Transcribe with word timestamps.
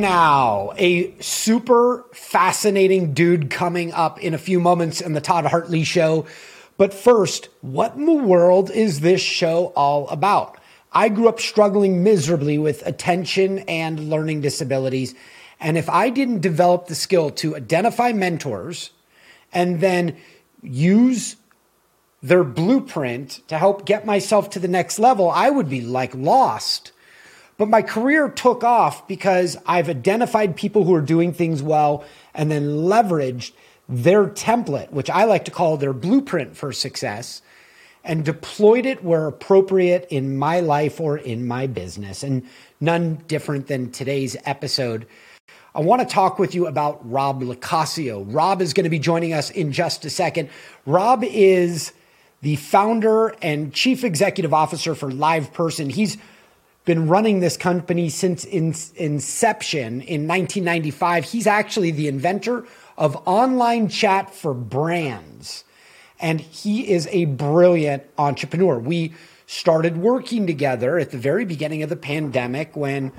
Now, 0.00 0.72
a 0.78 1.14
super 1.20 2.06
fascinating 2.12 3.12
dude 3.12 3.50
coming 3.50 3.92
up 3.92 4.18
in 4.20 4.32
a 4.32 4.38
few 4.38 4.58
moments 4.58 5.00
in 5.00 5.12
the 5.12 5.20
Todd 5.20 5.44
Hartley 5.44 5.84
show. 5.84 6.26
But 6.78 6.94
first, 6.94 7.48
what 7.60 7.94
in 7.94 8.06
the 8.06 8.12
world 8.12 8.70
is 8.70 9.00
this 9.00 9.20
show 9.20 9.66
all 9.76 10.08
about? 10.08 10.58
I 10.92 11.10
grew 11.10 11.28
up 11.28 11.40
struggling 11.40 12.02
miserably 12.02 12.58
with 12.58 12.86
attention 12.86 13.60
and 13.60 14.08
learning 14.08 14.40
disabilities. 14.40 15.14
And 15.60 15.76
if 15.76 15.88
I 15.88 16.10
didn't 16.10 16.40
develop 16.40 16.86
the 16.86 16.94
skill 16.94 17.30
to 17.30 17.56
identify 17.56 18.12
mentors 18.12 18.90
and 19.52 19.80
then 19.80 20.16
use 20.62 21.36
their 22.22 22.44
blueprint 22.44 23.46
to 23.48 23.58
help 23.58 23.84
get 23.84 24.06
myself 24.06 24.50
to 24.50 24.58
the 24.58 24.68
next 24.68 24.98
level, 24.98 25.30
I 25.30 25.50
would 25.50 25.68
be 25.68 25.80
like 25.82 26.14
lost. 26.14 26.91
But 27.58 27.68
my 27.68 27.82
career 27.82 28.28
took 28.28 28.64
off 28.64 29.06
because 29.06 29.56
I've 29.66 29.88
identified 29.88 30.56
people 30.56 30.84
who 30.84 30.94
are 30.94 31.02
doing 31.02 31.32
things 31.32 31.62
well 31.62 32.04
and 32.34 32.50
then 32.50 32.68
leveraged 32.68 33.52
their 33.88 34.26
template, 34.26 34.90
which 34.90 35.10
I 35.10 35.24
like 35.24 35.44
to 35.44 35.50
call 35.50 35.76
their 35.76 35.92
blueprint 35.92 36.56
for 36.56 36.72
success, 36.72 37.42
and 38.04 38.24
deployed 38.24 38.86
it 38.86 39.04
where 39.04 39.26
appropriate 39.26 40.06
in 40.10 40.36
my 40.36 40.60
life 40.60 41.00
or 41.00 41.18
in 41.18 41.46
my 41.46 41.66
business. 41.66 42.22
And 42.22 42.48
none 42.80 43.16
different 43.28 43.68
than 43.68 43.92
today's 43.92 44.36
episode. 44.44 45.06
I 45.74 45.80
want 45.80 46.06
to 46.06 46.12
talk 46.12 46.38
with 46.38 46.54
you 46.54 46.66
about 46.66 47.08
Rob 47.08 47.42
LoCascio. 47.42 48.24
Rob 48.26 48.60
is 48.60 48.74
going 48.74 48.84
to 48.84 48.90
be 48.90 48.98
joining 48.98 49.32
us 49.32 49.50
in 49.50 49.72
just 49.72 50.04
a 50.04 50.10
second. 50.10 50.50
Rob 50.84 51.22
is 51.24 51.92
the 52.42 52.56
founder 52.56 53.28
and 53.40 53.72
chief 53.72 54.04
executive 54.04 54.52
officer 54.52 54.94
for 54.94 55.10
LivePerson. 55.10 55.90
He's 55.90 56.18
been 56.84 57.08
running 57.08 57.40
this 57.40 57.56
company 57.56 58.08
since 58.08 58.44
in, 58.44 58.74
inception 58.96 60.00
in 60.00 60.26
1995. 60.26 61.24
He's 61.24 61.46
actually 61.46 61.92
the 61.92 62.08
inventor 62.08 62.66
of 62.96 63.16
online 63.26 63.88
chat 63.88 64.34
for 64.34 64.52
brands. 64.52 65.64
And 66.20 66.40
he 66.40 66.90
is 66.90 67.08
a 67.10 67.26
brilliant 67.26 68.04
entrepreneur. 68.18 68.78
We 68.78 69.12
started 69.46 69.96
working 69.96 70.46
together 70.46 70.98
at 70.98 71.10
the 71.10 71.18
very 71.18 71.44
beginning 71.44 71.82
of 71.82 71.88
the 71.88 71.96
pandemic 71.96 72.76
when 72.76 73.12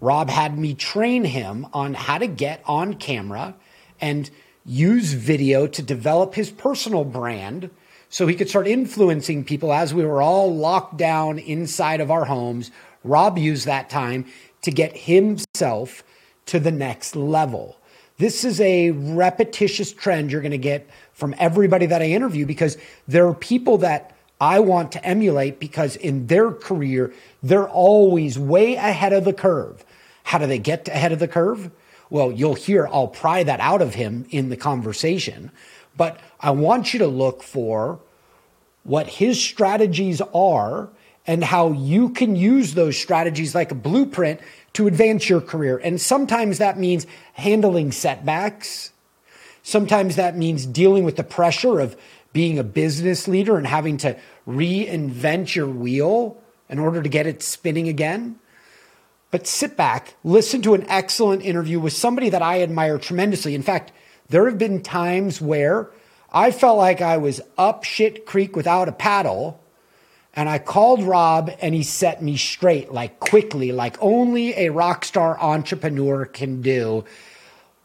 Rob 0.00 0.28
had 0.28 0.58
me 0.58 0.74
train 0.74 1.24
him 1.24 1.66
on 1.72 1.94
how 1.94 2.18
to 2.18 2.26
get 2.26 2.62
on 2.66 2.94
camera 2.94 3.54
and 4.00 4.28
use 4.66 5.12
video 5.12 5.66
to 5.66 5.82
develop 5.82 6.34
his 6.34 6.50
personal 6.50 7.04
brand 7.04 7.70
so 8.14 8.28
he 8.28 8.36
could 8.36 8.48
start 8.48 8.68
influencing 8.68 9.42
people 9.42 9.72
as 9.72 9.92
we 9.92 10.04
were 10.04 10.22
all 10.22 10.54
locked 10.54 10.96
down 10.96 11.36
inside 11.36 12.00
of 12.00 12.12
our 12.12 12.26
homes. 12.26 12.70
Rob 13.02 13.36
used 13.36 13.66
that 13.66 13.90
time 13.90 14.24
to 14.62 14.70
get 14.70 14.96
himself 14.96 16.04
to 16.46 16.60
the 16.60 16.70
next 16.70 17.16
level. 17.16 17.76
This 18.18 18.44
is 18.44 18.60
a 18.60 18.92
repetitious 18.92 19.92
trend 19.92 20.30
you're 20.30 20.42
going 20.42 20.52
to 20.52 20.58
get 20.58 20.88
from 21.12 21.34
everybody 21.38 21.86
that 21.86 22.02
I 22.02 22.04
interview 22.04 22.46
because 22.46 22.78
there 23.08 23.26
are 23.26 23.34
people 23.34 23.78
that 23.78 24.16
I 24.40 24.60
want 24.60 24.92
to 24.92 25.04
emulate 25.04 25.58
because 25.58 25.96
in 25.96 26.28
their 26.28 26.52
career, 26.52 27.12
they're 27.42 27.68
always 27.68 28.38
way 28.38 28.76
ahead 28.76 29.12
of 29.12 29.24
the 29.24 29.32
curve. 29.32 29.84
How 30.22 30.38
do 30.38 30.46
they 30.46 30.60
get 30.60 30.86
ahead 30.86 31.10
of 31.10 31.18
the 31.18 31.26
curve? 31.26 31.68
Well, 32.10 32.30
you'll 32.30 32.54
hear 32.54 32.86
I'll 32.86 33.08
pry 33.08 33.42
that 33.42 33.58
out 33.58 33.82
of 33.82 33.94
him 33.94 34.26
in 34.30 34.50
the 34.50 34.56
conversation. 34.56 35.50
But 35.96 36.20
I 36.40 36.50
want 36.50 36.92
you 36.92 36.98
to 37.00 37.06
look 37.06 37.42
for 37.42 38.00
what 38.84 39.06
his 39.06 39.42
strategies 39.42 40.20
are 40.32 40.88
and 41.26 41.42
how 41.42 41.72
you 41.72 42.10
can 42.10 42.36
use 42.36 42.74
those 42.74 42.96
strategies 42.96 43.54
like 43.54 43.72
a 43.72 43.74
blueprint 43.74 44.40
to 44.74 44.86
advance 44.86 45.28
your 45.28 45.40
career. 45.40 45.78
And 45.78 46.00
sometimes 46.00 46.58
that 46.58 46.78
means 46.78 47.06
handling 47.32 47.92
setbacks. 47.92 48.92
Sometimes 49.62 50.16
that 50.16 50.36
means 50.36 50.66
dealing 50.66 51.04
with 51.04 51.16
the 51.16 51.24
pressure 51.24 51.80
of 51.80 51.96
being 52.34 52.58
a 52.58 52.64
business 52.64 53.26
leader 53.26 53.56
and 53.56 53.66
having 53.66 53.96
to 53.98 54.18
reinvent 54.46 55.54
your 55.54 55.68
wheel 55.68 56.36
in 56.68 56.78
order 56.78 57.02
to 57.02 57.08
get 57.08 57.26
it 57.26 57.42
spinning 57.42 57.88
again. 57.88 58.38
But 59.30 59.46
sit 59.46 59.76
back, 59.76 60.14
listen 60.22 60.60
to 60.62 60.74
an 60.74 60.84
excellent 60.88 61.42
interview 61.42 61.80
with 61.80 61.92
somebody 61.92 62.28
that 62.30 62.42
I 62.42 62.62
admire 62.62 62.98
tremendously. 62.98 63.54
In 63.54 63.62
fact, 63.62 63.92
there 64.28 64.46
have 64.46 64.58
been 64.58 64.82
times 64.82 65.40
where 65.40 65.90
I 66.34 66.50
felt 66.50 66.76
like 66.76 67.00
I 67.00 67.16
was 67.16 67.40
up 67.56 67.84
shit 67.84 68.26
creek 68.26 68.56
without 68.56 68.88
a 68.88 68.92
paddle. 68.92 69.60
And 70.34 70.48
I 70.48 70.58
called 70.58 71.04
Rob 71.04 71.56
and 71.62 71.76
he 71.76 71.84
set 71.84 72.20
me 72.20 72.36
straight, 72.36 72.92
like 72.92 73.20
quickly, 73.20 73.70
like 73.70 73.96
only 74.00 74.52
a 74.54 74.70
rock 74.70 75.04
star 75.04 75.38
entrepreneur 75.40 76.24
can 76.24 76.60
do. 76.60 77.04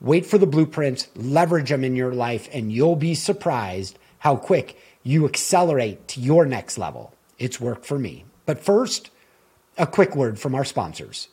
Wait 0.01 0.25
for 0.25 0.39
the 0.39 0.47
blueprints, 0.47 1.09
leverage 1.15 1.69
them 1.69 1.83
in 1.83 1.95
your 1.95 2.13
life, 2.13 2.49
and 2.51 2.71
you'll 2.71 2.95
be 2.95 3.13
surprised 3.13 3.99
how 4.17 4.35
quick 4.35 4.77
you 5.03 5.25
accelerate 5.25 6.07
to 6.07 6.19
your 6.19 6.45
next 6.45 6.79
level. 6.79 7.13
It's 7.37 7.61
worked 7.61 7.85
for 7.85 7.99
me. 7.99 8.25
But 8.47 8.59
first, 8.59 9.11
a 9.77 9.85
quick 9.85 10.15
word 10.15 10.39
from 10.39 10.55
our 10.55 10.65
sponsors. 10.65 11.27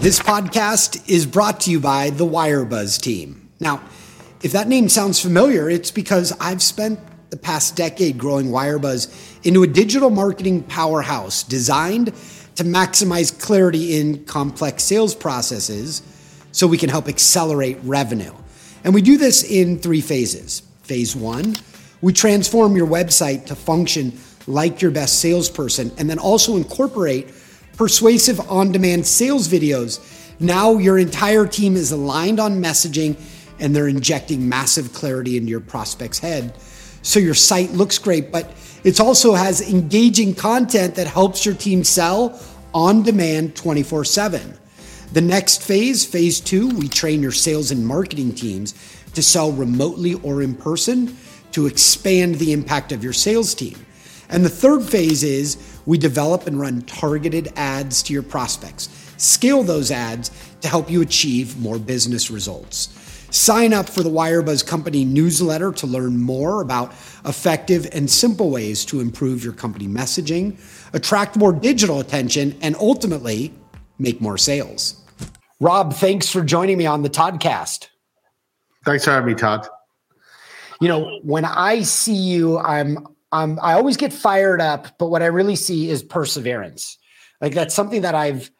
This 0.00 0.20
podcast 0.20 1.08
is 1.08 1.24
brought 1.24 1.60
to 1.60 1.70
you 1.70 1.80
by 1.80 2.10
the 2.10 2.26
Wirebuzz 2.26 3.00
team. 3.00 3.48
Now, 3.60 3.80
if 4.42 4.52
that 4.52 4.68
name 4.68 4.88
sounds 4.88 5.20
familiar, 5.20 5.68
it's 5.68 5.90
because 5.90 6.32
I've 6.40 6.62
spent 6.62 6.98
the 7.30 7.36
past 7.36 7.76
decade 7.76 8.18
growing 8.18 8.46
Wirebuzz 8.46 9.46
into 9.46 9.62
a 9.62 9.66
digital 9.66 10.10
marketing 10.10 10.62
powerhouse 10.64 11.42
designed 11.42 12.06
to 12.56 12.64
maximize 12.64 13.38
clarity 13.38 13.98
in 14.00 14.24
complex 14.24 14.82
sales 14.82 15.14
processes 15.14 16.02
so 16.52 16.66
we 16.66 16.78
can 16.78 16.88
help 16.88 17.06
accelerate 17.06 17.78
revenue. 17.82 18.32
And 18.82 18.94
we 18.94 19.02
do 19.02 19.16
this 19.16 19.44
in 19.44 19.78
three 19.78 20.00
phases. 20.00 20.62
Phase 20.82 21.14
one, 21.14 21.54
we 22.00 22.12
transform 22.12 22.76
your 22.76 22.86
website 22.86 23.46
to 23.46 23.54
function 23.54 24.18
like 24.46 24.82
your 24.82 24.90
best 24.90 25.20
salesperson 25.20 25.92
and 25.98 26.08
then 26.10 26.18
also 26.18 26.56
incorporate 26.56 27.28
persuasive 27.76 28.40
on 28.50 28.72
demand 28.72 29.06
sales 29.06 29.48
videos. 29.48 30.00
Now 30.40 30.78
your 30.78 30.98
entire 30.98 31.46
team 31.46 31.76
is 31.76 31.92
aligned 31.92 32.40
on 32.40 32.60
messaging 32.62 33.16
and 33.60 33.74
they're 33.74 33.88
injecting 33.88 34.48
massive 34.48 34.92
clarity 34.92 35.36
into 35.36 35.50
your 35.50 35.60
prospect's 35.60 36.18
head. 36.18 36.54
So 37.02 37.18
your 37.18 37.34
site 37.34 37.70
looks 37.70 37.98
great, 37.98 38.30
but 38.30 38.52
it 38.84 39.00
also 39.00 39.34
has 39.34 39.60
engaging 39.60 40.34
content 40.34 40.94
that 40.96 41.06
helps 41.06 41.44
your 41.44 41.54
team 41.54 41.84
sell 41.84 42.40
on 42.74 43.02
demand 43.02 43.56
24 43.56 44.04
7. 44.04 44.58
The 45.12 45.20
next 45.20 45.62
phase, 45.62 46.04
phase 46.04 46.40
two, 46.40 46.68
we 46.68 46.88
train 46.88 47.22
your 47.22 47.32
sales 47.32 47.70
and 47.70 47.84
marketing 47.86 48.34
teams 48.34 48.74
to 49.14 49.22
sell 49.22 49.50
remotely 49.50 50.14
or 50.14 50.40
in 50.40 50.54
person 50.54 51.16
to 51.52 51.66
expand 51.66 52.36
the 52.36 52.52
impact 52.52 52.92
of 52.92 53.02
your 53.02 53.12
sales 53.12 53.54
team. 53.54 53.76
And 54.28 54.44
the 54.44 54.50
third 54.50 54.84
phase 54.84 55.24
is 55.24 55.80
we 55.84 55.98
develop 55.98 56.46
and 56.46 56.60
run 56.60 56.82
targeted 56.82 57.52
ads 57.56 58.02
to 58.04 58.12
your 58.12 58.22
prospects. 58.22 58.88
Scale 59.16 59.64
those 59.64 59.90
ads 59.90 60.30
to 60.60 60.68
help 60.68 60.88
you 60.88 61.02
achieve 61.02 61.58
more 61.58 61.78
business 61.78 62.30
results. 62.30 62.88
Sign 63.30 63.72
up 63.72 63.88
for 63.88 64.02
the 64.02 64.10
Wirebuzz 64.10 64.66
Company 64.66 65.04
newsletter 65.04 65.70
to 65.72 65.86
learn 65.86 66.18
more 66.18 66.62
about 66.62 66.90
effective 67.24 67.88
and 67.92 68.10
simple 68.10 68.50
ways 68.50 68.84
to 68.86 69.00
improve 69.00 69.44
your 69.44 69.52
company 69.52 69.86
messaging, 69.86 70.58
attract 70.92 71.36
more 71.36 71.52
digital 71.52 72.00
attention, 72.00 72.58
and 72.60 72.74
ultimately 72.76 73.54
make 73.98 74.20
more 74.20 74.36
sales. 74.36 75.00
Rob, 75.60 75.94
thanks 75.94 76.28
for 76.28 76.42
joining 76.42 76.76
me 76.76 76.86
on 76.86 77.02
the 77.02 77.10
Toddcast. 77.10 77.86
Thanks 78.84 79.04
for 79.04 79.12
having 79.12 79.28
me, 79.28 79.34
Todd. 79.34 79.68
You 80.80 80.88
know, 80.88 81.20
when 81.22 81.44
I 81.44 81.82
see 81.82 82.14
you, 82.14 82.58
I'm 82.58 83.06
I'm 83.30 83.60
I 83.60 83.74
always 83.74 83.96
get 83.96 84.12
fired 84.12 84.60
up, 84.60 84.98
but 84.98 85.08
what 85.08 85.22
I 85.22 85.26
really 85.26 85.56
see 85.56 85.88
is 85.88 86.02
perseverance. 86.02 86.98
Like 87.40 87.54
that's 87.54 87.74
something 87.74 88.00
that 88.02 88.14
I've 88.14 88.50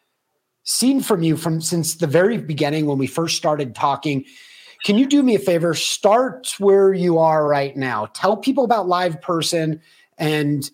seen 0.63 1.01
from 1.01 1.23
you 1.23 1.35
from 1.35 1.59
since 1.59 1.95
the 1.95 2.07
very 2.07 2.37
beginning 2.37 2.85
when 2.85 2.99
we 2.99 3.07
first 3.07 3.35
started 3.35 3.75
talking 3.75 4.23
can 4.83 4.97
you 4.97 5.05
do 5.07 5.21
me 5.21 5.35
a 5.35 5.39
favor? 5.39 5.73
Start 5.73 6.55
where 6.57 6.93
you 6.93 7.17
are 7.19 7.47
right 7.47 7.75
now. 7.77 8.07
Tell 8.13 8.35
people 8.35 8.63
about 8.63 8.87
Live 8.87 9.21
Person 9.21 9.79
and 10.17 10.69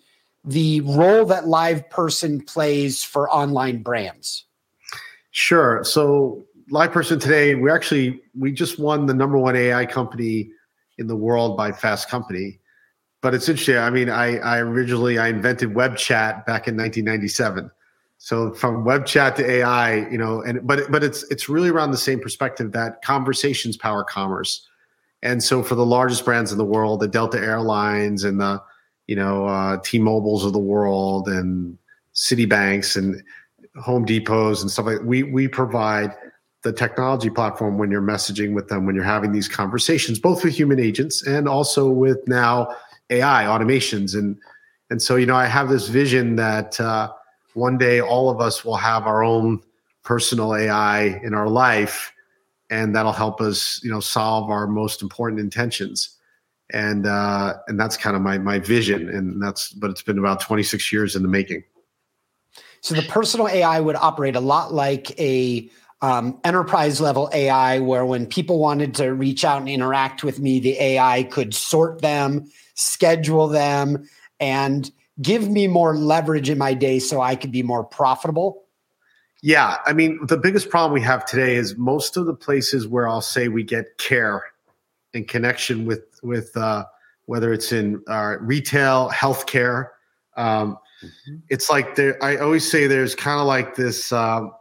the 0.45 0.81
role 0.81 1.25
that 1.25 1.47
Live 1.47 1.89
Person 1.89 2.41
plays 2.41 3.03
for 3.03 3.29
online 3.29 3.83
brands. 3.83 4.45
Sure. 5.31 5.83
So 5.83 6.45
Live 6.69 6.91
Person 6.91 7.19
today, 7.19 7.55
we 7.55 7.69
actually 7.69 8.21
we 8.37 8.51
just 8.51 8.79
won 8.79 9.05
the 9.05 9.13
number 9.13 9.37
one 9.37 9.55
AI 9.55 9.85
company 9.85 10.51
in 10.97 11.07
the 11.07 11.15
world 11.15 11.57
by 11.57 11.71
Fast 11.71 12.09
Company. 12.09 12.59
But 13.21 13.33
it's 13.33 13.49
interesting. 13.49 13.77
I 13.77 13.89
mean, 13.89 14.09
I, 14.09 14.37
I 14.37 14.59
originally 14.59 15.19
I 15.19 15.27
invented 15.27 15.75
web 15.75 15.97
chat 15.97 16.45
back 16.45 16.67
in 16.67 16.77
1997. 16.77 17.69
So 18.17 18.53
from 18.53 18.83
web 18.83 19.05
chat 19.05 19.35
to 19.37 19.49
AI, 19.49 20.09
you 20.09 20.17
know, 20.17 20.41
and 20.41 20.65
but 20.65 20.91
but 20.91 21.03
it's 21.03 21.23
it's 21.31 21.47
really 21.47 21.69
around 21.69 21.91
the 21.91 21.97
same 21.97 22.19
perspective 22.19 22.71
that 22.71 23.01
conversations 23.01 23.77
power 23.77 24.03
commerce. 24.03 24.67
And 25.23 25.43
so 25.43 25.63
for 25.63 25.75
the 25.75 25.85
largest 25.85 26.25
brands 26.25 26.51
in 26.51 26.57
the 26.57 26.65
world, 26.65 26.99
the 26.99 27.07
Delta 27.07 27.39
Airlines 27.39 28.23
and 28.23 28.39
the 28.39 28.61
you 29.07 29.15
know 29.15 29.45
uh, 29.45 29.77
T-Mobiles 29.83 30.45
of 30.45 30.53
the 30.53 30.59
world 30.59 31.27
and 31.27 31.77
Citibanks 32.15 32.97
and 32.97 33.23
Home 33.81 34.05
Depots 34.05 34.61
and 34.61 34.71
stuff 34.71 34.87
like 34.87 35.01
we 35.03 35.23
we 35.23 35.47
provide 35.47 36.15
the 36.63 36.73
technology 36.73 37.29
platform 37.29 37.77
when 37.77 37.91
you're 37.91 38.01
messaging 38.01 38.53
with 38.53 38.67
them, 38.67 38.85
when 38.85 38.95
you're 38.95 39.03
having 39.03 39.31
these 39.31 39.47
conversations, 39.47 40.19
both 40.19 40.43
with 40.43 40.53
human 40.53 40.79
agents 40.79 41.25
and 41.25 41.47
also 41.47 41.89
with 41.89 42.17
now 42.27 42.67
AI 43.11 43.45
automations. 43.45 44.15
And 44.15 44.37
and 44.89 45.01
so 45.01 45.15
you 45.15 45.27
know, 45.27 45.35
I 45.35 45.45
have 45.45 45.69
this 45.69 45.87
vision 45.87 46.35
that 46.37 46.79
uh, 46.81 47.11
one 47.57 47.77
day 47.77 47.99
all 47.99 48.29
of 48.29 48.39
us 48.39 48.63
will 48.63 48.77
have 48.77 49.07
our 49.07 49.23
own 49.23 49.61
personal 50.03 50.55
AI 50.55 51.19
in 51.23 51.33
our 51.33 51.49
life, 51.49 52.13
and 52.69 52.95
that'll 52.95 53.11
help 53.11 53.41
us, 53.41 53.81
you 53.83 53.89
know, 53.89 53.99
solve 53.99 54.49
our 54.51 54.67
most 54.67 55.01
important 55.01 55.41
intentions. 55.41 56.17
And 56.71 57.07
uh, 57.07 57.55
and 57.67 57.79
that's 57.79 57.97
kind 57.97 58.15
of 58.15 58.21
my 58.21 58.37
my 58.37 58.59
vision, 58.59 59.09
and 59.09 59.41
that's 59.41 59.71
but 59.71 59.89
it's 59.89 60.03
been 60.03 60.19
about 60.19 60.41
26 60.41 60.91
years 60.91 61.15
in 61.15 61.23
the 61.23 61.29
making. 61.29 61.63
So 62.81 62.93
the 62.93 63.03
personal 63.03 63.47
AI 63.47 63.79
would 63.79 63.95
operate 63.95 64.35
a 64.35 64.41
lot 64.41 64.73
like 64.73 65.17
a 65.19 65.69
um, 66.01 66.39
enterprise 66.43 67.01
level 67.01 67.29
AI, 67.33 67.79
where 67.79 68.05
when 68.05 68.27
people 68.27 68.59
wanted 68.59 68.93
to 68.95 69.13
reach 69.13 69.43
out 69.43 69.61
and 69.61 69.69
interact 69.69 70.23
with 70.23 70.39
me, 70.39 70.59
the 70.59 70.79
AI 70.79 71.23
could 71.23 71.55
sort 71.55 72.01
them, 72.01 72.51
schedule 72.75 73.47
them, 73.47 74.07
and 74.39 74.91
give 75.21 75.49
me 75.49 75.67
more 75.67 75.95
leverage 75.95 76.49
in 76.49 76.57
my 76.57 76.73
day 76.73 76.99
so 76.99 77.21
I 77.21 77.35
could 77.35 77.51
be 77.51 77.63
more 77.63 77.83
profitable. 77.83 78.63
Yeah, 79.43 79.77
I 79.85 79.93
mean, 79.93 80.19
the 80.25 80.37
biggest 80.37 80.69
problem 80.69 80.93
we 80.93 81.01
have 81.01 81.25
today 81.25 81.55
is 81.55 81.77
most 81.77 82.17
of 82.17 82.25
the 82.25 82.33
places 82.33 82.87
where 82.87 83.07
I'll 83.07 83.21
say 83.21 83.47
we 83.47 83.63
get 83.63 83.97
care 83.97 84.43
and 85.13 85.27
connection 85.27 85.85
with 85.85 86.03
with 86.23 86.55
uh, 86.57 86.85
whether 87.25 87.53
it's 87.53 87.71
in 87.71 88.01
uh, 88.07 88.37
retail, 88.39 89.09
healthcare. 89.09 89.89
Um, 90.37 90.77
mm-hmm. 91.03 91.35
It's 91.49 91.69
like 91.69 91.95
there. 91.95 92.21
I 92.23 92.37
always 92.37 92.69
say 92.69 92.87
there's 92.87 93.13
kind 93.13 93.39
of 93.39 93.45
like 93.45 93.75
this. 93.75 94.11
Um, 94.11 94.53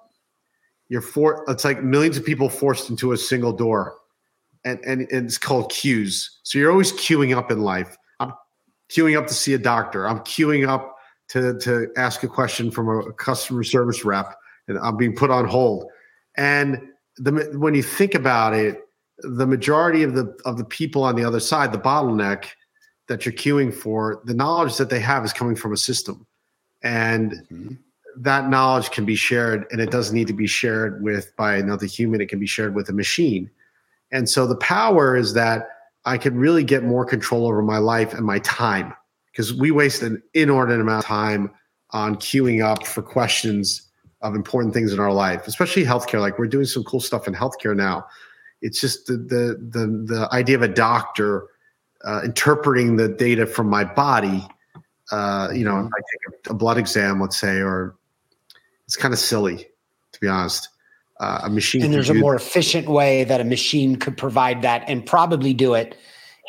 you're 0.88 1.00
for. 1.00 1.44
It's 1.48 1.64
like 1.64 1.82
millions 1.82 2.18
of 2.18 2.24
people 2.24 2.50
forced 2.50 2.90
into 2.90 3.12
a 3.12 3.16
single 3.16 3.52
door, 3.52 3.96
and, 4.64 4.78
and 4.84 5.00
and 5.10 5.26
it's 5.26 5.38
called 5.38 5.70
queues. 5.70 6.38
So 6.42 6.58
you're 6.58 6.70
always 6.70 6.92
queuing 6.92 7.34
up 7.34 7.50
in 7.50 7.62
life. 7.62 7.96
Queuing 8.88 9.18
up 9.18 9.26
to 9.26 9.34
see 9.34 9.54
a 9.54 9.58
doctor. 9.58 10.06
I'm 10.08 10.20
queuing 10.20 10.68
up 10.68 10.96
to 11.28 11.58
to 11.58 11.88
ask 11.96 12.22
a 12.22 12.28
question 12.28 12.70
from 12.70 12.88
a 12.88 13.12
customer 13.12 13.64
service 13.64 14.04
rep, 14.04 14.38
and 14.68 14.78
I'm 14.78 14.96
being 14.96 15.16
put 15.16 15.30
on 15.30 15.46
hold. 15.46 15.90
And 16.36 16.80
the 17.16 17.50
when 17.58 17.74
you 17.74 17.82
think 17.82 18.14
about 18.14 18.54
it, 18.54 18.82
the 19.18 19.46
majority 19.46 20.02
of 20.02 20.14
the 20.14 20.36
of 20.44 20.58
the 20.58 20.64
people 20.64 21.02
on 21.02 21.16
the 21.16 21.24
other 21.24 21.40
side, 21.40 21.72
the 21.72 21.78
bottleneck 21.78 22.46
that 23.08 23.24
you're 23.24 23.32
queuing 23.32 23.72
for, 23.72 24.20
the 24.24 24.34
knowledge 24.34 24.76
that 24.76 24.90
they 24.90 25.00
have 25.00 25.24
is 25.24 25.32
coming 25.32 25.56
from 25.56 25.72
a 25.72 25.76
system, 25.76 26.26
and 26.82 27.32
mm-hmm. 27.50 27.74
that 28.18 28.48
knowledge 28.48 28.90
can 28.90 29.04
be 29.04 29.16
shared, 29.16 29.66
and 29.70 29.80
it 29.80 29.90
doesn't 29.90 30.14
need 30.14 30.26
to 30.26 30.32
be 30.32 30.46
shared 30.46 31.02
with 31.02 31.34
by 31.36 31.56
another 31.56 31.86
human. 31.86 32.20
It 32.20 32.28
can 32.28 32.38
be 32.38 32.46
shared 32.46 32.74
with 32.74 32.88
a 32.88 32.92
machine, 32.92 33.50
and 34.12 34.28
so 34.28 34.46
the 34.46 34.56
power 34.56 35.16
is 35.16 35.34
that 35.34 35.68
I 36.06 36.16
can 36.18 36.36
really 36.36 36.64
get 36.64 36.82
more 36.84 37.04
control 37.04 37.46
over 37.46 37.62
my 37.62 37.78
life 37.78 38.14
and 38.14 38.24
my 38.24 38.38
time 38.40 38.94
because 39.30 39.52
we 39.52 39.70
waste 39.70 40.02
an 40.02 40.22
inordinate 40.32 40.80
amount 40.80 41.04
of 41.04 41.06
time 41.06 41.50
on 41.90 42.16
queuing 42.16 42.64
up 42.64 42.86
for 42.86 43.02
questions 43.02 43.82
of 44.22 44.34
important 44.34 44.72
things 44.72 44.92
in 44.92 45.00
our 45.00 45.12
life, 45.12 45.46
especially 45.46 45.84
healthcare. 45.84 46.20
Like 46.20 46.38
we're 46.38 46.46
doing 46.46 46.64
some 46.64 46.84
cool 46.84 47.00
stuff 47.00 47.28
in 47.28 47.34
healthcare 47.34 47.76
now 47.76 48.06
it's 48.62 48.80
just 48.80 49.06
the 49.06 49.16
the 49.16 49.58
the, 49.70 49.86
the 49.86 50.28
idea 50.32 50.56
of 50.56 50.62
a 50.62 50.68
doctor 50.68 51.46
uh, 52.04 52.22
interpreting 52.24 52.96
the 52.96 53.08
data 53.08 53.46
from 53.46 53.68
my 53.68 53.84
body. 53.84 54.46
Uh, 55.12 55.48
you 55.54 55.64
know, 55.64 55.76
I 55.76 55.82
take 55.82 56.46
a, 56.46 56.50
a, 56.50 56.54
blood 56.54 56.78
exam, 56.78 57.20
let's 57.20 57.36
say, 57.38 57.60
or 57.60 57.94
it's 58.86 58.96
kind 58.96 59.14
of 59.14 59.20
silly, 59.20 59.68
to 60.12 60.20
be 60.20 60.26
honest. 60.26 60.68
Uh, 61.18 61.40
a 61.44 61.48
machine. 61.48 61.82
And 61.82 61.94
there's 61.94 62.10
a 62.10 62.14
more 62.14 62.34
efficient 62.34 62.88
way 62.88 63.24
that 63.24 63.40
a 63.40 63.44
machine 63.44 63.96
could 63.96 64.18
provide 64.18 64.60
that, 64.60 64.84
and 64.86 65.04
probably 65.04 65.54
do 65.54 65.72
it 65.72 65.96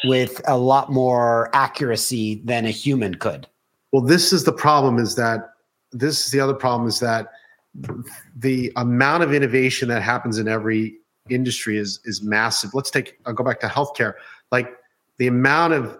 with 0.03 0.41
a 0.45 0.57
lot 0.57 0.91
more 0.91 1.49
accuracy 1.53 2.41
than 2.43 2.65
a 2.65 2.69
human 2.69 3.15
could. 3.15 3.47
Well, 3.93 4.01
this 4.01 4.33
is 4.33 4.43
the 4.43 4.51
problem. 4.51 4.99
Is 4.99 5.15
that 5.15 5.51
this 5.93 6.25
is 6.25 6.31
the 6.31 6.41
other 6.41 6.53
problem? 6.53 6.87
Is 6.87 6.99
that 6.99 7.27
the 8.35 8.71
amount 8.75 9.23
of 9.23 9.33
innovation 9.33 9.87
that 9.87 10.01
happens 10.01 10.37
in 10.37 10.49
every 10.49 10.97
industry 11.29 11.77
is 11.77 11.99
is 12.05 12.21
massive. 12.21 12.73
Let's 12.73 12.91
take 12.91 13.17
I'll 13.25 13.33
go 13.33 13.43
back 13.43 13.59
to 13.61 13.67
healthcare. 13.67 14.13
Like 14.51 14.69
the 15.17 15.27
amount 15.27 15.73
of 15.73 15.97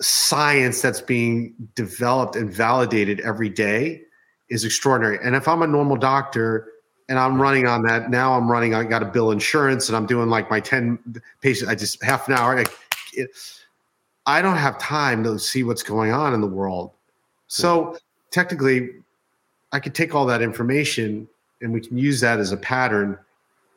science 0.00 0.82
that's 0.82 1.00
being 1.00 1.54
developed 1.74 2.36
and 2.36 2.52
validated 2.52 3.20
every 3.20 3.48
day 3.48 4.02
is 4.50 4.64
extraordinary. 4.64 5.18
And 5.24 5.34
if 5.34 5.48
I'm 5.48 5.62
a 5.62 5.66
normal 5.66 5.96
doctor 5.96 6.68
and 7.08 7.18
I'm 7.18 7.40
running 7.40 7.66
on 7.66 7.82
that, 7.82 8.10
now 8.10 8.34
I'm 8.34 8.50
running, 8.50 8.74
I 8.74 8.84
got 8.84 8.98
to 8.98 9.04
bill 9.04 9.30
insurance 9.30 9.88
and 9.88 9.96
I'm 9.96 10.06
doing 10.06 10.28
like 10.28 10.50
my 10.50 10.60
10 10.60 11.22
patients, 11.40 11.68
I 11.68 11.74
just 11.74 12.02
half 12.02 12.28
an 12.28 12.34
hour. 12.34 12.64
it, 13.12 13.30
I 14.26 14.42
don't 14.42 14.56
have 14.56 14.78
time 14.78 15.22
to 15.24 15.38
see 15.38 15.62
what's 15.62 15.84
going 15.84 16.10
on 16.10 16.34
in 16.34 16.40
the 16.40 16.48
world. 16.48 16.90
So 17.46 17.84
hmm. 17.84 17.96
technically, 18.30 18.90
I 19.72 19.78
could 19.78 19.94
take 19.94 20.14
all 20.14 20.26
that 20.26 20.42
information 20.42 21.28
and 21.62 21.72
we 21.72 21.80
can 21.80 21.96
use 21.96 22.20
that 22.20 22.38
as 22.38 22.52
a 22.52 22.56
pattern 22.56 23.18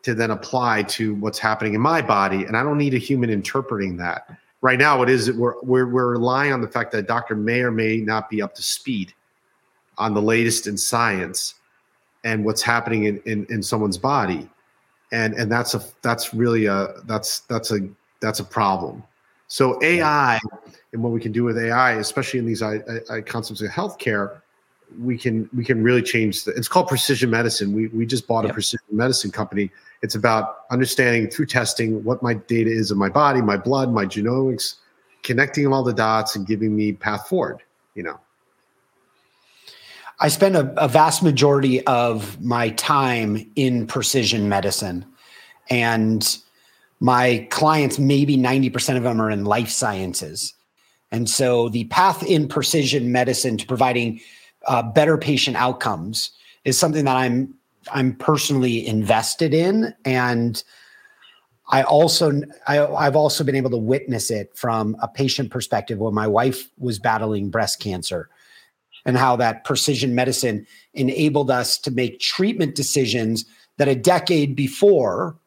to 0.02 0.14
then 0.14 0.32
apply 0.32 0.84
to 0.84 1.14
what's 1.16 1.40
happening 1.40 1.74
in 1.74 1.82
my 1.82 2.02
body. 2.02 2.46
And 2.46 2.56
I 2.56 2.64
don't 2.64 2.78
need 2.78 2.94
a 2.94 2.98
human 2.98 3.30
interpreting 3.30 3.98
that. 3.98 4.30
Right 4.62 4.80
now, 4.80 5.02
it 5.04 5.10
is 5.10 5.32
we're, 5.32 5.56
we're, 5.62 5.88
we're 5.88 6.12
relying 6.12 6.52
on 6.52 6.62
the 6.62 6.68
fact 6.68 6.92
that 6.92 6.98
a 6.98 7.04
doctor 7.04 7.36
may 7.36 7.62
or 7.62 7.72
may 7.72 7.98
not 7.98 8.30
be 8.30 8.42
up 8.42 8.56
to 8.56 8.62
speed 8.62 9.14
on 9.98 10.14
the 10.14 10.22
latest 10.22 10.68
in 10.68 10.78
science 10.78 11.56
and 12.24 12.44
what's 12.44 12.62
happening 12.62 13.06
in, 13.06 13.22
in, 13.26 13.46
in 13.50 13.64
someone's 13.64 13.98
body. 13.98 14.50
And, 15.12 15.34
and 15.34 15.52
that's 15.52 15.74
a 15.74 15.82
that's 16.04 16.34
really 16.34 16.68
a 16.68 16.94
that's 17.06 17.40
that's 17.42 17.72
a 17.72 17.80
that's 18.22 18.40
a 18.40 18.44
problem. 18.44 19.04
So 19.48 19.82
AI 19.82 20.40
and 20.94 21.02
what 21.02 21.12
we 21.12 21.20
can 21.20 21.32
do 21.32 21.44
with 21.44 21.58
AI, 21.58 21.94
especially 21.94 22.40
in 22.40 22.46
these 22.46 22.62
I, 22.62 22.80
I, 23.10 23.22
concepts 23.22 23.62
of 23.62 23.72
healthcare, 23.72 24.42
we 25.02 25.18
can 25.18 25.50
we 25.56 25.66
can 25.66 25.82
really 25.82 26.04
change 26.04 26.44
the, 26.44 26.52
it's 26.52 26.68
called 26.68 26.88
precision 26.88 27.32
medicine. 27.32 27.74
We, 27.74 27.88
we 27.88 28.06
just 28.06 28.28
bought 28.28 28.46
a 28.46 28.54
precision 28.54 28.86
medicine 28.92 29.32
company. 29.32 29.72
It's 30.02 30.16
about 30.16 30.66
understanding 30.72 31.30
through 31.30 31.48
testing 31.48 32.04
what 32.04 32.22
my 32.22 32.36
data 32.36 32.70
is 32.70 32.92
in 32.92 32.98
my 32.98 33.10
body 33.10 33.42
my 33.42 33.58
blood 33.58 33.92
my 33.92 34.06
genomics 34.06 34.76
connecting 35.24 35.68
all 35.68 35.84
the 35.84 35.94
dots 35.94 36.36
and 36.36 36.48
giving 36.48 36.76
me 36.76 36.94
path 36.94 37.28
forward 37.28 37.62
you 37.96 38.04
know 38.04 38.20
i 40.20 40.28
spend 40.28 40.56
a, 40.56 40.74
a 40.84 40.88
vast 40.88 41.24
majority 41.24 41.86
of 41.86 42.42
my 42.42 42.70
time 42.72 43.50
in 43.56 43.88
precision 43.88 44.50
medicine. 44.50 45.06
And 45.70 46.38
my 47.00 47.48
clients 47.52 48.00
maybe 48.00 48.38
90% 48.38 48.98
of 48.98 49.04
them 49.04 49.22
are 49.22 49.32
in 49.32 49.46
life 49.46 49.70
sciences. 49.70 50.54
And 51.12 51.30
so 51.30 51.70
the 51.70 51.86
path 51.86 52.24
in 52.24 52.48
precision 52.48 53.12
medicine 53.12 53.58
to 53.58 53.66
providing 53.66 54.20
uh, 54.68 54.84
better 54.84 55.18
patient 55.18 55.56
outcomes 55.56 56.32
is 56.66 56.78
something 56.78 57.06
that 57.06 57.16
I'm 57.16 57.56
I'm 57.92 58.14
personally 58.16 58.86
invested 58.86 59.54
in, 59.54 59.96
and 60.06 60.62
I 61.70 61.82
also 61.84 62.42
I, 62.68 62.86
I've 62.86 63.16
also 63.16 63.44
been 63.44 63.56
able 63.56 63.72
to 63.72 63.78
witness 63.78 64.30
it 64.30 64.52
from 64.56 64.96
a 65.02 65.08
patient 65.08 65.50
perspective 65.50 65.98
when 65.98 66.14
my 66.14 66.28
wife 66.28 66.70
was 66.78 67.00
battling 67.00 67.50
breast 67.50 67.80
cancer, 67.80 68.30
and 69.06 69.18
how 69.18 69.36
that 69.36 69.64
precision 69.64 70.16
medicine 70.16 70.66
enabled 70.94 71.50
us 71.50 71.78
to 71.78 71.92
make 71.92 72.20
treatment 72.20 72.76
decisions 72.76 73.46
that 73.78 73.88
a 73.88 73.96
decade 73.96 74.56
before 74.56 75.38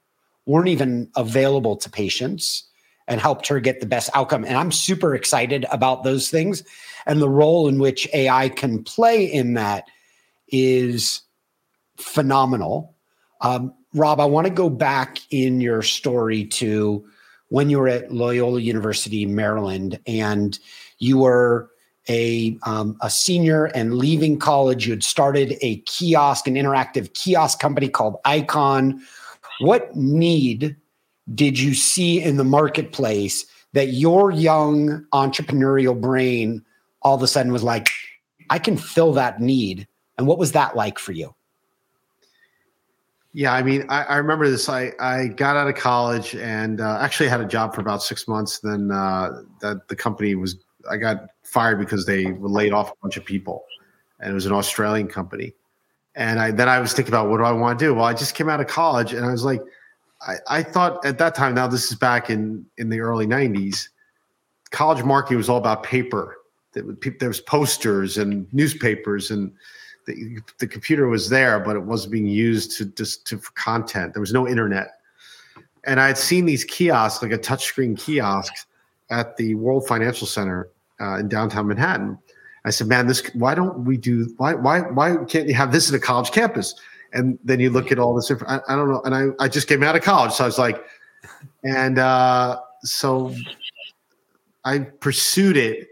weren't 0.47 0.69
even 0.69 1.11
available 1.17 1.77
to 1.77 1.91
patients 1.91 2.65
and 3.09 3.21
helped 3.21 3.47
her 3.49 3.61
get 3.61 3.81
the 3.81 3.87
best 3.87 4.11
outcome. 4.15 4.45
And 4.45 4.57
I'm 4.57 4.73
super 4.73 5.15
excited 5.15 5.67
about 5.71 6.05
those 6.05 6.31
things. 6.31 6.63
And 7.07 7.21
the 7.21 7.29
role 7.29 7.69
in 7.69 7.79
which 7.79 8.09
AI 8.15 8.49
can 8.49 8.83
play 8.83 9.25
in 9.25 9.55
that 9.55 9.85
is 10.49 11.23
phenomenal. 11.97 12.95
Um, 13.41 13.75
Rob, 13.95 14.21
I 14.21 14.25
want 14.25 14.47
to 14.47 14.53
go 14.53 14.71
back 14.71 15.19
in 15.31 15.61
your 15.61 15.83
story 15.83 16.45
to 16.47 17.05
when 17.49 17.69
you 17.69 17.79
were 17.79 17.89
at 17.89 18.13
Loyola 18.13 18.61
University, 18.61 19.27
Maryland, 19.27 20.01
and 20.07 20.59
you 20.99 21.19
were 21.19 21.71
a 22.09 22.59
um, 22.65 22.97
a 23.01 23.11
senior 23.11 23.67
and 23.67 23.95
leaving 23.95 24.39
college. 24.39 24.87
You 24.87 24.93
had 24.93 25.03
started 25.03 25.57
a 25.61 25.77
kiosk, 25.81 26.47
an 26.47 26.55
interactive 26.55 27.15
kiosk 27.15 27.61
company 27.61 27.89
called 27.89 28.17
Icon. 28.25 29.01
What 29.61 29.95
need 29.95 30.77
did 31.35 31.59
you 31.59 31.75
see 31.75 32.21
in 32.21 32.37
the 32.37 32.45
marketplace 32.45 33.47
that 33.73 33.89
your 33.89 34.31
young 34.31 35.05
entrepreneurial 35.13 35.99
brain 35.99 36.65
all 37.03 37.15
of 37.15 37.23
a 37.23 37.29
sudden 37.29 37.53
was 37.53 37.63
like, 37.63 37.89
I 38.51 38.59
can 38.59 38.77
fill 38.77 39.13
that 39.15 39.41
need? 39.41 39.87
And 40.19 40.27
what 40.27 40.39
was 40.39 40.53
that 40.53 40.77
like 40.77 40.99
for 40.99 41.13
you? 41.13 41.35
Yeah, 43.35 43.55
I 43.55 43.63
mean, 43.63 43.87
I, 43.89 44.03
I 44.03 44.17
remember 44.17 44.51
this. 44.51 44.69
I, 44.69 44.93
I 45.01 45.29
got 45.29 45.57
out 45.57 45.67
of 45.67 45.75
college 45.75 46.35
and 46.35 46.83
uh, 46.83 46.99
actually 47.01 47.31
had 47.31 47.41
a 47.41 47.47
job 47.47 47.75
for 47.75 47.81
about 47.81 48.03
six 48.03 48.29
months. 48.29 48.59
Then 48.59 48.91
uh, 48.91 49.43
that 49.63 49.89
the 49.89 49.97
company 49.97 50.35
was, 50.35 50.57
I 50.91 50.99
got 50.99 51.31
fired 51.43 51.79
because 51.79 52.07
they 52.07 52.33
laid 52.33 52.73
off 52.73 52.91
a 52.93 52.95
bunch 53.03 53.17
of 53.17 53.25
people, 53.25 53.65
and 54.21 54.31
it 54.31 54.35
was 54.35 54.47
an 54.47 54.53
Australian 54.53 55.09
company. 55.09 55.55
And 56.15 56.39
I 56.39 56.51
then 56.51 56.69
I 56.69 56.79
was 56.79 56.93
thinking 56.93 57.13
about 57.13 57.31
what 57.31 57.39
do 57.39 57.45
I 57.45 57.53
want 57.53 57.79
to 57.79 57.85
do? 57.85 57.95
Well, 57.95 58.05
I 58.05 58.13
just 58.13 58.35
came 58.35 58.49
out 58.49 58.61
of 58.61 58.67
college 58.67 59.15
and 59.15 59.25
I 59.25 59.33
was 59.33 59.45
like, 59.45 59.63
I, 60.21 60.35
I 60.49 60.63
thought 60.63 61.05
at 61.07 61.19
that 61.19 61.35
time, 61.35 61.55
now 61.55 61.67
this 61.67 61.91
is 61.91 61.97
back 61.97 62.29
in 62.29 62.67
in 62.77 62.91
the 62.91 63.01
early 63.01 63.27
90s, 63.27 63.89
college 64.71 65.03
marketing 65.05 65.39
was 65.39 65.49
all 65.49 65.57
about 65.57 65.83
paper. 65.83 66.37
There 66.75 67.29
was 67.29 67.41
posters 67.41 68.19
and 68.19 68.47
newspapers 68.53 69.31
and 69.31 69.53
the, 70.07 70.41
the 70.59 70.67
computer 70.67 71.07
was 71.09 71.29
there, 71.29 71.61
but 71.61 71.77
it 71.77 71.83
wasn't 71.83 72.13
being 72.13 72.27
used 72.27 72.77
to 72.79 72.87
just 72.87 73.27
to, 73.27 73.39
for 73.39 73.53
content. 73.53 74.15
There 74.15 74.21
was 74.21 74.33
no 74.33 74.49
internet. 74.49 74.99
And 75.85 76.01
I 76.01 76.07
had 76.07 76.19
seen 76.19 76.45
these 76.45 76.65
kiosks, 76.65 77.23
like 77.23 77.33
a 77.33 77.39
touchscreen 77.39 77.99
kiosk 77.99 78.53
at 79.11 79.37
the 79.37 79.55
World 79.57 79.87
Financial 79.87 80.27
Center 80.27 80.69
uh, 81.03 81.19
in 81.19 81.29
downtown 81.29 81.67
Manhattan. 81.67 82.19
I 82.65 82.71
said, 82.71 82.87
man, 82.87 83.09
this, 83.09 83.27
why 83.35 83.55
don't 83.55 83.85
we 83.85 83.97
do, 83.97 84.33
why, 84.37 84.55
why, 84.55 84.81
why 84.81 85.17
can't 85.29 85.49
you 85.49 85.55
have 85.55 85.73
this 85.73 85.89
at 85.89 85.95
a 85.95 85.99
college 85.99 86.31
campus? 86.31 86.75
And 87.13 87.39
then 87.45 87.61
you 87.61 87.71
look 87.71 87.91
at 87.91 87.99
all 87.99 88.15
this, 88.15 88.31
I, 88.31 88.61
I 88.69 88.77
don't 88.77 88.89
know. 88.89 89.03
And 89.05 89.15
I, 89.15 89.45
I 89.45 89.49
just 89.49 89.67
came 89.69 89.83
out 89.83 89.97
of 89.97 90.03
college. 90.03 90.33
So 90.33 90.45
I 90.45 90.47
was 90.47 90.59
like, 90.59 90.83
and 91.65 91.99
uh, 91.99 92.61
so 92.83 93.35
I 94.65 94.79
pursued 94.79 95.57
it, 95.57 95.89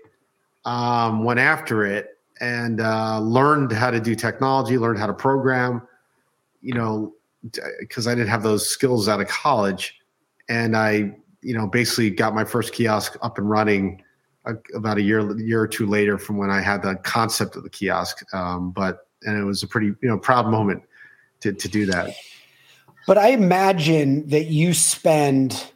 um, 0.65 1.25
went 1.25 1.41
after 1.41 1.85
it 1.85 2.19
and 2.41 2.81
uh, 2.81 3.21
learned 3.21 3.73
how 3.73 3.91
to 3.91 4.01
do 4.01 4.15
technology, 4.15 4.79
learned 4.79 4.99
how 4.99 5.07
to 5.07 5.13
program, 5.13 5.83
you 6.63 6.75
know, 6.75 7.15
because 7.81 8.07
I 8.07 8.15
didn't 8.15 8.29
have 8.29 8.43
those 8.43 8.67
skills 8.67 9.09
out 9.09 9.21
of 9.21 9.29
college. 9.29 9.99
And 10.49 10.77
I, 10.77 11.15
you 11.43 11.55
know, 11.55 11.67
basically 11.67 12.11
got 12.11 12.35
my 12.35 12.45
first 12.45 12.73
kiosk 12.73 13.17
up 13.23 13.39
and 13.39 13.49
running 13.49 14.03
about 14.75 14.99
a 14.99 15.03
year, 15.03 15.39
year 15.39 15.61
or 15.61 15.69
two 15.69 15.87
later 15.87 16.19
from 16.19 16.37
when 16.37 16.51
I 16.51 16.61
had 16.61 16.83
the 16.83 16.97
concept 16.97 17.57
of 17.57 17.63
the 17.63 17.71
kiosk. 17.71 18.23
Um, 18.35 18.71
but, 18.71 19.07
and 19.23 19.39
it 19.39 19.45
was 19.45 19.63
a 19.63 19.67
pretty, 19.67 19.89
you 19.89 20.09
know, 20.09 20.19
proud 20.19 20.47
moment 20.47 20.83
to, 21.41 21.53
to 21.53 21.69
do 21.69 21.87
that. 21.87 22.15
But 23.07 23.19
I 23.19 23.29
imagine 23.29 24.29
that 24.29 24.47
you 24.47 24.75
spend 24.75 25.73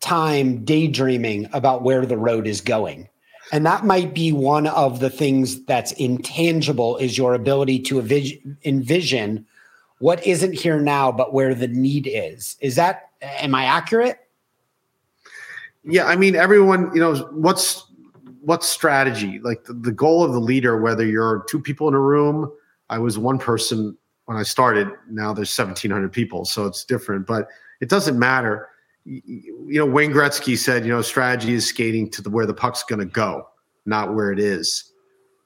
time 0.00 0.64
daydreaming 0.64 1.48
about 1.52 1.82
where 1.82 2.06
the 2.06 2.16
road 2.16 2.46
is 2.46 2.60
going. 2.60 3.08
And 3.52 3.66
that 3.66 3.84
might 3.84 4.14
be 4.14 4.32
one 4.32 4.66
of 4.68 5.00
the 5.00 5.10
things 5.10 5.64
that's 5.64 5.92
intangible 5.92 6.96
is 6.98 7.18
your 7.18 7.34
ability 7.34 7.80
to 7.80 7.98
envision 8.64 9.46
what 9.98 10.26
isn't 10.26 10.54
here 10.54 10.80
now, 10.80 11.12
but 11.12 11.34
where 11.34 11.54
the 11.54 11.68
need 11.68 12.08
is. 12.10 12.56
Is 12.60 12.76
that, 12.76 13.10
am 13.20 13.54
I 13.54 13.64
accurate? 13.64 14.18
Yeah. 15.84 16.06
I 16.06 16.16
mean, 16.16 16.36
everyone, 16.36 16.90
you 16.94 17.00
know, 17.00 17.16
what's, 17.32 17.84
what's 18.40 18.68
strategy? 18.68 19.38
Like 19.42 19.64
the, 19.64 19.72
the 19.72 19.92
goal 19.92 20.24
of 20.24 20.32
the 20.32 20.40
leader, 20.40 20.80
whether 20.80 21.04
you're 21.06 21.44
two 21.48 21.60
people 21.60 21.88
in 21.88 21.94
a 21.94 22.00
room, 22.00 22.50
I 22.88 22.98
was 22.98 23.18
one 23.18 23.38
person 23.38 23.96
when 24.26 24.36
I 24.36 24.42
started. 24.42 24.88
Now 25.10 25.32
there's 25.32 25.56
1,700 25.56 26.12
people, 26.12 26.44
so 26.44 26.66
it's 26.66 26.84
different, 26.84 27.26
but 27.26 27.48
it 27.80 27.88
doesn't 27.88 28.18
matter 28.18 28.68
you 29.04 29.78
know, 29.78 29.86
Wayne 29.86 30.12
Gretzky 30.12 30.56
said, 30.56 30.84
you 30.84 30.92
know, 30.92 31.02
strategy 31.02 31.54
is 31.54 31.66
skating 31.66 32.10
to 32.10 32.22
the 32.22 32.30
where 32.30 32.46
the 32.46 32.54
puck's 32.54 32.82
going 32.82 32.98
to 32.98 33.06
go, 33.06 33.48
not 33.86 34.14
where 34.14 34.30
it 34.30 34.38
is. 34.38 34.92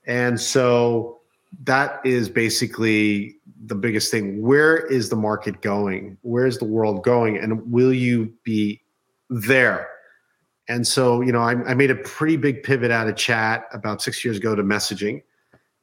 And 0.07 0.41
so 0.41 1.21
that 1.62 2.00
is 2.05 2.29
basically 2.29 3.37
the 3.67 3.75
biggest 3.75 4.11
thing. 4.11 4.43
Where 4.43 4.76
is 4.76 5.09
the 5.09 5.17
market 5.17 5.62
going? 5.62 6.19
Where 6.23 6.47
is 6.47 6.59
the 6.59 6.64
world 6.64 7.05
going? 7.05 7.38
And 7.38 7.71
will 7.71 7.93
you 7.93 8.33
be 8.43 8.83
there? 9.31 9.88
And 10.68 10.87
so, 10.87 11.21
you 11.21 11.33
know, 11.33 11.40
I, 11.40 11.52
I 11.64 11.75
made 11.75 11.90
a 11.90 11.97
pretty 11.97 12.37
big 12.37 12.62
pivot 12.62 12.90
out 12.90 13.09
of 13.09 13.16
chat 13.16 13.66
about 13.73 14.00
six 14.00 14.25
years 14.25 14.38
ago 14.38 14.54
to 14.54 14.62
messaging. 14.62 15.23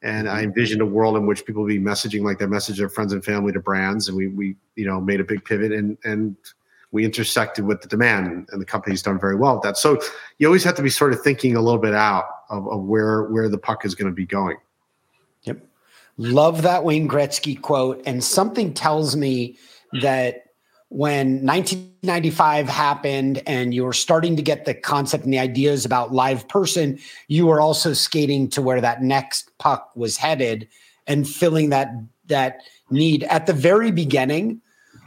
And 0.01 0.27
I 0.27 0.37
mm-hmm. 0.37 0.45
envisioned 0.45 0.81
a 0.81 0.85
world 0.85 1.15
in 1.15 1.27
which 1.27 1.45
people 1.45 1.61
would 1.61 1.69
be 1.69 1.79
messaging 1.79 2.23
like 2.23 2.39
they 2.39 2.47
message 2.47 2.79
their 2.79 2.89
friends 2.89 3.13
and 3.13 3.23
family 3.23 3.51
to 3.53 3.59
brands. 3.59 4.07
And 4.07 4.17
we, 4.17 4.27
we, 4.27 4.55
you 4.75 4.85
know, 4.85 4.99
made 4.99 5.19
a 5.19 5.23
big 5.23 5.45
pivot 5.45 5.71
and, 5.71 5.97
and 6.03 6.35
we 6.91 7.05
intersected 7.05 7.65
with 7.65 7.81
the 7.81 7.87
demand 7.87 8.49
and 8.51 8.61
the 8.61 8.65
company's 8.65 9.01
done 9.01 9.19
very 9.19 9.35
well 9.35 9.55
with 9.55 9.63
that 9.63 9.77
so 9.77 9.99
you 10.37 10.47
always 10.47 10.63
have 10.63 10.75
to 10.75 10.81
be 10.81 10.89
sort 10.89 11.13
of 11.13 11.21
thinking 11.21 11.55
a 11.55 11.61
little 11.61 11.79
bit 11.79 11.93
out 11.93 12.25
of, 12.49 12.67
of 12.67 12.83
where 12.83 13.23
where 13.23 13.49
the 13.49 13.57
puck 13.57 13.85
is 13.85 13.95
going 13.95 14.11
to 14.11 14.15
be 14.15 14.25
going 14.25 14.57
yep 15.43 15.57
love 16.17 16.61
that 16.61 16.83
wayne 16.83 17.07
gretzky 17.07 17.59
quote 17.59 18.01
and 18.05 18.23
something 18.23 18.73
tells 18.73 19.15
me 19.15 19.57
that 20.01 20.50
when 20.91 21.45
1995 21.45 22.67
happened 22.67 23.41
and 23.47 23.73
you 23.73 23.85
were 23.85 23.93
starting 23.93 24.35
to 24.35 24.41
get 24.41 24.65
the 24.65 24.73
concept 24.73 25.23
and 25.23 25.33
the 25.33 25.39
ideas 25.39 25.85
about 25.85 26.11
live 26.11 26.45
person 26.49 26.99
you 27.29 27.45
were 27.45 27.61
also 27.61 27.93
skating 27.93 28.49
to 28.49 28.61
where 28.61 28.81
that 28.81 29.01
next 29.01 29.57
puck 29.57 29.89
was 29.95 30.17
headed 30.17 30.67
and 31.07 31.29
filling 31.29 31.69
that 31.69 31.89
that 32.27 32.61
need 32.89 33.23
at 33.23 33.45
the 33.45 33.53
very 33.53 33.89
beginning 33.89 34.61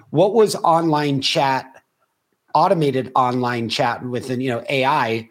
what 0.09 0.33
was 0.33 0.57
online 0.57 1.21
chat 1.21 1.83
automated 2.55 3.13
online 3.15 3.69
chat 3.69 4.03
with 4.07 4.31
an 4.31 4.41
you 4.41 4.49
know 4.49 4.65
AI 4.71 5.29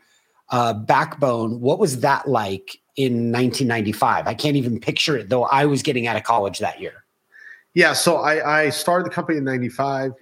uh, 0.50 0.74
backbone. 0.74 1.60
What 1.62 1.80
was 1.80 2.02
that 2.02 2.28
like 2.28 2.78
in 2.96 3.32
1995? 3.32 4.28
I 4.28 4.34
can't 4.34 4.56
even 4.56 4.80
picture 4.80 5.18
it, 5.18 5.30
though. 5.30 5.46
I 5.46 5.66
was 5.66 5.82
getting 5.82 6.06
out 6.06 6.16
of 6.16 6.24
college 6.24 6.60
that 6.60 6.80
year. 6.80 7.04
Yeah, 7.74 7.94
so 7.94 8.18
I, 8.18 8.66
I 8.66 8.70
started 8.70 9.06
the 9.06 9.10
company 9.10 9.40
in 9.40 9.46
'95. 9.46 10.14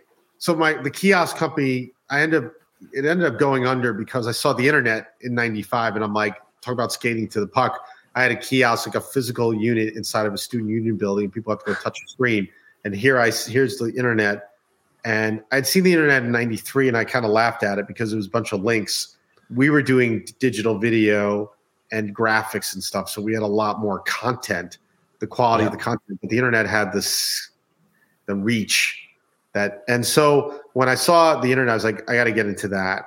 So 0.42 0.56
my 0.56 0.74
the 0.74 0.90
kiosk 0.90 1.38
company, 1.38 1.94
I 2.10 2.22
ended 2.22 2.46
up 2.46 2.54
it 2.92 3.06
ended 3.06 3.28
up 3.32 3.38
going 3.38 3.68
under 3.68 3.94
because 3.94 4.26
I 4.26 4.32
saw 4.32 4.54
the 4.54 4.68
internet 4.68 5.14
in 5.22 5.36
'95, 5.36 5.96
and 5.96 6.04
I'm 6.04 6.16
like, 6.16 6.36
talk 6.62 6.74
about 6.74 6.92
skating 6.92 7.28
to 7.28 7.40
the 7.40 7.46
puck. 7.46 7.86
I 8.16 8.24
had 8.24 8.32
a 8.32 8.36
kiosk, 8.36 8.88
like 8.88 8.96
a 8.96 9.02
physical 9.02 9.54
unit 9.54 9.94
inside 9.94 10.26
of 10.26 10.34
a 10.34 10.40
student 10.40 10.72
union 10.72 10.98
building. 10.98 11.30
People 11.30 11.54
have 11.54 11.60
to 11.60 11.66
go 11.68 11.74
touch 11.76 12.00
a 12.04 12.10
screen, 12.10 12.48
and 12.86 12.96
here 12.96 13.20
I 13.20 13.30
here's 13.30 13.78
the 13.78 13.94
internet 13.94 14.50
and 15.04 15.44
I'd 15.52 15.68
seen 15.68 15.84
the 15.84 15.94
internet 15.94 16.24
in 16.24 16.32
93 16.32 16.88
and 16.88 16.98
I 16.98 17.06
kind 17.06 17.26
of 17.26 17.32
laughed 17.32 17.64
at 17.64 17.80
it 17.80 17.88
because 17.88 18.14
it 18.14 18.16
was 18.16 18.28
a 18.28 18.30
bunch 18.30 18.52
of 18.52 18.64
links. 18.64 19.18
We 19.54 19.70
were 19.70 19.82
doing 19.82 20.28
digital 20.40 20.78
video 20.78 21.52
and 21.92 22.16
graphics 22.16 22.74
and 22.74 22.84
stuff. 22.84 23.10
So 23.10 23.22
we 23.22 23.34
had 23.34 23.42
a 23.42 23.48
lot 23.48 23.80
more 23.80 24.00
content, 24.02 24.78
the 25.20 25.28
quality 25.28 25.64
yeah. 25.64 25.68
of 25.68 25.74
the 25.74 25.84
content, 25.84 26.20
but 26.22 26.30
the 26.30 26.38
internet 26.38 26.68
had 26.68 26.94
this, 26.94 27.50
the 28.28 28.36
reach 28.36 29.11
that. 29.54 29.84
And 29.88 30.06
so 30.06 30.62
when 30.74 30.90
I 30.90 30.96
saw 30.96 31.40
the 31.40 31.52
internet, 31.52 31.72
I 31.72 31.76
was 31.76 31.84
like, 31.84 32.10
I 32.10 32.16
got 32.16 32.26
to 32.26 32.32
get 32.32 32.46
into 32.46 32.68
that. 32.70 33.06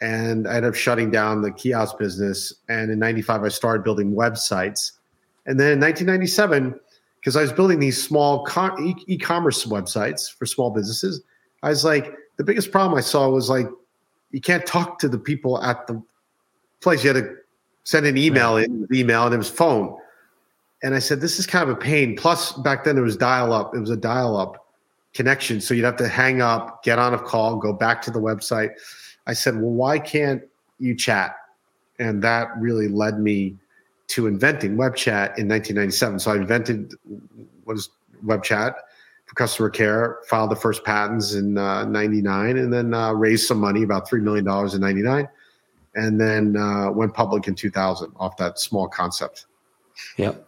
And 0.00 0.48
I 0.48 0.56
ended 0.56 0.70
up 0.70 0.74
shutting 0.74 1.10
down 1.10 1.42
the 1.42 1.50
kiosk 1.50 1.98
business. 1.98 2.54
And 2.68 2.90
in 2.90 2.98
95, 2.98 3.44
I 3.44 3.48
started 3.48 3.84
building 3.84 4.14
websites. 4.14 4.92
And 5.46 5.58
then 5.58 5.72
in 5.72 5.80
1997, 5.80 6.78
because 7.20 7.36
I 7.36 7.42
was 7.42 7.52
building 7.52 7.80
these 7.80 8.02
small 8.02 8.46
e- 8.80 9.18
commerce 9.18 9.66
websites 9.66 10.34
for 10.34 10.46
small 10.46 10.70
businesses. 10.70 11.20
I 11.62 11.68
was 11.68 11.84
like, 11.84 12.14
the 12.38 12.44
biggest 12.44 12.70
problem 12.70 12.96
I 12.96 13.02
saw 13.02 13.28
was 13.28 13.50
like, 13.50 13.68
you 14.30 14.40
can't 14.40 14.64
talk 14.64 14.98
to 15.00 15.08
the 15.08 15.18
people 15.18 15.62
at 15.62 15.86
the 15.86 16.02
place. 16.80 17.04
You 17.04 17.12
had 17.12 17.24
to 17.24 17.36
send 17.84 18.06
an 18.06 18.16
email 18.16 18.56
in 18.56 18.86
email 18.92 19.26
and 19.26 19.34
it 19.34 19.38
was 19.38 19.50
phone. 19.50 19.96
And 20.82 20.94
I 20.94 20.98
said, 20.98 21.20
this 21.20 21.38
is 21.38 21.46
kind 21.46 21.68
of 21.68 21.76
a 21.76 21.78
pain. 21.78 22.16
Plus, 22.16 22.52
back 22.52 22.84
then 22.84 22.96
it 22.96 23.02
was 23.02 23.18
dial 23.18 23.52
up. 23.52 23.74
It 23.74 23.80
was 23.80 23.90
a 23.90 23.96
dial 23.96 24.34
up 24.34 24.69
connection. 25.14 25.60
So 25.60 25.74
you'd 25.74 25.84
have 25.84 25.96
to 25.96 26.08
hang 26.08 26.40
up, 26.40 26.82
get 26.82 26.98
on 26.98 27.14
a 27.14 27.18
call, 27.18 27.56
go 27.56 27.72
back 27.72 28.02
to 28.02 28.10
the 28.10 28.20
website. 28.20 28.70
I 29.26 29.32
said, 29.32 29.56
well, 29.56 29.70
why 29.70 29.98
can't 29.98 30.42
you 30.78 30.94
chat? 30.94 31.36
And 31.98 32.22
that 32.22 32.48
really 32.58 32.88
led 32.88 33.20
me 33.20 33.56
to 34.08 34.26
inventing 34.26 34.76
web 34.76 34.96
chat 34.96 35.38
in 35.38 35.48
1997. 35.48 36.18
So 36.20 36.32
I 36.32 36.36
invented 36.36 36.94
what 37.64 37.76
is 37.76 37.90
web 38.22 38.42
chat 38.42 38.74
for 39.26 39.34
customer 39.34 39.70
care, 39.70 40.18
filed 40.28 40.50
the 40.50 40.56
first 40.56 40.84
patents 40.84 41.34
in 41.34 41.56
uh, 41.56 41.84
99, 41.84 42.56
and 42.56 42.72
then 42.72 42.92
uh, 42.92 43.12
raised 43.12 43.46
some 43.46 43.58
money, 43.58 43.84
about 43.84 44.08
$3 44.08 44.20
million 44.22 44.46
in 44.74 44.80
99, 44.80 45.28
and 45.94 46.20
then 46.20 46.56
uh, 46.56 46.90
went 46.90 47.14
public 47.14 47.46
in 47.46 47.54
2000 47.54 48.12
off 48.16 48.36
that 48.38 48.58
small 48.58 48.88
concept. 48.88 49.46
Yep. 50.16 50.44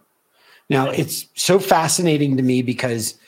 Now 0.69 0.89
it's 0.91 1.27
so 1.35 1.59
fascinating 1.59 2.37
to 2.39 2.43
me 2.43 2.63
because 2.63 3.19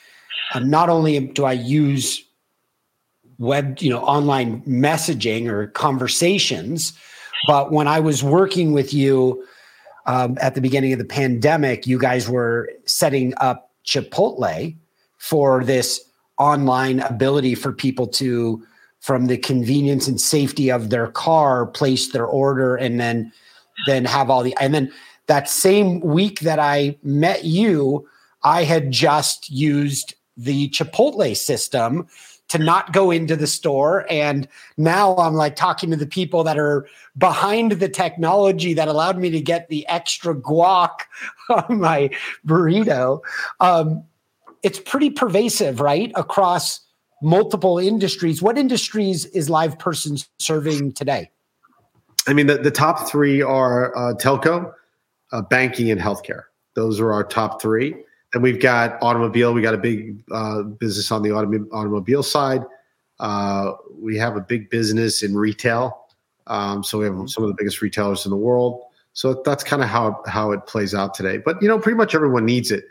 um, 0.55 0.69
not 0.69 0.89
only 0.89 1.19
do 1.19 1.45
I 1.45 1.53
use 1.53 2.23
web, 3.37 3.79
you 3.79 3.89
know, 3.89 3.99
online 3.99 4.61
messaging 4.61 5.47
or 5.47 5.67
conversations, 5.67 6.93
but 7.47 7.71
when 7.71 7.87
I 7.87 7.99
was 7.99 8.23
working 8.23 8.71
with 8.71 8.93
you, 8.93 9.45
um, 10.05 10.37
at 10.39 10.55
the 10.55 10.61
beginning 10.61 10.93
of 10.93 10.99
the 10.99 11.05
pandemic, 11.05 11.87
you 11.87 11.99
guys 11.99 12.29
were 12.29 12.71
setting 12.85 13.33
up 13.37 13.71
Chipotle 13.85 14.75
for 15.17 15.63
this 15.63 16.01
online 16.37 16.99
ability 17.01 17.55
for 17.55 17.71
people 17.73 18.07
to, 18.07 18.63
from 18.99 19.25
the 19.25 19.37
convenience 19.37 20.07
and 20.07 20.21
safety 20.21 20.71
of 20.71 20.89
their 20.89 21.07
car, 21.07 21.65
place 21.65 22.11
their 22.11 22.25
order 22.25 22.75
and 22.75 22.99
then 22.99 23.31
then 23.87 24.05
have 24.05 24.29
all 24.29 24.41
the 24.41 24.55
and 24.61 24.73
then 24.73 24.89
that 25.27 25.49
same 25.49 25.99
week 25.99 26.39
that 26.41 26.59
I 26.59 26.97
met 27.03 27.43
you, 27.43 28.07
I 28.43 28.63
had 28.63 28.89
just 28.89 29.49
used 29.49 30.13
the 30.37 30.69
Chipotle 30.69 31.35
system 31.35 32.07
to 32.47 32.59
not 32.59 32.93
go 32.93 33.11
into 33.11 33.35
the 33.35 33.47
store. 33.47 34.05
And 34.09 34.47
now 34.77 35.15
I'm 35.17 35.33
like 35.33 35.55
talking 35.55 35.89
to 35.91 35.95
the 35.95 36.05
people 36.05 36.43
that 36.43 36.59
are 36.59 36.87
behind 37.17 37.73
the 37.73 37.89
technology 37.89 38.73
that 38.73 38.87
allowed 38.87 39.17
me 39.17 39.29
to 39.31 39.41
get 39.41 39.69
the 39.69 39.87
extra 39.87 40.35
guac 40.35 40.91
on 41.49 41.79
my 41.79 42.11
burrito. 42.45 43.21
Um, 43.59 44.03
it's 44.61 44.79
pretty 44.79 45.09
pervasive, 45.09 45.79
right? 45.79 46.11
Across 46.15 46.81
multiple 47.21 47.79
industries. 47.79 48.41
What 48.41 48.57
industries 48.57 49.25
is 49.25 49.49
Live 49.49 49.79
Person 49.79 50.17
serving 50.39 50.93
today? 50.93 51.31
I 52.27 52.33
mean, 52.33 52.47
the, 52.47 52.57
the 52.57 52.71
top 52.71 53.07
three 53.07 53.41
are 53.41 53.95
uh, 53.95 54.13
telco, 54.15 54.73
uh, 55.31 55.41
banking, 55.43 55.91
and 55.91 56.01
healthcare. 56.01 56.43
Those 56.75 56.99
are 56.99 57.13
our 57.13 57.23
top 57.23 57.61
three. 57.61 57.95
And 58.35 58.43
we've 58.43 58.59
got 58.59 59.01
automobile. 59.01 59.53
We 59.53 59.61
got 59.61 59.73
a 59.73 59.77
big 59.77 60.21
uh, 60.29 60.63
business 60.63 61.09
on 61.09 61.23
the 61.23 61.29
autom- 61.29 61.69
automobile 61.71 62.21
side. 62.21 62.63
Uh, 63.17 63.71
we 63.97 64.17
have 64.17 64.35
a 64.35 64.41
big 64.41 64.69
business 64.69 65.23
in 65.23 65.33
retail. 65.35 66.05
Um, 66.47 66.83
so 66.83 66.97
we 66.99 67.05
have 67.05 67.29
some 67.29 67.45
of 67.45 67.47
the 67.47 67.55
biggest 67.57 67.81
retailers 67.81 68.25
in 68.25 68.31
the 68.31 68.37
world. 68.37 68.83
So 69.13 69.41
that's 69.45 69.63
kind 69.63 69.81
of 69.81 69.87
how 69.87 70.21
how 70.27 70.51
it 70.51 70.67
plays 70.67 70.93
out 70.93 71.13
today. 71.13 71.37
But 71.37 71.61
you 71.61 71.69
know, 71.69 71.79
pretty 71.79 71.95
much 71.95 72.13
everyone 72.13 72.45
needs 72.45 72.71
it. 72.71 72.83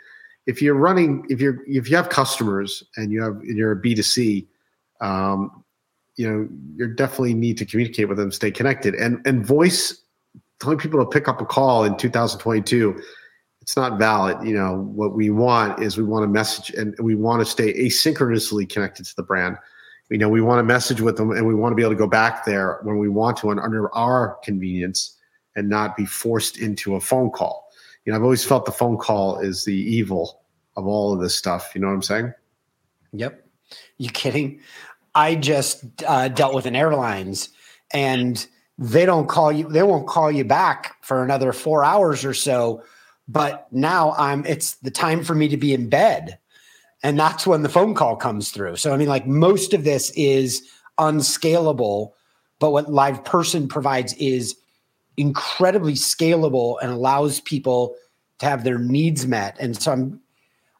If 0.46 0.62
you're 0.62 0.74
running, 0.74 1.26
if 1.28 1.42
you're 1.42 1.58
if 1.66 1.90
you 1.90 1.96
have 1.96 2.08
customers 2.08 2.82
and 2.96 3.12
you 3.12 3.22
have 3.22 3.38
you're 3.44 3.72
a 3.72 3.76
B 3.76 3.94
two 3.94 4.02
C, 4.02 4.48
um, 5.02 5.62
you 6.16 6.26
know, 6.26 6.48
you 6.76 6.94
definitely 6.94 7.34
need 7.34 7.58
to 7.58 7.66
communicate 7.66 8.08
with 8.08 8.16
them, 8.16 8.32
stay 8.32 8.50
connected, 8.50 8.94
and 8.94 9.20
and 9.26 9.44
voice 9.44 10.00
telling 10.58 10.78
people 10.78 11.04
to 11.04 11.10
pick 11.10 11.28
up 11.28 11.42
a 11.42 11.44
call 11.44 11.84
in 11.84 11.98
2022 11.98 12.98
it's 13.64 13.78
not 13.78 13.98
valid. 13.98 14.46
You 14.46 14.54
know, 14.54 14.90
what 14.94 15.14
we 15.14 15.30
want 15.30 15.82
is 15.82 15.96
we 15.96 16.04
want 16.04 16.22
to 16.22 16.26
message 16.26 16.68
and 16.74 16.94
we 16.98 17.14
want 17.14 17.40
to 17.40 17.46
stay 17.46 17.72
asynchronously 17.72 18.68
connected 18.68 19.06
to 19.06 19.16
the 19.16 19.22
brand. 19.22 19.56
You 20.10 20.18
know, 20.18 20.28
we 20.28 20.42
want 20.42 20.58
to 20.58 20.64
message 20.64 21.00
with 21.00 21.16
them 21.16 21.30
and 21.30 21.46
we 21.46 21.54
want 21.54 21.72
to 21.72 21.74
be 21.74 21.80
able 21.80 21.92
to 21.92 21.98
go 21.98 22.06
back 22.06 22.44
there 22.44 22.80
when 22.82 22.98
we 22.98 23.08
want 23.08 23.38
to 23.38 23.50
and 23.50 23.58
under 23.58 23.92
our 23.94 24.36
convenience 24.44 25.16
and 25.56 25.70
not 25.70 25.96
be 25.96 26.04
forced 26.04 26.58
into 26.58 26.96
a 26.96 27.00
phone 27.00 27.30
call. 27.30 27.70
You 28.04 28.12
know, 28.12 28.18
I've 28.18 28.22
always 28.22 28.44
felt 28.44 28.66
the 28.66 28.70
phone 28.70 28.98
call 28.98 29.38
is 29.38 29.64
the 29.64 29.74
evil 29.74 30.42
of 30.76 30.86
all 30.86 31.14
of 31.14 31.20
this 31.22 31.34
stuff. 31.34 31.72
You 31.74 31.80
know 31.80 31.86
what 31.86 31.94
I'm 31.94 32.02
saying? 32.02 32.34
Yep. 33.14 33.46
You 33.96 34.10
kidding? 34.10 34.60
I 35.14 35.36
just 35.36 35.86
uh, 36.06 36.28
dealt 36.28 36.54
with 36.54 36.66
an 36.66 36.76
airlines 36.76 37.48
and 37.94 38.46
they 38.76 39.06
don't 39.06 39.26
call 39.26 39.50
you, 39.50 39.70
they 39.70 39.82
won't 39.82 40.06
call 40.06 40.30
you 40.30 40.44
back 40.44 40.96
for 41.00 41.24
another 41.24 41.54
four 41.54 41.82
hours 41.82 42.26
or 42.26 42.34
so 42.34 42.82
but 43.28 43.66
now 43.72 44.14
I'm 44.18 44.44
it's 44.46 44.74
the 44.76 44.90
time 44.90 45.24
for 45.24 45.34
me 45.34 45.48
to 45.48 45.56
be 45.56 45.72
in 45.72 45.88
bed. 45.88 46.38
And 47.02 47.18
that's 47.18 47.46
when 47.46 47.62
the 47.62 47.68
phone 47.68 47.94
call 47.94 48.16
comes 48.16 48.50
through. 48.50 48.76
So 48.76 48.92
I 48.92 48.96
mean, 48.96 49.08
like 49.08 49.26
most 49.26 49.74
of 49.74 49.84
this 49.84 50.10
is 50.16 50.62
unscalable, 50.98 52.14
but 52.58 52.70
what 52.70 52.92
live 52.92 53.24
person 53.24 53.68
provides 53.68 54.14
is 54.14 54.56
incredibly 55.16 55.94
scalable 55.94 56.76
and 56.82 56.90
allows 56.90 57.40
people 57.40 57.94
to 58.38 58.46
have 58.46 58.64
their 58.64 58.78
needs 58.78 59.26
met. 59.26 59.56
And 59.60 59.80
so 59.80 59.92
I'm 59.92 60.20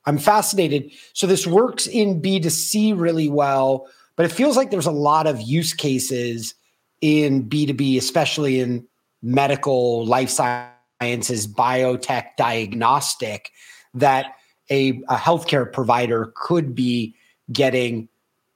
I'm 0.07 0.19
fascinated. 0.19 0.91
So 1.15 1.27
this 1.27 1.47
works 1.47 1.87
in 1.87 2.21
B2C 2.21 2.99
really 2.99 3.29
well, 3.29 3.89
but 4.17 4.27
it 4.27 4.33
feels 4.33 4.57
like 4.57 4.71
there's 4.71 4.87
a 4.87 4.93
lot 4.93 5.27
of 5.27 5.41
use 5.41 5.73
cases 5.73 6.55
in 7.01 7.49
B2B, 7.49 7.97
especially 7.97 8.61
in 8.61 8.87
medical 9.23 10.05
life 10.05 10.29
science 10.29 10.74
sciences, 11.05 11.47
biotech, 11.47 12.37
diagnostic 12.37 13.51
that 13.93 14.37
a, 14.71 15.03
a 15.09 15.17
healthcare 15.17 15.71
provider 15.71 16.33
could 16.35 16.75
be 16.75 17.15
getting 17.53 18.09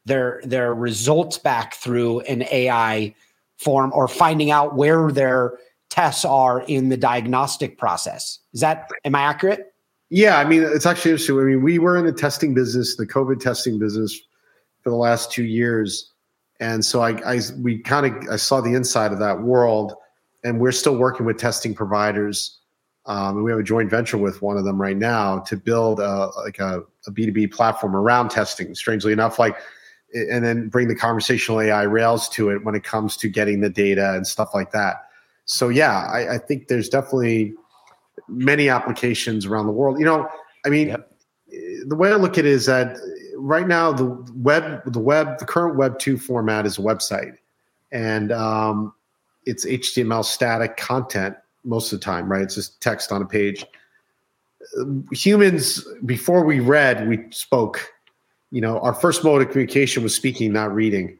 their 0.06 0.40
their 0.44 0.74
results 0.74 1.36
back 1.36 1.74
through 1.74 2.20
an 2.20 2.42
AI 2.50 3.14
form 3.58 3.92
or 3.94 4.08
finding 4.08 4.50
out 4.50 4.74
where 4.74 5.12
their 5.12 5.58
tests 5.90 6.24
are 6.24 6.62
in 6.62 6.88
the 6.88 6.96
diagnostic 6.96 7.76
process. 7.76 8.38
Is 8.54 8.60
that 8.60 8.88
am 9.04 9.14
I 9.14 9.20
accurate? 9.20 9.74
Yeah, 10.08 10.38
I 10.38 10.44
mean 10.46 10.62
it's 10.62 10.86
actually 10.86 11.10
interesting. 11.10 11.38
I 11.38 11.42
mean, 11.42 11.62
we 11.62 11.78
were 11.78 11.98
in 11.98 12.06
the 12.06 12.12
testing 12.12 12.54
business, 12.54 12.96
the 12.96 13.06
COVID 13.06 13.40
testing 13.40 13.78
business 13.78 14.18
for 14.80 14.88
the 14.88 14.96
last 14.96 15.30
two 15.30 15.44
years. 15.44 16.10
And 16.60 16.82
so 16.82 17.02
I, 17.02 17.10
I 17.34 17.40
we 17.58 17.78
kind 17.80 18.06
of 18.06 18.32
I 18.32 18.36
saw 18.36 18.62
the 18.62 18.72
inside 18.72 19.12
of 19.12 19.18
that 19.18 19.42
world 19.42 19.92
and 20.44 20.60
we're 20.60 20.72
still 20.72 20.96
working 20.96 21.26
with 21.26 21.38
testing 21.38 21.74
providers. 21.74 22.58
Um, 23.06 23.36
and 23.36 23.44
we 23.44 23.50
have 23.50 23.60
a 23.60 23.64
joint 23.64 23.90
venture 23.90 24.18
with 24.18 24.42
one 24.42 24.58
of 24.58 24.64
them 24.64 24.80
right 24.80 24.96
now 24.96 25.38
to 25.40 25.56
build 25.56 25.98
a, 25.98 26.30
like 26.36 26.58
a 26.58 26.82
a 27.06 27.10
B2B 27.10 27.50
platform 27.52 27.96
around 27.96 28.28
testing. 28.28 28.74
Strangely 28.74 29.12
enough, 29.12 29.38
like, 29.38 29.56
and 30.12 30.44
then 30.44 30.68
bring 30.68 30.88
the 30.88 30.94
conversational 30.94 31.60
AI 31.60 31.82
rails 31.82 32.28
to 32.30 32.50
it 32.50 32.64
when 32.64 32.74
it 32.74 32.84
comes 32.84 33.16
to 33.16 33.28
getting 33.28 33.60
the 33.60 33.70
data 33.70 34.14
and 34.14 34.26
stuff 34.26 34.50
like 34.54 34.72
that. 34.72 35.08
So 35.46 35.70
yeah, 35.70 36.06
I, 36.12 36.34
I 36.34 36.38
think 36.38 36.68
there's 36.68 36.88
definitely 36.88 37.54
many 38.28 38.68
applications 38.68 39.46
around 39.46 39.66
the 39.66 39.72
world. 39.72 39.98
You 39.98 40.04
know, 40.04 40.28
I 40.66 40.68
mean, 40.68 40.88
yep. 40.88 41.10
the 41.86 41.96
way 41.96 42.12
I 42.12 42.16
look 42.16 42.36
at 42.36 42.44
it 42.44 42.46
is 42.46 42.66
that 42.66 42.98
right 43.36 43.66
now 43.66 43.92
the 43.92 44.26
web, 44.34 44.82
the 44.92 44.98
web, 44.98 45.38
the 45.38 45.46
current 45.46 45.76
Web 45.76 45.98
two 45.98 46.18
format 46.18 46.66
is 46.66 46.78
a 46.78 46.82
website, 46.82 47.36
and 47.92 48.32
um, 48.32 48.92
it's 49.48 49.64
HTML 49.64 50.24
static 50.24 50.76
content 50.76 51.34
most 51.64 51.90
of 51.90 51.98
the 51.98 52.04
time, 52.04 52.30
right? 52.30 52.42
It's 52.42 52.54
just 52.54 52.80
text 52.82 53.10
on 53.10 53.22
a 53.22 53.26
page. 53.26 53.64
Humans, 55.10 55.86
before 56.04 56.44
we 56.44 56.60
read, 56.60 57.08
we 57.08 57.24
spoke. 57.30 57.90
You 58.50 58.60
know, 58.60 58.78
our 58.80 58.92
first 58.92 59.24
mode 59.24 59.40
of 59.40 59.48
communication 59.48 60.02
was 60.02 60.14
speaking, 60.14 60.52
not 60.52 60.74
reading. 60.74 61.18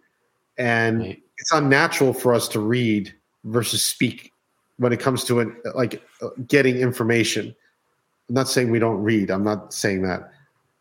And 0.58 1.00
right. 1.00 1.22
it's 1.38 1.52
unnatural 1.52 2.12
for 2.12 2.34
us 2.34 2.48
to 2.48 2.60
read 2.60 3.14
versus 3.44 3.82
speak 3.82 4.32
when 4.76 4.92
it 4.92 5.00
comes 5.00 5.24
to 5.24 5.40
it, 5.40 5.48
like 5.74 6.02
getting 6.46 6.76
information. 6.76 7.54
I'm 8.28 8.34
not 8.34 8.48
saying 8.48 8.70
we 8.70 8.78
don't 8.78 9.02
read. 9.02 9.30
I'm 9.30 9.44
not 9.44 9.72
saying 9.72 10.02
that. 10.02 10.32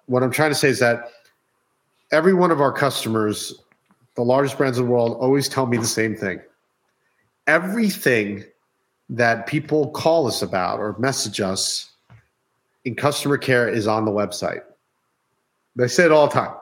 What 0.07 0.21
I'm 0.21 0.31
trying 0.31 0.51
to 0.51 0.55
say 0.55 0.67
is 0.67 0.79
that 0.79 1.11
every 2.11 2.33
one 2.33 2.51
of 2.51 2.59
our 2.59 2.73
customers, 2.73 3.55
the 4.15 4.23
largest 4.23 4.57
brands 4.57 4.77
in 4.77 4.85
the 4.85 4.91
world, 4.91 5.17
always 5.21 5.47
tell 5.47 5.65
me 5.65 5.77
the 5.77 5.87
same 5.87 6.13
thing 6.13 6.41
everything 7.47 8.43
that 9.09 9.47
people 9.47 9.89
call 9.91 10.27
us 10.27 10.41
about 10.41 10.79
or 10.79 10.95
message 10.99 11.39
us 11.39 11.91
in 12.85 12.95
customer 12.95 13.37
care 13.37 13.67
is 13.67 13.87
on 13.87 14.05
the 14.05 14.11
website. 14.11 14.61
They 15.75 15.87
say 15.87 16.05
it 16.05 16.11
all 16.11 16.27
the 16.27 16.33
time. 16.33 16.53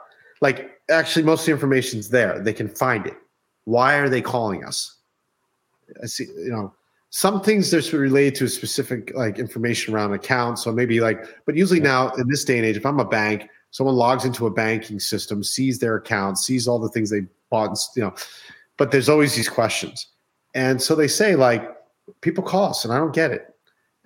Like, 0.42 0.80
actually, 0.90 1.24
most 1.24 1.42
of 1.42 1.46
the 1.48 1.52
information's 1.54 2.10
there. 2.10 2.40
They 2.40 2.54
can 2.54 2.70
find 2.70 3.06
it. 3.08 3.16
Why 3.64 3.96
are 3.96 4.10
they 4.10 4.22
calling 4.22 4.64
us? 4.64 4.98
I 6.04 6.06
see, 6.06 6.26
you 6.26 6.52
know, 6.52 6.74
some 7.10 7.42
things 7.42 7.72
there's 7.72 7.94
related 7.94 8.36
to 8.36 8.46
a 8.46 8.50
specific 8.50 9.12
like 9.16 9.40
information 9.40 9.94
around 9.94 10.14
accounts. 10.14 10.64
So 10.64 10.72
maybe 10.72 11.00
like, 11.00 11.26
but 11.46 11.56
usually 11.56 11.80
now 11.80 12.10
in 12.16 12.28
this 12.28 12.44
day 12.44 12.58
and 12.58 12.66
age, 12.66 12.76
if 12.76 12.86
I'm 12.86 13.00
a 13.00 13.06
bank, 13.06 13.48
someone 13.72 13.96
logs 13.96 14.26
into 14.26 14.48
a 14.48 14.52
banking 14.52 15.00
system, 15.00 15.44
sees 15.44 15.80
their 15.80 15.96
account, 15.96 16.38
sees 16.38 16.68
all 16.68 16.80
the 16.80 16.90
things 16.90 17.10
they 17.10 17.22
bought, 17.50 17.78
you 17.96 18.04
know, 18.04 18.14
but 18.78 18.92
there's 18.92 19.08
always 19.08 19.36
these 19.36 19.50
questions. 19.50 20.08
And 20.56 20.82
so 20.82 20.96
they 20.96 21.08
say 21.08 21.36
like 21.36 21.70
people 22.22 22.44
call 22.44 22.72
us 22.72 22.84
and 22.84 22.94
I 22.94 22.98
don't 22.98 23.14
get 23.14 23.32
it. 23.32 23.54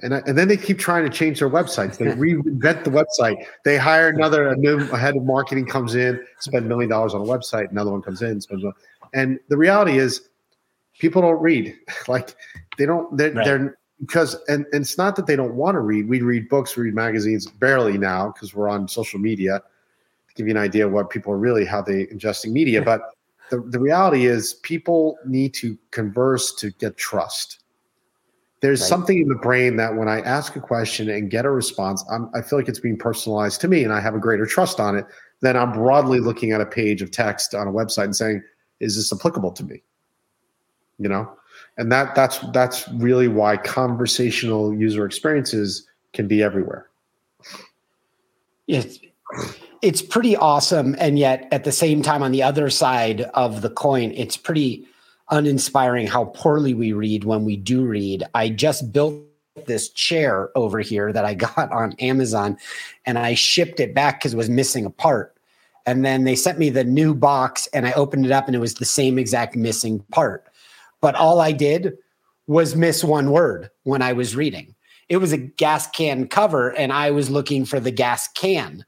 And, 0.02 0.16
I, 0.16 0.22
and 0.26 0.38
then 0.38 0.48
they 0.48 0.58
keep 0.58 0.80
trying 0.80 1.04
to 1.04 1.10
change 1.10 1.40
their 1.40 1.50
websites. 1.50 1.98
They 1.98 2.06
reinvent 2.06 2.84
the 2.84 2.90
website. 2.90 3.46
They 3.66 3.78
hire 3.78 4.10
another 4.10 4.48
a 4.48 4.56
new 4.56 4.80
a 4.92 4.98
head 4.98 5.16
of 5.16 5.24
marketing 5.24 5.68
comes 5.68 5.96
in, 5.96 6.26
spend 6.40 6.66
a 6.66 6.68
million 6.68 6.90
dollars 6.90 7.14
on 7.14 7.22
a 7.22 7.26
website. 7.26 7.70
Another 7.72 7.92
one 7.92 8.02
comes 8.02 8.22
in, 8.22 8.42
spends. 8.42 8.64
And 9.14 9.40
the 9.50 9.58
reality 9.58 9.98
is, 9.98 10.30
people 11.00 11.22
don't 11.22 11.42
read. 11.42 11.76
Like 12.08 12.36
they 12.78 12.86
don't. 12.86 13.16
They're, 13.16 13.34
right. 13.34 13.46
they're 13.46 13.78
because 14.00 14.36
and, 14.48 14.66
and 14.72 14.82
it's 14.82 14.98
not 14.98 15.16
that 15.18 15.28
they 15.28 15.36
don't 15.36 15.54
want 15.54 15.76
to 15.76 15.82
read. 15.82 16.08
We 16.08 16.22
read 16.22 16.48
books, 16.50 16.76
we 16.76 16.84
read 16.84 16.96
magazines 16.96 17.46
barely 17.46 17.98
now 17.98 18.32
because 18.32 18.56
we're 18.56 18.70
on 18.70 18.88
social 18.88 19.20
media. 19.20 19.62
To 20.30 20.34
give 20.36 20.48
you 20.48 20.52
an 20.52 20.58
idea 20.58 20.88
of 20.88 20.94
what 20.94 21.10
people 21.10 21.34
are 21.34 21.38
really 21.38 21.66
how 21.66 21.82
they 21.82 22.06
ingesting 22.06 22.52
media, 22.52 22.82
but 22.82 23.02
the, 23.50 23.62
the 23.62 23.80
reality 23.80 24.26
is 24.26 24.56
people 24.56 25.18
need 25.26 25.54
to 25.56 25.78
converse 25.92 26.54
to 26.56 26.72
get 26.72 26.98
trust. 26.98 27.60
There's 28.62 28.82
right. 28.82 28.90
something 28.90 29.22
in 29.22 29.30
the 29.30 29.36
brain 29.36 29.78
that 29.78 29.96
when 29.96 30.10
i 30.10 30.20
ask 30.20 30.58
a 30.58 30.60
question 30.60 31.10
and 31.10 31.32
get 31.32 31.46
a 31.46 31.50
response 31.50 32.04
I'm, 32.12 32.30
i 32.36 32.42
feel 32.42 32.60
like 32.60 32.68
it's 32.68 32.80
being 32.80 32.98
personalized 32.98 33.62
to 33.62 33.70
me 33.70 33.86
and 33.86 33.94
i 33.94 34.02
have 34.02 34.16
a 34.16 34.20
greater 34.20 34.46
trust 34.46 34.82
on 34.82 34.98
it 34.98 35.06
than 35.40 35.56
i'm 35.56 35.72
broadly 35.72 36.20
looking 36.20 36.52
at 36.52 36.60
a 36.60 36.66
page 36.66 37.02
of 37.02 37.10
text 37.10 37.56
on 37.56 37.70
a 37.70 37.72
website 37.72 38.04
and 38.04 38.16
saying 38.16 38.44
is 38.80 38.96
this 38.96 39.12
applicable 39.14 39.52
to 39.54 39.64
me? 39.64 39.82
You 40.98 41.10
know? 41.10 41.32
And 41.78 41.92
that 41.92 42.16
that's 42.16 42.40
that's 42.52 42.88
really 42.94 43.28
why 43.28 43.58
conversational 43.58 44.74
user 44.74 45.06
experiences 45.06 45.88
can 46.14 46.28
be 46.28 46.42
everywhere. 46.44 46.90
Yes 48.68 49.00
it's 49.82 50.02
pretty 50.02 50.36
awesome 50.36 50.96
and 51.00 51.20
yet 51.20 51.48
at 51.52 51.64
the 51.64 51.72
same 51.72 52.02
time 52.02 52.24
on 52.24 52.32
the 52.32 52.44
other 52.44 52.70
side 52.70 53.22
of 53.34 53.62
the 53.62 53.70
coin 53.70 54.12
it's 54.16 54.36
pretty 54.38 54.86
uninspiring 55.30 56.08
how 56.08 56.26
poorly 56.26 56.74
we 56.74 56.92
read 56.94 57.24
when 57.24 57.46
we 57.46 57.56
do 57.56 57.86
read 57.86 58.24
i 58.34 58.50
just 58.50 58.92
built 58.92 59.16
this 59.68 59.90
chair 59.90 60.50
over 60.56 60.80
here 60.80 61.14
that 61.14 61.26
i 61.26 61.34
got 61.48 61.72
on 61.72 61.94
amazon 62.00 62.58
and 63.06 63.20
i 63.20 63.34
shipped 63.36 63.80
it 63.80 63.94
back 63.94 64.20
because 64.20 64.34
it 64.34 64.38
was 64.38 64.50
missing 64.50 64.86
a 64.86 64.90
part 64.90 65.36
And 65.90 66.06
then 66.06 66.24
they 66.24 66.36
sent 66.36 66.60
me 66.60 66.70
the 66.70 66.84
new 66.84 67.16
box 67.16 67.68
and 67.74 67.88
I 67.88 67.94
opened 67.94 68.24
it 68.24 68.32
up 68.32 68.46
and 68.46 68.56
it 68.56 68.60
was 68.60 68.76
the 68.76 68.86
same 68.86 69.18
exact 69.18 69.56
missing 69.56 70.02
part. 70.12 70.46
But 71.02 71.16
all 71.16 71.40
I 71.40 71.52
did 71.52 71.98
was 72.46 72.76
miss 72.76 73.04
one 73.04 73.32
word 73.32 73.72
when 73.84 74.04
I 74.04 74.14
was 74.14 74.36
reading. 74.36 74.76
It 75.08 75.18
was 75.18 75.32
a 75.32 75.38
gas 75.38 75.90
can 75.90 76.28
cover 76.28 76.70
and 76.76 76.94
I 76.94 77.10
was 77.10 77.32
looking 77.32 77.66
for 77.66 77.80
the 77.80 77.90
gas 77.90 78.28
can. 78.28 78.86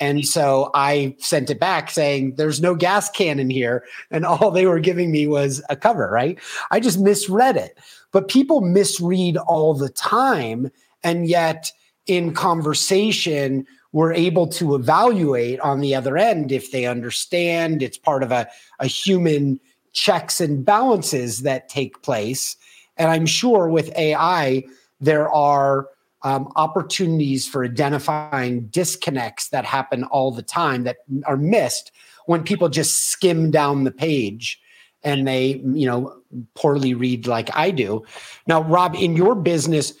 And 0.00 0.26
so 0.26 0.70
I 0.74 1.14
sent 1.18 1.50
it 1.50 1.60
back 1.60 1.90
saying, 1.90 2.34
There's 2.36 2.60
no 2.60 2.74
gas 2.74 3.10
can 3.10 3.38
in 3.38 3.50
here. 3.50 3.84
And 4.10 4.24
all 4.26 4.50
they 4.50 4.66
were 4.66 4.80
giving 4.80 5.10
me 5.10 5.26
was 5.26 5.62
a 5.70 5.76
cover, 5.76 6.08
right? 6.10 6.38
I 6.70 6.80
just 6.80 6.98
misread 6.98 7.56
it. 7.56 7.78
But 8.10 8.28
people 8.28 8.60
misread 8.60 9.36
all 9.36 9.74
the 9.74 9.88
time. 9.88 10.70
And 11.04 11.26
yet, 11.28 11.72
in 12.06 12.34
conversation, 12.34 13.66
we're 13.92 14.12
able 14.12 14.46
to 14.48 14.74
evaluate 14.74 15.60
on 15.60 15.80
the 15.80 15.94
other 15.94 16.16
end 16.16 16.50
if 16.50 16.72
they 16.72 16.86
understand 16.86 17.82
it's 17.82 17.98
part 17.98 18.22
of 18.22 18.32
a, 18.32 18.48
a 18.80 18.86
human 18.86 19.60
checks 19.92 20.40
and 20.40 20.64
balances 20.64 21.42
that 21.42 21.68
take 21.68 22.02
place. 22.02 22.56
And 22.96 23.10
I'm 23.10 23.26
sure 23.26 23.68
with 23.68 23.94
AI, 23.96 24.64
there 25.00 25.28
are 25.30 25.88
um, 26.24 26.52
opportunities 26.56 27.46
for 27.48 27.64
identifying 27.64 28.66
disconnects 28.66 29.48
that 29.48 29.64
happen 29.64 30.04
all 30.04 30.30
the 30.30 30.42
time 30.42 30.84
that 30.84 30.98
are 31.24 31.36
missed 31.36 31.90
when 32.26 32.44
people 32.44 32.68
just 32.68 33.08
skim 33.08 33.50
down 33.50 33.84
the 33.84 33.90
page 33.90 34.60
and 35.02 35.26
they, 35.26 35.60
you 35.64 35.86
know, 35.86 36.16
poorly 36.54 36.94
read 36.94 37.26
like 37.26 37.50
I 37.56 37.70
do. 37.70 38.04
Now, 38.46 38.62
Rob, 38.62 38.94
in 38.94 39.16
your 39.16 39.34
business, 39.34 39.92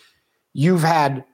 you've 0.52 0.82
had 0.82 1.24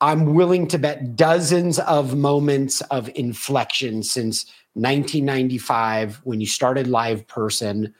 I'm 0.00 0.34
willing 0.34 0.68
to 0.68 0.78
bet 0.78 1.16
dozens 1.16 1.78
of 1.78 2.16
moments 2.16 2.82
of 2.82 3.10
inflection 3.14 4.02
since 4.02 4.44
1995 4.74 6.20
when 6.24 6.40
you 6.40 6.46
started 6.46 6.86
Live 6.86 7.26
Person. 7.26 7.94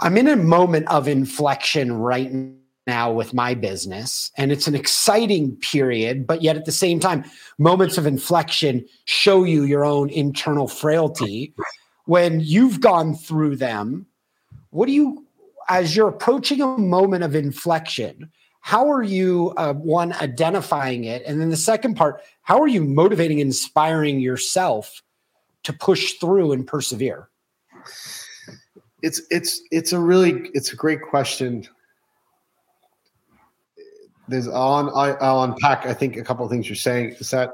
I'm 0.00 0.16
in 0.16 0.28
a 0.28 0.36
moment 0.36 0.88
of 0.88 1.08
inflection 1.08 1.92
right 1.92 2.32
now 2.86 3.12
with 3.12 3.32
my 3.32 3.54
business, 3.54 4.30
and 4.36 4.50
it's 4.50 4.66
an 4.66 4.74
exciting 4.74 5.56
period, 5.56 6.26
but 6.26 6.42
yet 6.42 6.56
at 6.56 6.64
the 6.64 6.72
same 6.72 6.98
time, 6.98 7.24
moments 7.58 7.96
of 7.96 8.06
inflection 8.06 8.84
show 9.04 9.44
you 9.44 9.64
your 9.64 9.84
own 9.84 10.10
internal 10.10 10.68
frailty. 10.68 11.54
When 12.06 12.40
you've 12.40 12.80
gone 12.80 13.14
through 13.14 13.56
them, 13.56 14.06
what 14.70 14.86
do 14.86 14.92
you, 14.92 15.24
as 15.68 15.94
you're 15.94 16.08
approaching 16.08 16.60
a 16.60 16.66
moment 16.78 17.22
of 17.22 17.36
inflection, 17.36 18.30
how 18.62 18.90
are 18.90 19.02
you 19.02 19.52
uh, 19.56 19.74
one 19.74 20.12
identifying 20.14 21.04
it? 21.04 21.22
And 21.26 21.40
then 21.40 21.50
the 21.50 21.56
second 21.56 21.94
part 21.94 22.22
how 22.42 22.60
are 22.60 22.68
you 22.68 22.82
motivating 22.84 23.38
inspiring 23.38 24.18
yourself 24.18 25.02
to 25.62 25.72
push 25.72 26.14
through 26.14 26.52
and 26.52 26.66
persevere? 26.66 27.28
It's 29.02 29.20
it's 29.30 29.60
it's 29.70 29.92
a 29.92 29.98
really 29.98 30.48
it's 30.54 30.72
a 30.72 30.76
great 30.76 31.02
question 31.02 31.68
there's 34.32 34.48
on 34.48 34.88
I, 34.90 35.12
i'll 35.20 35.42
unpack 35.44 35.86
i 35.86 35.94
think 35.94 36.16
a 36.16 36.22
couple 36.22 36.44
of 36.44 36.50
things 36.50 36.68
you're 36.68 36.76
saying 36.76 37.10
is 37.18 37.30
that 37.30 37.52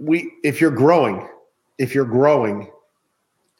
we 0.00 0.32
if 0.42 0.60
you're 0.60 0.70
growing 0.70 1.28
if 1.78 1.94
you're 1.94 2.04
growing 2.04 2.70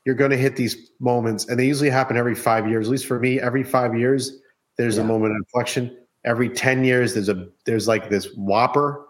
you're 0.06 0.14
going 0.14 0.30
to 0.30 0.36
hit 0.36 0.56
these 0.56 0.90
moments 0.98 1.46
and 1.48 1.58
they 1.58 1.66
usually 1.66 1.90
happen 1.90 2.16
every 2.16 2.34
five 2.34 2.68
years 2.68 2.86
at 2.86 2.90
least 2.90 3.06
for 3.06 3.18
me 3.18 3.40
every 3.40 3.62
five 3.62 3.96
years 3.96 4.40
there's 4.80 4.96
yeah. 4.96 5.02
a 5.02 5.06
moment 5.06 5.32
of 5.32 5.36
inflection. 5.36 5.94
Every 6.24 6.48
10 6.48 6.84
years, 6.84 7.12
there's 7.12 7.28
a 7.28 7.48
there's 7.66 7.86
like 7.86 8.08
this 8.08 8.34
whopper. 8.34 9.06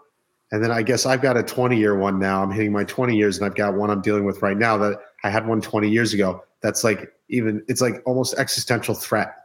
And 0.51 0.61
then 0.61 0.69
I 0.69 0.81
guess 0.81 1.05
I've 1.05 1.21
got 1.21 1.37
a 1.37 1.43
20 1.43 1.77
year 1.77 1.97
one 1.97 2.19
now. 2.19 2.43
I'm 2.43 2.51
hitting 2.51 2.73
my 2.73 2.83
20 2.83 3.15
years, 3.15 3.37
and 3.37 3.45
I've 3.45 3.55
got 3.55 3.75
one 3.75 3.89
I'm 3.89 4.01
dealing 4.01 4.25
with 4.25 4.41
right 4.41 4.57
now 4.57 4.77
that 4.79 4.99
I 5.23 5.29
had 5.29 5.47
one 5.47 5.61
20 5.61 5.89
years 5.89 6.13
ago. 6.13 6.43
That's 6.59 6.83
like 6.83 7.09
even 7.29 7.63
it's 7.69 7.79
like 7.79 8.01
almost 8.05 8.37
existential 8.37 8.93
threat. 8.93 9.40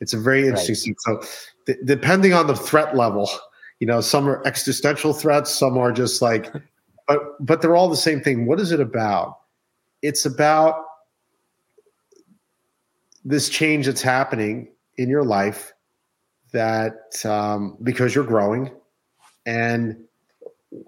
It's 0.00 0.14
a 0.14 0.18
very 0.18 0.46
interesting. 0.46 0.94
Right. 1.06 1.24
So 1.24 1.74
depending 1.84 2.32
on 2.32 2.46
the 2.46 2.56
threat 2.56 2.96
level, 2.96 3.30
you 3.80 3.86
know, 3.86 4.00
some 4.00 4.28
are 4.28 4.42
existential 4.46 5.12
threats, 5.12 5.54
some 5.54 5.76
are 5.78 5.92
just 5.92 6.22
like, 6.22 6.52
but 7.08 7.18
but 7.40 7.62
they're 7.62 7.76
all 7.76 7.88
the 7.88 7.96
same 7.96 8.20
thing. 8.20 8.46
What 8.46 8.60
is 8.60 8.72
it 8.72 8.80
about? 8.80 9.38
It's 10.02 10.24
about 10.24 10.84
this 13.24 13.48
change 13.48 13.86
that's 13.86 14.02
happening 14.02 14.68
in 14.96 15.08
your 15.08 15.24
life 15.24 15.72
that 16.52 17.24
um, 17.24 17.76
because 17.82 18.14
you're 18.14 18.24
growing 18.24 18.70
and 19.46 19.96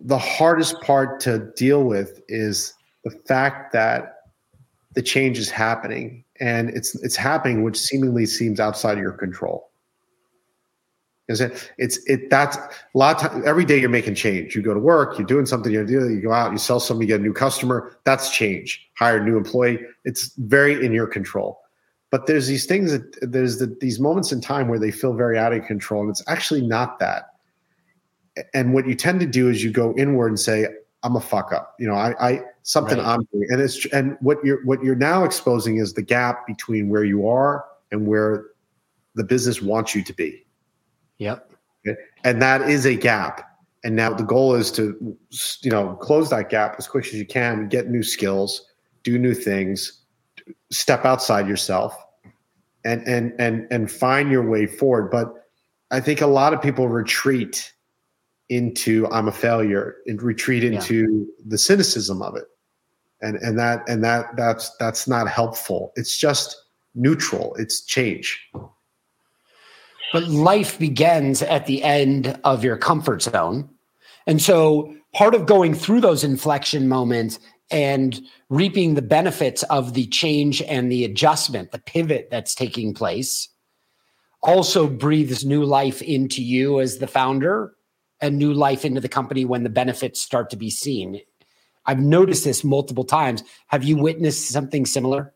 the 0.01 0.19
hardest 0.19 0.81
part 0.81 1.21
to 1.21 1.51
deal 1.57 1.85
with 1.85 2.21
is 2.29 2.75
the 3.05 3.11
fact 3.11 3.73
that 3.73 4.17
the 4.95 5.03
change 5.03 5.39
is 5.39 5.51
happening 5.51 6.25
and 6.43 6.71
it's 6.71 6.97
it's 7.03 7.15
happening 7.15 7.63
which 7.63 7.79
seemingly 7.79 8.27
seems 8.27 8.59
outside 8.59 8.99
of 8.99 9.03
your 9.03 9.13
control. 9.13 9.71
Is 11.29 11.41
it 11.41 11.71
it's 11.79 11.99
it 12.07 12.29
that's 12.31 12.57
a 12.57 12.69
lot 12.95 13.15
of 13.15 13.31
time 13.31 13.43
every 13.47 13.65
day 13.65 13.79
you're 13.79 13.89
making 13.89 14.17
change. 14.17 14.57
You 14.57 14.61
go 14.61 14.75
to 14.75 14.81
work 14.81 15.17
you're 15.17 15.27
doing 15.27 15.47
something 15.47 15.73
you're 15.73 15.87
doing 15.87 16.17
you 16.17 16.21
go 16.21 16.33
out 16.33 16.51
you 16.51 16.59
sell 16.59 16.81
something 16.81 17.07
you 17.07 17.15
get 17.15 17.21
a 17.21 17.23
new 17.23 17.33
customer 17.33 17.97
that's 18.05 18.37
change. 18.37 18.91
Hire 18.99 19.19
a 19.19 19.25
new 19.25 19.37
employee 19.37 19.79
it's 20.05 20.35
very 20.37 20.85
in 20.85 20.93
your 20.93 21.07
control. 21.07 21.61
But 22.11 22.27
there's 22.27 22.49
these 22.49 22.67
things 22.67 22.91
that 22.91 23.17
there's 23.23 23.59
the, 23.59 23.75
these 23.81 24.01
moments 24.01 24.33
in 24.33 24.41
time 24.41 24.69
where 24.69 24.81
they 24.81 24.91
feel 24.91 25.15
very 25.15 25.39
out 25.39 25.53
of 25.55 25.65
control 25.65 26.03
and 26.03 26.11
it's 26.11 26.25
actually 26.27 26.61
not 26.61 26.99
that. 26.99 27.29
And 28.53 28.75
what 28.75 28.89
you 28.89 28.97
tend 28.97 29.21
to 29.21 29.27
do 29.27 29.49
is 29.49 29.63
you 29.63 29.71
go 29.71 29.95
inward 29.97 30.29
and 30.29 30.41
say 30.41 30.67
i'm 31.03 31.17
a 31.17 31.21
fuck 31.21 31.53
up. 31.53 31.75
You 31.79 31.89
know 31.89 31.95
i, 31.95 32.15
I 32.21 32.41
something 32.63 32.99
right. 32.99 33.07
i'm 33.07 33.27
doing. 33.33 33.47
And 33.51 33.61
it's 33.61 33.85
and 33.87 34.17
what 34.21 34.39
you're 34.45 34.65
what 34.65 34.83
you're 34.83 34.95
now 34.95 35.25
exposing 35.25 35.77
is 35.79 35.95
the 35.95 36.03
gap 36.03 36.47
between 36.47 36.89
where 36.89 37.05
you 37.05 37.29
are 37.29 37.65
and 37.91 38.07
where 38.07 38.47
the 39.15 39.25
business 39.25 39.61
wants 39.61 39.95
you 39.95 40.03
to 40.03 40.15
be. 40.15 40.47
Yep. 41.19 41.51
Okay? 41.87 42.01
and 42.25 42.41
that 42.41 42.69
is 42.71 42.87
a 42.87 42.95
gap. 42.95 43.49
And 43.85 43.97
now 43.97 44.13
the 44.15 44.23
goal 44.23 44.55
is 44.55 44.71
to 44.73 45.17
you 45.63 45.71
know 45.71 45.95
close 46.01 46.31
that 46.31 46.51
gap 46.51 46.77
as 46.79 46.87
quick 46.87 47.07
as 47.07 47.15
you 47.15 47.27
can 47.27 47.69
get 47.69 47.89
new 47.89 48.03
skills 48.03 48.69
do 49.03 49.19
new 49.19 49.35
things 49.35 50.03
step 50.71 51.05
outside 51.05 51.49
yourself 51.49 51.97
and 52.85 53.07
and 53.07 53.33
and 53.39 53.67
and 53.71 53.91
find 53.91 54.31
your 54.31 54.49
way 54.49 54.67
forward. 54.67 55.11
But 55.11 55.35
i 55.91 56.01
think 56.01 56.21
a 56.21 56.27
lot 56.27 56.55
of 56.55 56.63
people 56.63 56.89
retreat 56.89 57.73
into 58.53 59.07
i'm 59.09 59.29
a 59.29 59.33
failure 59.33 59.97
and 60.07 60.23
retreat 60.23 60.63
into 60.65 60.95
yeah. 60.95 61.47
the 61.47 61.59
cynicism 61.59 62.23
of 62.23 62.37
it. 62.37 62.45
And 63.21 63.37
and 63.37 63.59
that 63.59 63.89
and 63.89 64.03
that 64.03 64.37
that's 64.37 64.75
that's 64.79 65.07
not 65.07 65.29
helpful. 65.29 65.93
It's 65.95 66.19
just 66.19 66.57
neutral. 66.95 67.55
It's 67.55 67.81
change. 67.81 68.49
But 70.13 70.25
life 70.25 70.79
begins 70.79 71.41
at 71.41 71.67
the 71.67 71.83
end 71.85 72.39
of 72.45 72.65
your 72.65 72.77
comfort 72.77 73.23
zone. 73.23 73.69
And 74.27 74.43
so 74.43 74.95
part 75.15 75.35
of 75.35 75.47
going 75.47 75.75
through 75.75 76.01
those 76.01 76.25
inflection 76.25 76.89
moments 76.89 77.39
and 77.71 78.21
reaping 78.51 78.95
the 78.95 79.03
benefits 79.03 79.63
of 79.65 79.95
the 79.95 80.07
change 80.09 80.61
and 80.63 80.93
the 80.93 81.05
adjustment, 81.05 81.71
the 81.71 81.79
pivot 81.79 82.29
that's 82.31 82.55
taking 82.55 82.93
place, 82.93 83.49
also 84.43 84.87
breathes 84.89 85.45
new 85.45 85.65
life 85.65 86.03
into 86.03 86.43
you 86.43 86.81
as 86.81 86.99
the 86.99 87.07
founder 87.07 87.73
and 88.23 88.39
new 88.39 88.55
life 88.55 88.85
into 88.85 89.01
the 89.01 89.09
company 89.09 89.45
when 89.45 89.65
the 89.65 89.71
benefits 89.71 90.21
start 90.21 90.49
to 90.51 90.57
be 90.57 90.71
seen. 90.71 91.21
I've 91.85 91.99
noticed 91.99 92.45
this 92.45 92.65
multiple 92.65 93.05
times. 93.05 93.43
Have 93.67 93.85
you 93.85 93.97
witnessed 93.97 94.49
something 94.49 94.87
similar? 94.87 95.35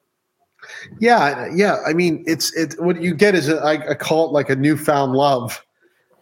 Yeah, 1.00 1.48
yeah. 1.52 1.78
I 1.86 1.92
mean, 1.92 2.24
it's 2.26 2.56
it. 2.56 2.80
What 2.80 3.02
you 3.02 3.14
get 3.14 3.34
is 3.34 3.48
a, 3.48 3.56
I, 3.58 3.90
I 3.90 3.94
call 3.94 4.28
it 4.28 4.32
like 4.32 4.48
a 4.48 4.56
newfound 4.56 5.12
love 5.12 5.62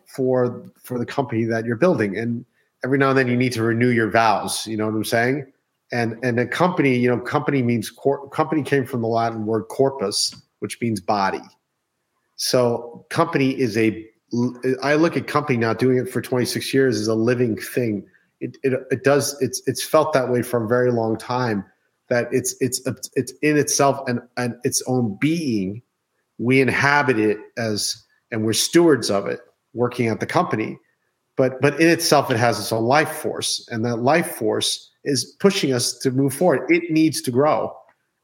for 0.06 0.64
for 0.82 0.98
the 0.98 1.06
company 1.06 1.44
that 1.44 1.64
you're 1.64 1.76
building, 1.76 2.16
and 2.16 2.44
every 2.82 2.98
now 2.98 3.10
and 3.10 3.18
then 3.18 3.28
you 3.28 3.36
need 3.36 3.52
to 3.52 3.62
renew 3.62 3.90
your 3.90 4.10
vows. 4.10 4.66
You 4.66 4.76
know 4.76 4.86
what 4.86 4.94
I'm 4.94 5.04
saying? 5.04 5.52
and 5.92 6.18
and 6.24 6.38
a 6.40 6.46
company 6.46 6.96
you 6.96 7.08
know 7.08 7.18
company 7.18 7.62
means 7.62 7.90
cor- 7.90 8.28
company 8.30 8.62
came 8.62 8.84
from 8.84 9.00
the 9.00 9.08
latin 9.08 9.46
word 9.46 9.62
corpus 9.64 10.34
which 10.58 10.80
means 10.80 11.00
body 11.00 11.40
so 12.36 13.06
company 13.10 13.50
is 13.50 13.76
a 13.76 14.06
i 14.82 14.94
look 14.94 15.16
at 15.16 15.26
company 15.26 15.58
now 15.58 15.72
doing 15.72 15.98
it 15.98 16.08
for 16.08 16.20
26 16.20 16.72
years 16.72 17.00
as 17.00 17.08
a 17.08 17.14
living 17.14 17.56
thing 17.56 18.04
it, 18.40 18.56
it, 18.62 18.72
it 18.90 19.04
does 19.04 19.40
it's 19.40 19.62
it's 19.66 19.82
felt 19.82 20.12
that 20.12 20.30
way 20.30 20.42
for 20.42 20.64
a 20.64 20.68
very 20.68 20.90
long 20.90 21.16
time 21.16 21.64
that 22.08 22.28
it's 22.32 22.54
it's 22.60 22.80
it's 23.14 23.32
in 23.42 23.56
itself 23.56 24.00
and 24.08 24.20
and 24.36 24.54
its 24.64 24.82
own 24.86 25.16
being 25.20 25.82
we 26.38 26.60
inhabit 26.60 27.18
it 27.18 27.38
as 27.56 28.04
and 28.30 28.44
we're 28.44 28.52
stewards 28.52 29.10
of 29.10 29.26
it 29.26 29.40
working 29.72 30.08
at 30.08 30.20
the 30.20 30.26
company 30.26 30.78
but 31.36 31.60
but 31.60 31.80
in 31.80 31.88
itself 31.88 32.30
it 32.30 32.36
has 32.36 32.58
its 32.58 32.72
own 32.72 32.84
life 32.84 33.10
force 33.10 33.66
and 33.70 33.84
that 33.84 33.96
life 33.96 34.36
force 34.36 34.90
is 35.04 35.36
pushing 35.38 35.72
us 35.72 35.96
to 35.98 36.10
move 36.10 36.34
forward. 36.34 36.66
It 36.70 36.90
needs 36.90 37.20
to 37.22 37.30
grow. 37.30 37.74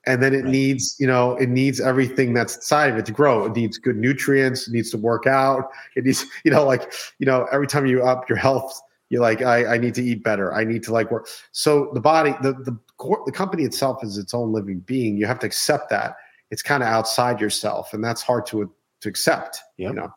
And 0.06 0.22
then 0.22 0.34
it 0.34 0.44
right. 0.44 0.52
needs, 0.52 0.96
you 0.98 1.06
know, 1.06 1.36
it 1.36 1.48
needs 1.48 1.80
everything 1.80 2.32
that's 2.32 2.56
inside 2.56 2.90
of 2.90 2.96
it 2.96 3.06
to 3.06 3.12
grow. 3.12 3.44
It 3.44 3.54
needs 3.54 3.76
good 3.76 3.96
nutrients. 3.96 4.66
It 4.66 4.72
needs 4.72 4.90
to 4.90 4.96
work 4.96 5.26
out. 5.26 5.70
It 5.94 6.04
needs, 6.04 6.24
you 6.44 6.50
know, 6.50 6.64
like, 6.64 6.92
you 7.18 7.26
know, 7.26 7.46
every 7.52 7.66
time 7.66 7.86
you 7.86 8.02
up 8.02 8.28
your 8.28 8.38
health, 8.38 8.80
You're 9.10 9.20
like, 9.20 9.42
I, 9.42 9.74
I 9.74 9.78
need 9.78 9.94
to 9.96 10.02
eat 10.02 10.22
better. 10.22 10.54
I 10.54 10.64
need 10.64 10.84
to 10.84 10.92
like 10.92 11.10
work. 11.10 11.28
So 11.50 11.90
the 11.94 12.00
body, 12.00 12.34
the 12.42 12.52
the 12.52 12.78
the 13.26 13.32
company 13.32 13.64
itself 13.64 14.04
is 14.04 14.16
its 14.16 14.32
own 14.34 14.52
living 14.52 14.80
being. 14.80 15.16
You 15.16 15.26
have 15.26 15.40
to 15.40 15.46
accept 15.46 15.90
that 15.90 16.14
it's 16.50 16.62
kind 16.62 16.82
of 16.82 16.88
outside 16.88 17.40
yourself, 17.40 17.92
and 17.92 18.04
that's 18.04 18.22
hard 18.22 18.46
to 18.46 18.72
to 19.00 19.08
accept. 19.08 19.58
Yep. 19.78 19.88
You 19.90 19.94
know. 20.00 20.14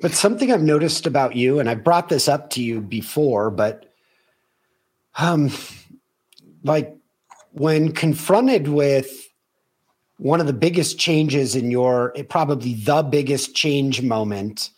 But 0.00 0.12
something 0.12 0.50
I've 0.50 0.62
noticed 0.62 1.06
about 1.06 1.36
you, 1.36 1.60
and 1.60 1.68
I 1.68 1.74
brought 1.74 2.08
this 2.08 2.28
up 2.28 2.48
to 2.50 2.62
you 2.62 2.80
before, 2.80 3.50
but 3.50 3.92
um, 5.18 5.50
like 6.64 6.96
when 7.52 7.92
confronted 7.92 8.68
with 8.68 9.28
one 10.18 10.40
of 10.40 10.46
the 10.46 10.52
biggest 10.52 10.98
changes 10.98 11.56
in 11.56 11.70
your, 11.70 12.14
probably 12.28 12.74
the 12.74 13.02
biggest 13.02 13.54
change 13.54 14.02
moment 14.02 14.70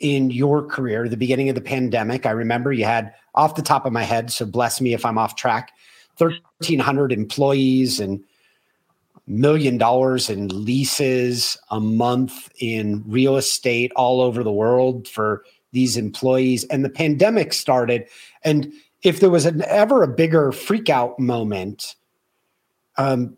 in 0.00 0.30
your 0.30 0.66
career, 0.66 1.08
the 1.08 1.16
beginning 1.16 1.48
of 1.48 1.54
the 1.54 1.60
pandemic. 1.60 2.26
I 2.26 2.32
remember 2.32 2.72
you 2.72 2.84
had 2.84 3.14
off 3.34 3.54
the 3.54 3.62
top 3.62 3.86
of 3.86 3.92
my 3.92 4.02
head, 4.02 4.30
so 4.30 4.44
bless 4.44 4.80
me 4.80 4.92
if 4.92 5.06
I'm 5.06 5.16
off 5.16 5.36
track, 5.36 5.72
1,300 6.18 7.12
employees 7.12 8.00
and 8.00 8.22
million 9.26 9.78
dollars 9.78 10.28
in 10.28 10.48
leases 10.48 11.56
a 11.70 11.80
month 11.80 12.50
in 12.58 13.02
real 13.06 13.36
estate 13.36 13.92
all 13.94 14.20
over 14.20 14.42
the 14.42 14.52
world 14.52 15.08
for 15.08 15.44
these 15.70 15.96
employees. 15.96 16.64
And 16.64 16.84
the 16.84 16.90
pandemic 16.90 17.52
started. 17.52 18.06
And 18.42 18.72
if 19.02 19.20
there 19.20 19.30
was 19.30 19.46
an, 19.46 19.62
ever 19.68 20.02
a 20.02 20.08
bigger 20.08 20.50
freakout 20.50 21.18
moment, 21.18 21.94
um, 22.96 23.36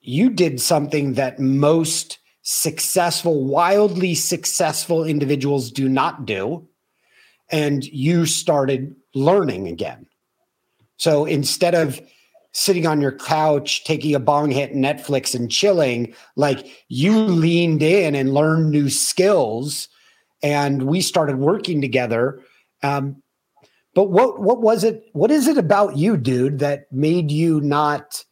you 0.00 0.30
did 0.30 0.60
something 0.60 1.14
that 1.14 1.38
most 1.38 2.18
successful, 2.42 3.44
wildly 3.44 4.14
successful 4.14 5.04
individuals 5.04 5.70
do 5.70 5.88
not 5.88 6.24
do. 6.24 6.66
And 7.50 7.84
you 7.84 8.26
started 8.26 8.94
learning 9.14 9.68
again. 9.68 10.06
So 10.96 11.24
instead 11.24 11.74
of 11.74 12.00
sitting 12.52 12.86
on 12.86 13.00
your 13.00 13.12
couch, 13.12 13.84
taking 13.84 14.14
a 14.14 14.20
bong 14.20 14.50
hit, 14.50 14.74
Netflix, 14.74 15.34
and 15.34 15.50
chilling, 15.50 16.14
like 16.36 16.66
you 16.88 17.16
leaned 17.18 17.82
in 17.82 18.14
and 18.14 18.34
learned 18.34 18.70
new 18.70 18.88
skills. 18.88 19.88
And 20.42 20.84
we 20.84 21.00
started 21.00 21.38
working 21.38 21.80
together. 21.80 22.40
Um, 22.82 23.22
but 23.94 24.10
what 24.10 24.40
what 24.40 24.60
was 24.60 24.84
it? 24.84 25.04
What 25.12 25.30
is 25.30 25.48
it 25.48 25.58
about 25.58 25.96
you, 25.96 26.16
dude, 26.16 26.60
that 26.60 26.90
made 26.92 27.30
you 27.30 27.60
not 27.60 28.24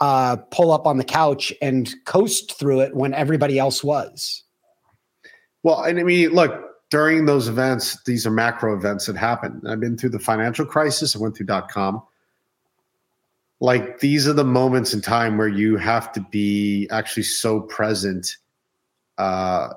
uh, 0.00 0.36
pull 0.50 0.72
up 0.72 0.86
on 0.86 0.98
the 0.98 1.04
couch 1.04 1.52
and 1.62 1.94
coast 2.04 2.58
through 2.58 2.80
it 2.80 2.94
when 2.94 3.14
everybody 3.14 3.58
else 3.58 3.82
was? 3.82 4.44
Well, 5.62 5.82
and 5.82 5.98
I 5.98 6.02
mean, 6.02 6.30
look, 6.30 6.66
during 6.90 7.26
those 7.26 7.48
events, 7.48 8.02
these 8.04 8.26
are 8.26 8.30
macro 8.30 8.76
events 8.76 9.06
that 9.06 9.16
happen. 9.16 9.60
I've 9.66 9.80
been 9.80 9.98
through 9.98 10.10
the 10.10 10.18
financial 10.18 10.64
crisis. 10.64 11.16
I 11.16 11.18
went 11.18 11.36
through 11.36 11.46
dot 11.46 11.70
com. 11.70 12.02
Like 13.60 14.00
these 14.00 14.28
are 14.28 14.32
the 14.32 14.44
moments 14.44 14.92
in 14.92 15.00
time 15.00 15.38
where 15.38 15.48
you 15.48 15.76
have 15.78 16.12
to 16.12 16.20
be 16.30 16.86
actually 16.90 17.22
so 17.22 17.62
present 17.62 18.36
uh, 19.18 19.68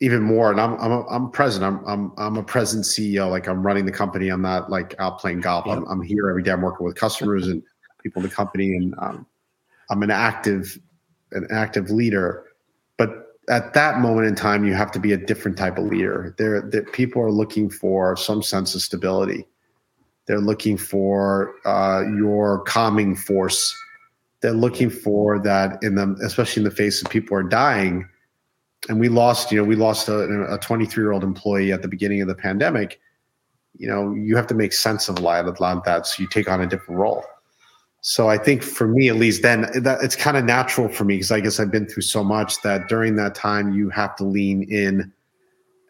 even 0.00 0.22
more. 0.22 0.50
And 0.50 0.60
I'm 0.60 0.74
I'm 0.80 0.92
a, 0.92 1.06
I'm 1.08 1.30
present. 1.30 1.64
I'm 1.64 1.84
I'm 1.86 2.12
I'm 2.16 2.36
a 2.36 2.42
present 2.42 2.84
CEO. 2.84 3.28
Like 3.28 3.48
I'm 3.48 3.66
running 3.66 3.86
the 3.86 3.92
company. 3.92 4.28
I'm 4.28 4.42
not 4.42 4.70
like 4.70 4.94
out 4.98 5.18
playing 5.18 5.40
golf. 5.40 5.66
I'm 5.66 5.84
I'm 5.86 6.00
here 6.00 6.30
every 6.30 6.42
day. 6.42 6.52
I'm 6.52 6.62
working 6.62 6.86
with 6.86 6.96
customers 6.96 7.48
and 7.48 7.62
people 8.02 8.22
in 8.22 8.28
the 8.28 8.34
company, 8.34 8.76
and 8.76 8.94
um, 8.98 9.26
I'm 9.92 10.02
an 10.02 10.10
active 10.10 10.78
an 11.32 11.46
active 11.50 11.90
leader. 11.90 12.44
But 12.98 13.28
at 13.48 13.72
that 13.74 14.00
moment 14.00 14.26
in 14.26 14.34
time, 14.34 14.64
you 14.64 14.74
have 14.74 14.90
to 14.92 14.98
be 14.98 15.12
a 15.12 15.16
different 15.16 15.56
type 15.56 15.78
of 15.78 15.84
leader. 15.84 16.34
There, 16.36 16.60
that 16.60 16.92
people 16.92 17.22
are 17.22 17.30
looking 17.30 17.70
for 17.70 18.16
some 18.16 18.42
sense 18.42 18.74
of 18.74 18.82
stability. 18.82 19.46
They're 20.26 20.40
looking 20.40 20.76
for 20.76 21.54
uh, 21.64 22.02
your 22.16 22.62
calming 22.64 23.16
force. 23.16 23.74
They're 24.40 24.52
looking 24.52 24.90
for 24.90 25.38
that 25.40 25.82
in 25.82 25.94
them, 25.94 26.18
especially 26.22 26.60
in 26.60 26.68
the 26.68 26.74
face 26.74 27.00
of 27.02 27.10
people 27.10 27.36
are 27.36 27.42
dying 27.42 28.08
and 28.88 28.98
we 28.98 29.08
lost, 29.08 29.52
you 29.52 29.58
know, 29.58 29.64
we 29.64 29.76
lost 29.76 30.08
a 30.08 30.58
23 30.60 31.02
year 31.02 31.12
old 31.12 31.22
employee 31.22 31.72
at 31.72 31.82
the 31.82 31.88
beginning 31.88 32.20
of 32.20 32.28
the 32.28 32.34
pandemic. 32.34 33.00
You 33.78 33.88
know, 33.88 34.12
you 34.14 34.36
have 34.36 34.46
to 34.48 34.54
make 34.54 34.72
sense 34.72 35.08
of 35.08 35.18
a 35.18 35.22
lot 35.22 35.46
of 35.46 35.84
that, 35.84 36.06
so 36.06 36.22
you 36.22 36.28
take 36.28 36.48
on 36.48 36.60
a 36.60 36.66
different 36.66 37.00
role. 37.00 37.24
So 38.02 38.28
I 38.28 38.36
think 38.36 38.62
for 38.62 38.88
me, 38.88 39.08
at 39.08 39.16
least, 39.16 39.42
then 39.42 39.62
that 39.82 40.02
it's 40.02 40.16
kind 40.16 40.36
of 40.36 40.44
natural 40.44 40.88
for 40.88 41.04
me 41.04 41.14
because 41.14 41.30
I 41.30 41.40
guess 41.40 41.60
I've 41.60 41.70
been 41.70 41.86
through 41.86 42.02
so 42.02 42.24
much 42.24 42.60
that 42.62 42.88
during 42.88 43.16
that 43.16 43.34
time 43.34 43.72
you 43.72 43.90
have 43.90 44.16
to 44.16 44.24
lean 44.24 44.64
in 44.64 45.12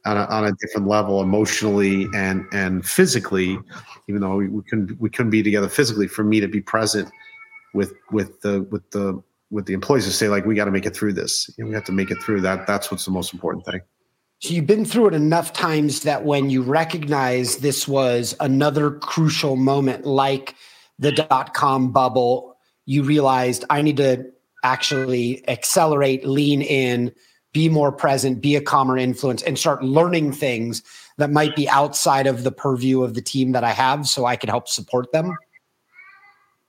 on 0.04 0.18
a, 0.18 0.24
on 0.26 0.44
a 0.44 0.52
different 0.60 0.86
level, 0.86 1.22
emotionally 1.22 2.06
and 2.14 2.46
and 2.52 2.86
physically. 2.86 3.58
Even 4.08 4.20
though 4.20 4.36
we, 4.36 4.48
we 4.48 4.62
couldn't 4.64 5.00
we 5.00 5.08
couldn't 5.08 5.30
be 5.30 5.42
together 5.42 5.70
physically, 5.70 6.06
for 6.06 6.22
me 6.22 6.38
to 6.38 6.48
be 6.48 6.60
present 6.60 7.08
with 7.72 7.94
with 8.10 8.40
the 8.42 8.62
with 8.70 8.88
the 8.90 9.22
with 9.50 9.66
the 9.66 9.72
employees 9.72 10.04
to 10.04 10.10
say 10.10 10.28
like 10.28 10.44
we 10.44 10.54
got 10.54 10.64
to 10.64 10.70
make 10.70 10.86
it 10.86 10.94
through 10.94 11.12
this 11.12 11.50
you 11.56 11.64
know, 11.64 11.68
we 11.68 11.74
have 11.74 11.84
to 11.84 11.92
make 11.92 12.10
it 12.10 12.20
through 12.22 12.40
that 12.40 12.66
that's 12.66 12.90
what's 12.90 13.04
the 13.04 13.10
most 13.10 13.32
important 13.32 13.64
thing 13.64 13.80
so 14.40 14.52
you've 14.52 14.66
been 14.66 14.84
through 14.84 15.08
it 15.08 15.14
enough 15.14 15.52
times 15.52 16.00
that 16.02 16.24
when 16.24 16.50
you 16.50 16.62
recognize 16.62 17.58
this 17.58 17.86
was 17.86 18.34
another 18.40 18.90
crucial 18.90 19.56
moment 19.56 20.06
like 20.06 20.54
the 21.02 21.12
dot 21.12 21.52
com 21.52 21.92
bubble 21.92 22.56
you 22.86 23.02
realized 23.02 23.64
i 23.70 23.82
need 23.82 23.96
to 23.96 24.24
actually 24.64 25.46
accelerate 25.48 26.24
lean 26.24 26.62
in 26.62 27.12
be 27.52 27.68
more 27.68 27.92
present 27.92 28.40
be 28.40 28.56
a 28.56 28.60
calmer 28.60 28.96
influence 28.96 29.42
and 29.42 29.58
start 29.58 29.82
learning 29.82 30.32
things 30.32 30.82
that 31.18 31.30
might 31.30 31.54
be 31.54 31.68
outside 31.68 32.26
of 32.26 32.44
the 32.44 32.52
purview 32.52 33.02
of 33.02 33.14
the 33.14 33.20
team 33.20 33.52
that 33.52 33.64
i 33.64 33.72
have 33.72 34.06
so 34.06 34.24
i 34.24 34.36
can 34.36 34.48
help 34.48 34.68
support 34.68 35.10
them 35.12 35.36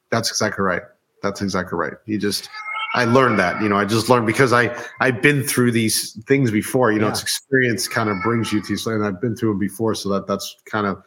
that's 0.09 0.29
exactly 0.29 0.63
right 0.63 0.81
that's 1.21 1.41
exactly 1.41 1.77
right 1.77 1.93
you 2.05 2.17
just 2.17 2.49
I 2.95 3.05
learned 3.05 3.39
that, 3.39 3.59
you 3.59 3.67
know, 3.67 3.75
I 3.75 3.85
just 3.85 4.07
learned 4.07 4.27
because 4.27 4.53
I 4.53 4.69
I've 4.99 5.19
been 5.19 5.41
through 5.41 5.71
these 5.71 6.13
things 6.27 6.51
before, 6.51 6.91
you 6.91 6.99
know, 6.99 7.07
yeah. 7.07 7.13
it's 7.13 7.23
experience 7.23 7.87
kind 7.87 8.07
of 8.07 8.17
brings 8.21 8.53
you 8.53 8.61
to 8.61 8.67
these, 8.67 8.85
and 8.85 9.03
I've 9.03 9.19
been 9.19 9.35
through 9.35 9.49
them 9.49 9.57
before. 9.57 9.95
So 9.95 10.09
that 10.09 10.27
that's 10.27 10.55
kind 10.65 10.85
of 10.85 11.03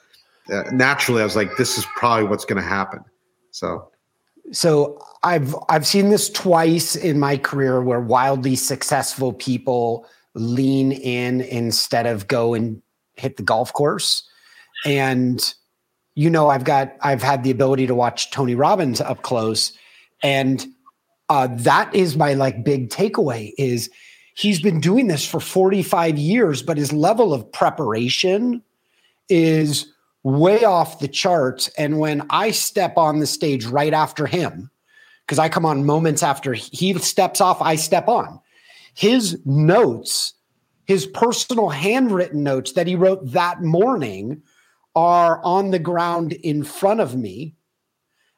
uh, 0.50 0.64
naturally, 0.72 1.20
I 1.20 1.24
was 1.24 1.36
like, 1.36 1.56
this 1.56 1.78
is 1.78 1.86
probably 1.96 2.28
what's 2.28 2.44
going 2.44 2.62
to 2.62 2.68
happen. 2.68 3.04
So, 3.56 3.90
so 4.52 5.02
I've, 5.22 5.56
I've 5.70 5.86
seen 5.86 6.10
this 6.10 6.28
twice 6.28 6.94
in 6.94 7.18
my 7.18 7.38
career 7.38 7.80
where 7.80 8.00
wildly 8.00 8.54
successful 8.54 9.32
people 9.32 10.06
lean 10.34 10.92
in 10.92 11.40
instead 11.40 12.04
of 12.04 12.28
go 12.28 12.52
and 12.52 12.82
hit 13.14 13.38
the 13.38 13.42
golf 13.42 13.72
course. 13.72 14.28
And, 14.84 15.54
you 16.14 16.28
know, 16.28 16.50
I've 16.50 16.64
got, 16.64 16.96
I've 17.00 17.22
had 17.22 17.44
the 17.44 17.50
ability 17.50 17.86
to 17.86 17.94
watch 17.94 18.30
Tony 18.30 18.54
Robbins 18.54 19.00
up 19.00 19.22
close 19.22 19.72
and 20.22 20.66
uh, 21.30 21.48
that 21.50 21.94
is 21.94 22.14
my 22.14 22.34
like 22.34 22.62
big 22.62 22.90
takeaway 22.90 23.52
is 23.56 23.90
he's 24.34 24.60
been 24.60 24.80
doing 24.80 25.06
this 25.06 25.26
for 25.26 25.40
45 25.40 26.18
years 26.18 26.62
but 26.62 26.76
his 26.76 26.92
level 26.92 27.32
of 27.32 27.50
preparation 27.52 28.62
is 29.28 29.92
way 30.26 30.64
off 30.64 30.98
the 30.98 31.08
charts. 31.08 31.68
And 31.78 31.98
when 31.98 32.26
i 32.30 32.50
step 32.50 32.96
on 32.96 33.20
the 33.20 33.26
stage 33.26 33.64
right 33.64 33.94
after 33.94 34.26
him 34.26 34.70
because 35.24 35.38
i 35.38 35.48
come 35.48 35.64
on 35.64 35.86
moments 35.86 36.22
after 36.22 36.52
he 36.52 36.94
steps 36.98 37.40
off 37.40 37.62
i 37.62 37.76
step 37.76 38.08
on. 38.08 38.40
His 38.94 39.38
notes 39.44 40.34
his 40.86 41.06
personal 41.06 41.68
handwritten 41.68 42.42
notes 42.42 42.72
that 42.72 42.86
he 42.86 42.94
wrote 42.94 43.32
that 43.32 43.62
morning 43.62 44.42
are 44.94 45.42
on 45.44 45.70
the 45.70 45.78
ground 45.78 46.32
in 46.32 46.62
front 46.62 47.00
of 47.00 47.16
me. 47.16 47.54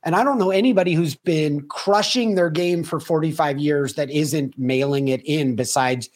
And 0.02 0.16
I 0.16 0.24
don't 0.24 0.38
know 0.38 0.50
anybody 0.50 0.94
who's 0.94 1.14
been 1.14 1.66
crushing 1.68 2.34
their 2.34 2.50
game 2.50 2.82
for 2.84 3.00
45 3.00 3.58
years 3.58 3.94
that 3.94 4.10
isn't 4.10 4.58
mailing 4.58 5.08
it 5.08 5.20
in 5.24 5.56
besides 5.56 6.08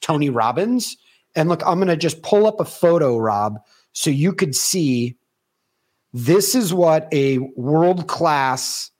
Tony 0.00 0.28
Robbins. 0.28 0.96
And 1.36 1.48
look, 1.48 1.62
I'm 1.64 1.78
going 1.78 1.88
to 1.88 1.96
just 1.96 2.22
pull 2.22 2.46
up 2.46 2.60
a 2.60 2.64
photo, 2.64 3.18
Rob, 3.18 3.58
so 3.96 4.10
you 4.10 4.34
could 4.34 4.54
see 4.54 5.16
this 6.12 6.54
is 6.54 6.74
what 6.74 7.08
a 7.12 7.38
world 7.56 8.08
class 8.08 8.90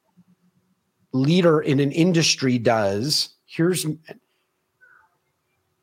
leader 1.12 1.61
in 1.61 1.80
an 1.80 1.92
industry 1.92 2.56
does. 2.56 3.28
Here's 3.44 3.85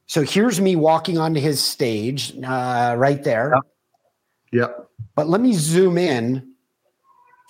so 0.07 0.23
here's 0.23 0.59
me 0.59 0.75
walking 0.75 1.19
onto 1.19 1.39
his 1.39 1.61
stage 1.63 2.33
uh, 2.43 2.95
right 2.97 3.23
there. 3.23 3.51
Yep. 3.53 3.63
yep. 4.51 4.89
But 5.15 5.29
let 5.29 5.41
me 5.41 5.53
zoom 5.53 5.99
in 5.99 6.51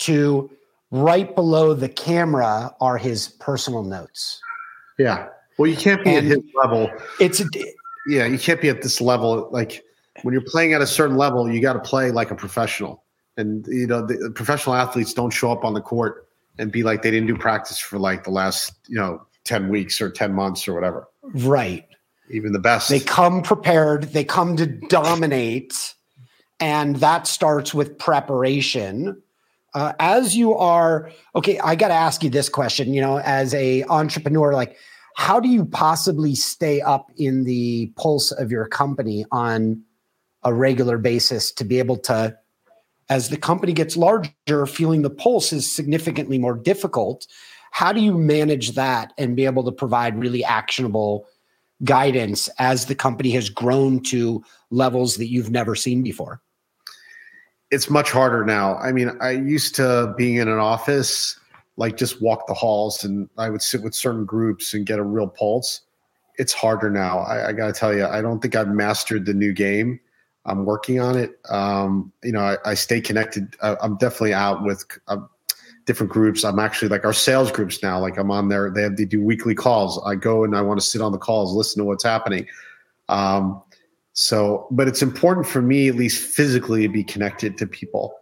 to 0.02 0.52
right 0.92 1.34
below 1.34 1.74
the 1.74 1.88
camera 1.88 2.76
are 2.82 2.98
his 2.98 3.30
personal 3.40 3.84
notes. 3.84 4.42
Yeah. 5.00 5.30
Well, 5.58 5.72
you 5.72 5.78
can't 5.78 6.04
be 6.04 6.14
and 6.14 6.30
at 6.30 6.40
his 6.40 6.52
level. 6.62 6.92
It's 7.22 7.40
a, 7.40 7.46
yeah, 8.10 8.26
you 8.26 8.38
can't 8.38 8.60
be 8.60 8.68
at 8.68 8.82
this 8.82 9.00
level. 9.00 9.48
Like 9.50 9.82
when 10.24 10.34
you're 10.34 10.44
playing 10.44 10.74
at 10.74 10.82
a 10.82 10.88
certain 10.88 11.16
level, 11.16 11.52
you 11.52 11.62
got 11.62 11.74
to 11.74 11.80
play 11.80 12.12
like 12.12 12.32
a 12.32 12.36
professional. 12.36 13.04
And 13.38 13.66
you 13.68 13.88
know, 13.88 14.06
the 14.06 14.32
professional 14.34 14.76
athletes 14.76 15.14
don't 15.14 15.32
show 15.32 15.52
up 15.52 15.64
on 15.64 15.74
the 15.74 15.82
court 15.82 16.28
and 16.58 16.72
be 16.72 16.84
like 16.84 17.02
they 17.02 17.12
didn't 17.12 17.28
do 17.28 17.36
practice 17.36 17.80
for 17.80 18.00
like 18.00 18.24
the 18.24 18.32
last, 18.32 18.74
you 18.88 18.96
know, 18.96 19.26
10 19.44 19.70
weeks 19.70 20.02
or 20.02 20.10
10 20.10 20.34
months 20.34 20.68
or 20.68 20.74
whatever. 20.74 21.08
Right. 21.24 21.88
Even 22.30 22.54
the 22.54 22.60
best. 22.60 22.90
They 22.90 23.00
come 23.00 23.42
prepared, 23.42 24.04
they 24.14 24.24
come 24.24 24.56
to 24.58 24.66
dominate 24.66 25.94
and 26.60 26.98
that 26.98 27.28
starts 27.28 27.74
with 27.74 27.98
preparation. 27.98 29.22
Uh, 29.74 29.94
as 30.00 30.38
you 30.38 30.56
are 30.56 31.12
okay, 31.36 31.60
I 31.60 31.76
got 31.76 31.88
to 31.88 31.94
ask 31.94 32.24
you 32.24 32.30
this 32.30 32.48
question. 32.48 32.94
You 32.94 33.02
know, 33.02 33.20
as 33.20 33.54
a 33.54 33.84
entrepreneur, 33.86 34.54
like 34.54 34.78
how 35.16 35.40
do 35.40 35.50
you 35.50 35.66
possibly 35.66 36.36
stay 36.36 36.80
up 36.82 37.12
in 37.18 37.44
the 37.44 37.88
pulse 37.96 38.32
of 38.32 38.52
your 38.52 38.68
company 38.68 39.26
on 39.32 39.82
a 40.46 40.54
regular 40.54 40.98
basis 40.98 41.52
to 41.52 41.64
be 41.64 41.80
able 41.80 41.98
to 41.98 42.38
as 43.10 43.30
the 43.30 43.38
company 43.38 43.74
gets 43.74 43.98
larger 43.98 44.66
feeling 44.66 45.02
the 45.02 45.10
pulse 45.10 45.52
is 45.52 45.74
significantly 45.74 46.38
more 46.38 46.56
difficult 46.56 47.28
how 47.72 47.92
do 47.92 48.02
you 48.02 48.18
manage 48.18 48.72
that 48.72 49.14
and 49.18 49.36
be 49.36 49.46
able 49.46 49.64
to 49.64 49.72
provide 49.72 50.20
really 50.20 50.44
actionable 50.44 51.26
guidance 51.84 52.48
as 52.60 52.86
the 52.86 52.96
company 52.96 53.32
has 53.32 53.50
grown 53.50 54.02
to 54.02 54.44
levels 54.70 55.18
that 55.18 55.28
you've 55.28 55.52
never 55.52 55.76
seen 55.76 56.02
before 56.02 56.42
it's 57.72 57.90
much 57.90 58.12
harder 58.12 58.46
now 58.46 58.78
i 58.78 58.92
mean 58.92 59.12
i 59.22 59.32
used 59.32 59.76
to 59.76 60.14
being 60.18 60.36
in 60.36 60.48
an 60.48 60.60
office 60.60 61.40
like 61.78 61.98
just 61.98 62.22
walk 62.22 62.48
the 62.48 62.54
halls 62.54 63.04
and 63.04 63.30
I 63.38 63.50
would 63.50 63.62
sit 63.62 63.82
with 63.82 63.96
certain 63.96 64.26
groups 64.26 64.74
and 64.74 64.86
get 64.86 65.00
a 65.00 65.04
real 65.04 65.28
pulse. 65.28 65.82
It's 66.38 66.54
harder 66.54 66.90
now. 66.90 67.20
I, 67.20 67.50
I 67.50 67.54
got 67.54 67.68
to 67.68 67.74
tell 67.74 67.96
you, 67.96 68.06
I 68.06 68.22
don't 68.22 68.42
think 68.42 68.56
I've 68.56 68.70
mastered 68.70 69.26
the 69.26 69.34
new 69.34 69.54
game. 69.54 70.00
I'm 70.46 70.66
working 70.66 71.00
on 71.00 71.18
it. 71.18 71.40
Um, 71.50 72.12
you 72.24 72.32
know, 72.32 72.42
I, 72.42 72.58
I 72.66 72.74
stay 72.74 73.00
connected. 73.00 73.56
I, 73.62 73.78
am 73.82 73.98
definitely 73.98 74.34
out 74.34 74.64
with 74.64 74.86
uh, 75.08 75.18
different 75.86 76.12
groups. 76.12 76.44
I'm 76.44 76.60
actually 76.60 76.90
like 76.90 77.06
our 77.06 77.14
sales 77.14 77.52
groups 77.52 77.82
now. 77.82 78.00
Like 78.00 78.18
I'm 78.18 78.32
on 78.32 78.50
there. 78.50 78.70
They 78.70 78.84
have 78.84 78.98
they 78.98 79.06
do 79.06 79.24
weekly 79.24 79.56
calls. 79.56 80.02
I 80.06 80.16
go 80.16 80.44
and 80.44 80.56
I 80.56 80.62
want 80.62 80.80
to 80.80 80.86
sit 80.86 81.02
on 81.02 81.12
the 81.12 81.18
calls, 81.18 81.54
listen 81.54 81.80
to 81.82 81.86
what's 81.86 82.04
happening. 82.04 82.48
Um, 83.10 83.62
so, 84.14 84.68
but 84.70 84.88
it's 84.88 85.02
important 85.02 85.48
for 85.48 85.62
me, 85.62 85.88
at 85.88 85.96
least 85.96 86.24
physically, 86.24 86.84
to 86.84 86.90
be 86.90 87.04
connected 87.04 87.58
to 87.58 87.68
people 87.68 88.14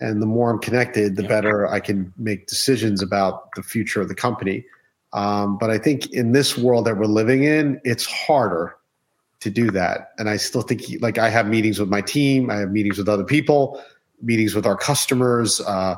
and 0.00 0.20
the 0.20 0.26
more 0.26 0.50
I'm 0.50 0.58
connected, 0.58 1.16
the 1.16 1.22
yeah. 1.22 1.28
better 1.28 1.66
I 1.66 1.80
can 1.80 2.12
make 2.16 2.46
decisions 2.46 3.02
about 3.02 3.52
the 3.54 3.62
future 3.62 4.00
of 4.00 4.08
the 4.08 4.14
company. 4.14 4.64
Um, 5.12 5.56
but 5.58 5.70
I 5.70 5.78
think 5.78 6.12
in 6.12 6.32
this 6.32 6.58
world 6.58 6.84
that 6.86 6.98
we're 6.98 7.06
living 7.06 7.44
in, 7.44 7.80
it's 7.84 8.04
harder 8.04 8.76
to 9.40 9.50
do 9.50 9.70
that. 9.70 10.12
And 10.18 10.28
I 10.28 10.36
still 10.36 10.62
think, 10.62 10.82
like, 11.00 11.18
I 11.18 11.28
have 11.28 11.48
meetings 11.48 11.78
with 11.78 11.88
my 11.88 12.00
team, 12.00 12.50
I 12.50 12.56
have 12.56 12.70
meetings 12.70 12.98
with 12.98 13.08
other 13.08 13.24
people, 13.24 13.82
meetings 14.22 14.54
with 14.54 14.66
our 14.66 14.76
customers. 14.76 15.60
Uh, 15.60 15.96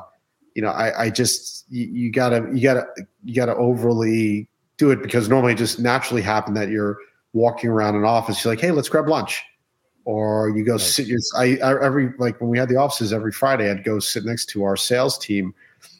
you 0.55 0.61
know, 0.61 0.69
I, 0.69 1.05
I 1.05 1.09
just 1.09 1.65
you, 1.69 1.85
you, 1.85 2.11
gotta 2.11 2.49
you 2.53 2.61
gotta 2.61 2.85
you 3.23 3.33
gotta 3.33 3.55
overly 3.55 4.49
do 4.77 4.91
it 4.91 5.01
because 5.01 5.29
normally 5.29 5.53
it 5.53 5.57
just 5.57 5.79
naturally 5.79 6.21
happen 6.21 6.53
that 6.55 6.69
you're 6.69 6.97
walking 7.33 7.69
around 7.69 7.95
an 7.95 8.05
office, 8.05 8.43
you're 8.43 8.51
like, 8.51 8.61
hey, 8.61 8.71
let's 8.71 8.89
grab 8.89 9.07
lunch 9.07 9.43
or 10.05 10.49
you 10.49 10.63
go 10.63 10.73
nice. 10.73 10.95
sit 10.95 11.05
your 11.05 11.19
I, 11.35 11.57
I, 11.57 11.83
every 11.83 12.13
like 12.17 12.39
when 12.41 12.49
we 12.49 12.57
had 12.57 12.69
the 12.69 12.75
offices 12.75 13.13
every 13.13 13.31
Friday, 13.31 13.69
I'd 13.69 13.83
go 13.83 13.99
sit 13.99 14.25
next 14.25 14.45
to 14.47 14.63
our 14.63 14.75
sales 14.75 15.17
team. 15.17 15.53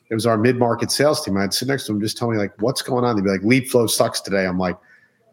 It 0.09 0.15
was 0.15 0.25
our 0.25 0.37
mid 0.37 0.57
market 0.57 0.89
sales 0.91 1.23
team. 1.23 1.37
I'd 1.37 1.53
sit 1.53 1.67
next 1.67 1.85
to 1.85 1.93
them, 1.93 2.01
just 2.01 2.17
tell 2.17 2.29
me 2.29 2.37
like 2.37 2.59
what's 2.59 2.81
going 2.81 3.05
on. 3.05 3.15
They'd 3.15 3.23
be 3.23 3.29
like, 3.29 3.43
lead 3.43 3.69
flow 3.69 3.85
sucks 3.85 4.21
today. 4.21 4.47
I'm 4.47 4.57
like, 4.57 4.77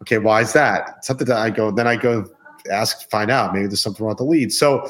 okay, 0.03 0.19
why 0.19 0.41
is 0.41 0.53
that? 0.53 1.05
Something 1.05 1.27
that 1.29 1.39
I 1.39 1.51
go, 1.51 1.71
then 1.71 1.87
I 1.87 1.97
go 1.97 2.27
ask, 2.71 3.09
find 3.11 3.31
out. 3.31 3.55
Maybe 3.55 3.67
there's 3.67 3.83
something 3.83 4.05
wrong 4.05 4.13
with 4.13 4.19
the 4.19 4.25
lead. 4.25 4.53
So 4.53 4.89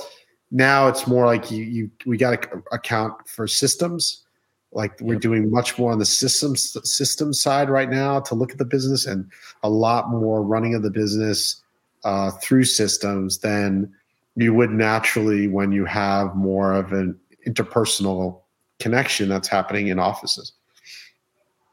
now 0.51 0.89
it's 0.89 1.07
more 1.07 1.27
like 1.27 1.51
you, 1.51 1.65
you 1.65 1.91
we 2.07 2.17
got 2.17 2.43
to 2.43 2.63
account 2.73 3.29
for 3.29 3.47
systems. 3.47 4.25
Like 4.73 5.01
we're 5.01 5.15
yep. 5.15 5.23
doing 5.23 5.51
much 5.51 5.79
more 5.79 5.93
on 5.93 5.99
the 5.99 6.07
systems 6.07 6.77
system 6.91 7.33
side 7.33 7.71
right 7.71 7.89
now 7.89 8.21
to 8.21 8.35
look 8.35 8.53
at 8.53 8.59
the 8.59 8.65
business 8.65 9.07
and 9.07 9.31
a 9.63 9.71
lot 9.71 10.11
more 10.11 10.43
running 10.43 10.75
of 10.75 10.83
the 10.83 10.91
business 10.91 11.63
uh, 12.05 12.31
through 12.31 12.65
systems 12.65 13.39
than 13.39 13.93
you 14.37 14.53
would 14.53 14.71
naturally 14.71 15.49
when 15.49 15.73
you 15.73 15.87
have 15.87 16.35
more 16.37 16.75
of 16.75 16.93
an 16.93 17.19
interpersonal 17.47 18.43
connection 18.79 19.29
that's 19.29 19.49
happening 19.49 19.89
in 19.89 19.99
offices. 19.99 20.53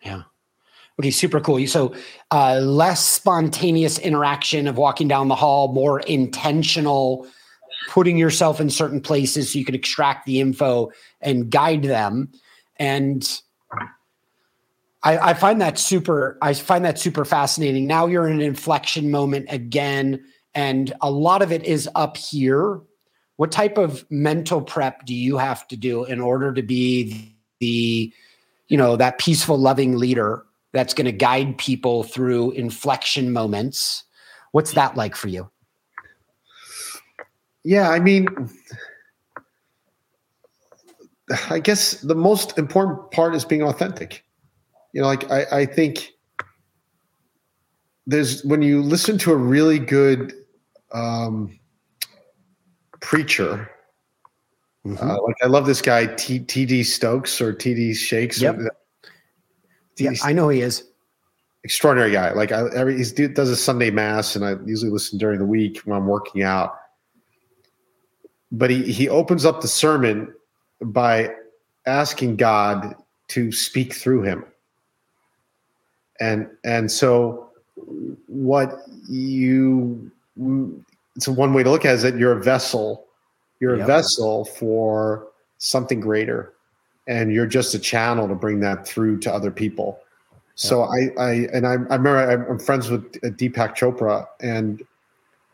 Yeah. 0.01 0.23
Okay, 0.99 1.11
super 1.11 1.39
cool. 1.39 1.65
So, 1.65 1.95
uh, 2.29 2.59
less 2.59 3.03
spontaneous 3.03 3.97
interaction 3.97 4.67
of 4.67 4.77
walking 4.77 5.07
down 5.07 5.27
the 5.27 5.35
hall, 5.35 5.73
more 5.73 6.01
intentional, 6.01 7.27
putting 7.89 8.17
yourself 8.17 8.61
in 8.61 8.69
certain 8.69 9.01
places 9.01 9.51
so 9.51 9.59
you 9.59 9.65
can 9.65 9.73
extract 9.75 10.25
the 10.25 10.39
info 10.39 10.91
and 11.19 11.49
guide 11.49 11.83
them. 11.83 12.31
And 12.77 13.27
I, 15.01 15.17
I 15.17 15.33
find 15.33 15.59
that 15.61 15.79
super. 15.79 16.37
I 16.41 16.53
find 16.53 16.85
that 16.85 16.99
super 16.99 17.25
fascinating. 17.25 17.87
Now 17.87 18.05
you're 18.05 18.27
in 18.27 18.33
an 18.33 18.41
inflection 18.41 19.09
moment 19.09 19.47
again, 19.49 20.23
and 20.53 20.93
a 21.01 21.09
lot 21.09 21.41
of 21.41 21.51
it 21.51 21.63
is 21.63 21.89
up 21.95 22.17
here. 22.17 22.81
What 23.37 23.51
type 23.51 23.79
of 23.79 24.05
mental 24.11 24.61
prep 24.61 25.05
do 25.05 25.15
you 25.15 25.37
have 25.39 25.67
to 25.69 25.75
do 25.75 26.05
in 26.05 26.21
order 26.21 26.53
to 26.53 26.61
be 26.61 27.35
the, 27.59 28.13
you 28.67 28.77
know, 28.77 28.95
that 28.95 29.17
peaceful, 29.17 29.57
loving 29.57 29.97
leader 29.97 30.45
that's 30.73 30.93
going 30.93 31.05
to 31.05 31.11
guide 31.11 31.57
people 31.57 32.03
through 32.03 32.51
inflection 32.51 33.31
moments? 33.31 34.03
What's 34.51 34.73
that 34.73 34.97
like 34.97 35.15
for 35.15 35.29
you? 35.29 35.49
Yeah, 37.63 37.89
I 37.89 37.99
mean, 37.99 38.27
I 41.49 41.59
guess 41.59 42.01
the 42.01 42.15
most 42.15 42.57
important 42.57 43.11
part 43.11 43.33
is 43.33 43.45
being 43.45 43.63
authentic 43.63 44.25
you 44.93 45.01
know, 45.01 45.07
like 45.07 45.29
I, 45.29 45.45
I 45.51 45.65
think 45.65 46.13
there's 48.05 48.43
when 48.45 48.61
you 48.61 48.81
listen 48.81 49.17
to 49.19 49.31
a 49.31 49.35
really 49.35 49.79
good 49.79 50.33
um, 50.93 51.59
preacher. 53.01 53.69
Mm-hmm. 54.85 55.09
Uh, 55.09 55.21
like 55.21 55.35
I 55.41 55.47
love 55.47 55.65
this 55.65 55.81
guy 55.81 56.05
T 56.05 56.39
D 56.39 56.83
Stokes 56.83 57.41
or 57.41 57.53
T 57.53 57.73
D 57.73 57.93
Jakes. 57.93 58.41
Yep. 58.41 58.59
Yeah, 59.97 60.11
I 60.23 60.33
know 60.33 60.49
he 60.49 60.61
is 60.61 60.83
extraordinary 61.63 62.11
guy. 62.11 62.31
Like 62.33 62.51
I, 62.51 62.67
every 62.73 63.03
he 63.03 63.27
does 63.27 63.49
a 63.49 63.55
Sunday 63.55 63.91
mass, 63.91 64.35
and 64.35 64.45
I 64.45 64.55
usually 64.65 64.91
listen 64.91 65.17
during 65.17 65.39
the 65.39 65.45
week 65.45 65.79
when 65.85 65.97
I'm 65.97 66.07
working 66.07 66.43
out. 66.43 66.77
But 68.51 68.69
he 68.69 68.91
he 68.91 69.09
opens 69.09 69.45
up 69.45 69.61
the 69.61 69.67
sermon 69.67 70.33
by 70.81 71.33
asking 71.85 72.37
God 72.37 72.95
to 73.29 73.51
speak 73.51 73.93
through 73.93 74.23
him 74.23 74.45
and 76.19 76.47
and 76.63 76.91
so 76.91 77.49
what 78.27 78.79
you 79.09 80.11
it's 81.15 81.27
one 81.27 81.53
way 81.53 81.63
to 81.63 81.69
look 81.69 81.85
at 81.85 81.91
it 81.91 81.95
is 81.95 82.01
that 82.03 82.17
you're 82.17 82.37
a 82.37 82.41
vessel 82.41 83.05
you're 83.59 83.75
yep. 83.75 83.83
a 83.83 83.87
vessel 83.87 84.45
for 84.45 85.27
something 85.57 85.99
greater 85.99 86.52
and 87.07 87.33
you're 87.33 87.45
just 87.45 87.73
a 87.73 87.79
channel 87.79 88.27
to 88.27 88.35
bring 88.35 88.59
that 88.61 88.87
through 88.87 89.19
to 89.19 89.33
other 89.33 89.51
people 89.51 89.99
so 90.55 90.83
I, 90.83 91.09
I 91.17 91.31
and 91.51 91.65
I, 91.65 91.71
I 91.71 91.95
remember 91.95 92.47
I'm 92.49 92.59
friends 92.59 92.89
with 92.89 93.03
uh, 93.23 93.29
Deepak 93.29 93.75
Chopra, 93.75 94.27
and 94.39 94.83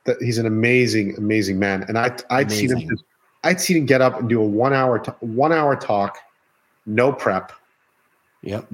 that 0.04 0.18
he's 0.22 0.38
an 0.38 0.46
amazing, 0.46 1.16
amazing 1.18 1.58
man. 1.58 1.86
And 1.88 1.98
I, 1.98 2.16
I'd 2.30 2.52
seen 2.52 2.76
him, 2.76 2.98
I'd 3.44 3.62
seen 3.62 3.78
him 3.78 3.86
get 3.86 4.02
up 4.02 4.20
and 4.20 4.28
do 4.28 4.42
a 4.42 4.46
one 4.46 4.74
hour, 4.74 5.00
one 5.22 5.54
hour 5.54 5.76
talk, 5.76 6.18
no 6.86 7.14
prep. 7.14 7.52
Yep. 8.42 8.68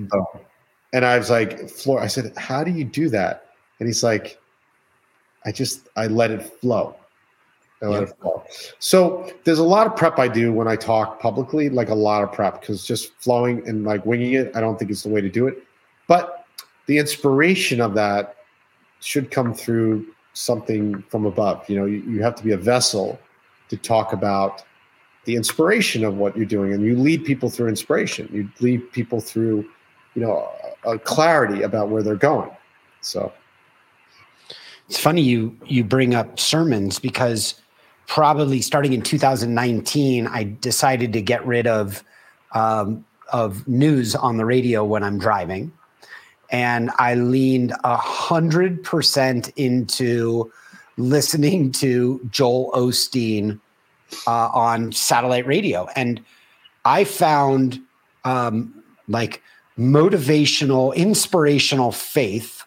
And 0.93 1.05
I 1.05 1.17
was 1.17 1.29
like, 1.29 1.69
Floor, 1.69 1.99
I 1.99 2.07
said, 2.07 2.33
how 2.37 2.63
do 2.63 2.71
you 2.71 2.85
do 2.85 3.09
that? 3.09 3.49
And 3.79 3.87
he's 3.87 4.03
like, 4.03 4.39
I 5.45 5.51
just, 5.51 5.89
I 5.95 6.07
let 6.07 6.31
it 6.31 6.41
flow. 6.61 6.95
I 7.85 7.89
let 7.89 8.03
it 8.03 8.15
flow. 8.19 8.43
So 8.79 9.31
there's 9.43 9.59
a 9.59 9.63
lot 9.63 9.87
of 9.87 9.95
prep 9.95 10.19
I 10.19 10.27
do 10.27 10.51
when 10.51 10.67
I 10.67 10.75
talk 10.75 11.19
publicly, 11.19 11.69
like 11.69 11.89
a 11.89 11.95
lot 11.95 12.23
of 12.23 12.31
prep, 12.31 12.59
because 12.59 12.85
just 12.85 13.13
flowing 13.19 13.67
and 13.67 13.85
like 13.85 14.05
winging 14.05 14.33
it, 14.33 14.55
I 14.55 14.61
don't 14.61 14.77
think 14.77 14.91
it's 14.91 15.03
the 15.03 15.09
way 15.09 15.21
to 15.21 15.29
do 15.29 15.47
it. 15.47 15.63
But 16.07 16.45
the 16.87 16.97
inspiration 16.97 17.81
of 17.81 17.93
that 17.95 18.35
should 18.99 19.31
come 19.31 19.53
through 19.53 20.05
something 20.33 21.01
from 21.09 21.25
above. 21.25 21.67
You 21.69 21.79
know, 21.79 21.85
you, 21.85 21.97
you 22.01 22.21
have 22.21 22.35
to 22.35 22.43
be 22.43 22.51
a 22.51 22.57
vessel 22.57 23.19
to 23.69 23.77
talk 23.77 24.13
about 24.13 24.63
the 25.25 25.35
inspiration 25.35 26.03
of 26.03 26.17
what 26.17 26.37
you're 26.37 26.45
doing, 26.45 26.73
and 26.73 26.83
you 26.83 26.95
lead 26.95 27.25
people 27.25 27.49
through 27.49 27.69
inspiration. 27.69 28.29
You 28.31 28.49
lead 28.59 28.91
people 28.91 29.19
through, 29.19 29.67
you 30.13 30.21
know, 30.21 30.47
a 30.85 30.99
clarity 30.99 31.63
about 31.63 31.89
where 31.89 32.03
they're 32.03 32.15
going. 32.15 32.51
So 33.01 33.31
it's 34.87 34.99
funny 34.99 35.21
you 35.21 35.57
you 35.65 35.83
bring 35.83 36.13
up 36.13 36.39
sermons 36.39 36.99
because 36.99 37.55
probably 38.07 38.61
starting 38.61 38.93
in 38.93 39.01
2019, 39.01 40.27
I 40.27 40.43
decided 40.43 41.13
to 41.13 41.21
get 41.21 41.45
rid 41.45 41.67
of 41.67 42.03
um, 42.53 43.05
of 43.31 43.67
news 43.67 44.15
on 44.15 44.37
the 44.37 44.45
radio 44.45 44.83
when 44.83 45.03
I'm 45.03 45.17
driving, 45.17 45.73
and 46.51 46.91
I 46.97 47.15
leaned 47.15 47.73
a 47.83 47.97
hundred 47.97 48.83
percent 48.83 49.49
into 49.55 50.51
listening 50.97 51.71
to 51.73 52.21
Joel 52.31 52.71
Osteen 52.73 53.59
uh, 54.27 54.49
on 54.53 54.91
satellite 54.91 55.47
radio, 55.47 55.87
and 55.95 56.23
I 56.85 57.03
found 57.03 57.81
um, 58.23 58.83
like 59.07 59.41
motivational, 59.77 60.95
inspirational 60.95 61.91
faith 61.91 62.63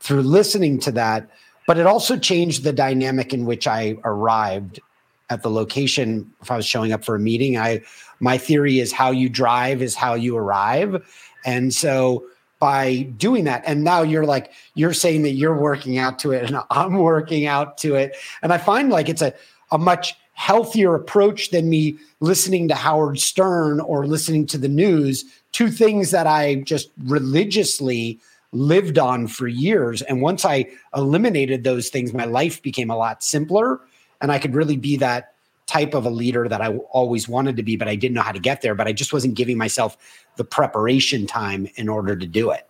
through 0.00 0.22
listening 0.22 0.78
to 0.80 0.92
that. 0.92 1.28
But 1.68 1.76
it 1.76 1.86
also 1.86 2.16
changed 2.16 2.64
the 2.64 2.72
dynamic 2.72 3.34
in 3.34 3.44
which 3.44 3.66
I 3.66 3.98
arrived 4.02 4.80
at 5.28 5.42
the 5.42 5.50
location 5.50 6.32
if 6.40 6.50
I 6.50 6.56
was 6.56 6.64
showing 6.64 6.92
up 6.92 7.04
for 7.04 7.14
a 7.14 7.20
meeting. 7.20 7.58
I 7.58 7.82
my 8.20 8.38
theory 8.38 8.78
is 8.78 8.90
how 8.90 9.10
you 9.10 9.28
drive 9.28 9.82
is 9.82 9.94
how 9.94 10.14
you 10.14 10.34
arrive. 10.38 11.06
And 11.44 11.74
so 11.74 12.24
by 12.58 13.02
doing 13.18 13.44
that, 13.44 13.64
and 13.66 13.84
now 13.84 14.00
you're 14.00 14.24
like, 14.24 14.50
you're 14.76 14.94
saying 14.94 15.24
that 15.24 15.32
you're 15.32 15.60
working 15.60 15.98
out 15.98 16.18
to 16.20 16.32
it 16.32 16.44
and 16.44 16.58
I'm 16.70 16.94
working 16.94 17.44
out 17.44 17.76
to 17.78 17.96
it. 17.96 18.16
And 18.40 18.50
I 18.50 18.56
find 18.56 18.88
like 18.88 19.10
it's 19.10 19.20
a, 19.20 19.34
a 19.70 19.76
much 19.76 20.16
healthier 20.32 20.94
approach 20.94 21.50
than 21.50 21.68
me 21.68 21.98
listening 22.20 22.66
to 22.68 22.74
Howard 22.74 23.20
Stern 23.20 23.78
or 23.80 24.06
listening 24.06 24.46
to 24.46 24.56
the 24.56 24.68
news, 24.68 25.22
two 25.52 25.68
things 25.68 26.12
that 26.12 26.26
I 26.26 26.62
just 26.62 26.88
religiously 27.04 28.20
lived 28.52 28.98
on 28.98 29.26
for 29.26 29.46
years. 29.46 30.02
And 30.02 30.22
once 30.22 30.44
I 30.44 30.66
eliminated 30.94 31.64
those 31.64 31.88
things, 31.88 32.12
my 32.12 32.24
life 32.24 32.62
became 32.62 32.90
a 32.90 32.96
lot 32.96 33.22
simpler 33.22 33.80
and 34.20 34.32
I 34.32 34.38
could 34.38 34.54
really 34.54 34.76
be 34.76 34.96
that 34.96 35.34
type 35.66 35.94
of 35.94 36.06
a 36.06 36.10
leader 36.10 36.48
that 36.48 36.60
I 36.60 36.76
always 36.90 37.28
wanted 37.28 37.56
to 37.56 37.62
be, 37.62 37.76
but 37.76 37.88
I 37.88 37.94
didn't 37.94 38.14
know 38.14 38.22
how 38.22 38.32
to 38.32 38.40
get 38.40 38.62
there. 38.62 38.74
But 38.74 38.88
I 38.88 38.92
just 38.92 39.12
wasn't 39.12 39.34
giving 39.34 39.58
myself 39.58 39.96
the 40.36 40.44
preparation 40.44 41.26
time 41.26 41.68
in 41.76 41.88
order 41.88 42.16
to 42.16 42.26
do 42.26 42.50
it. 42.50 42.66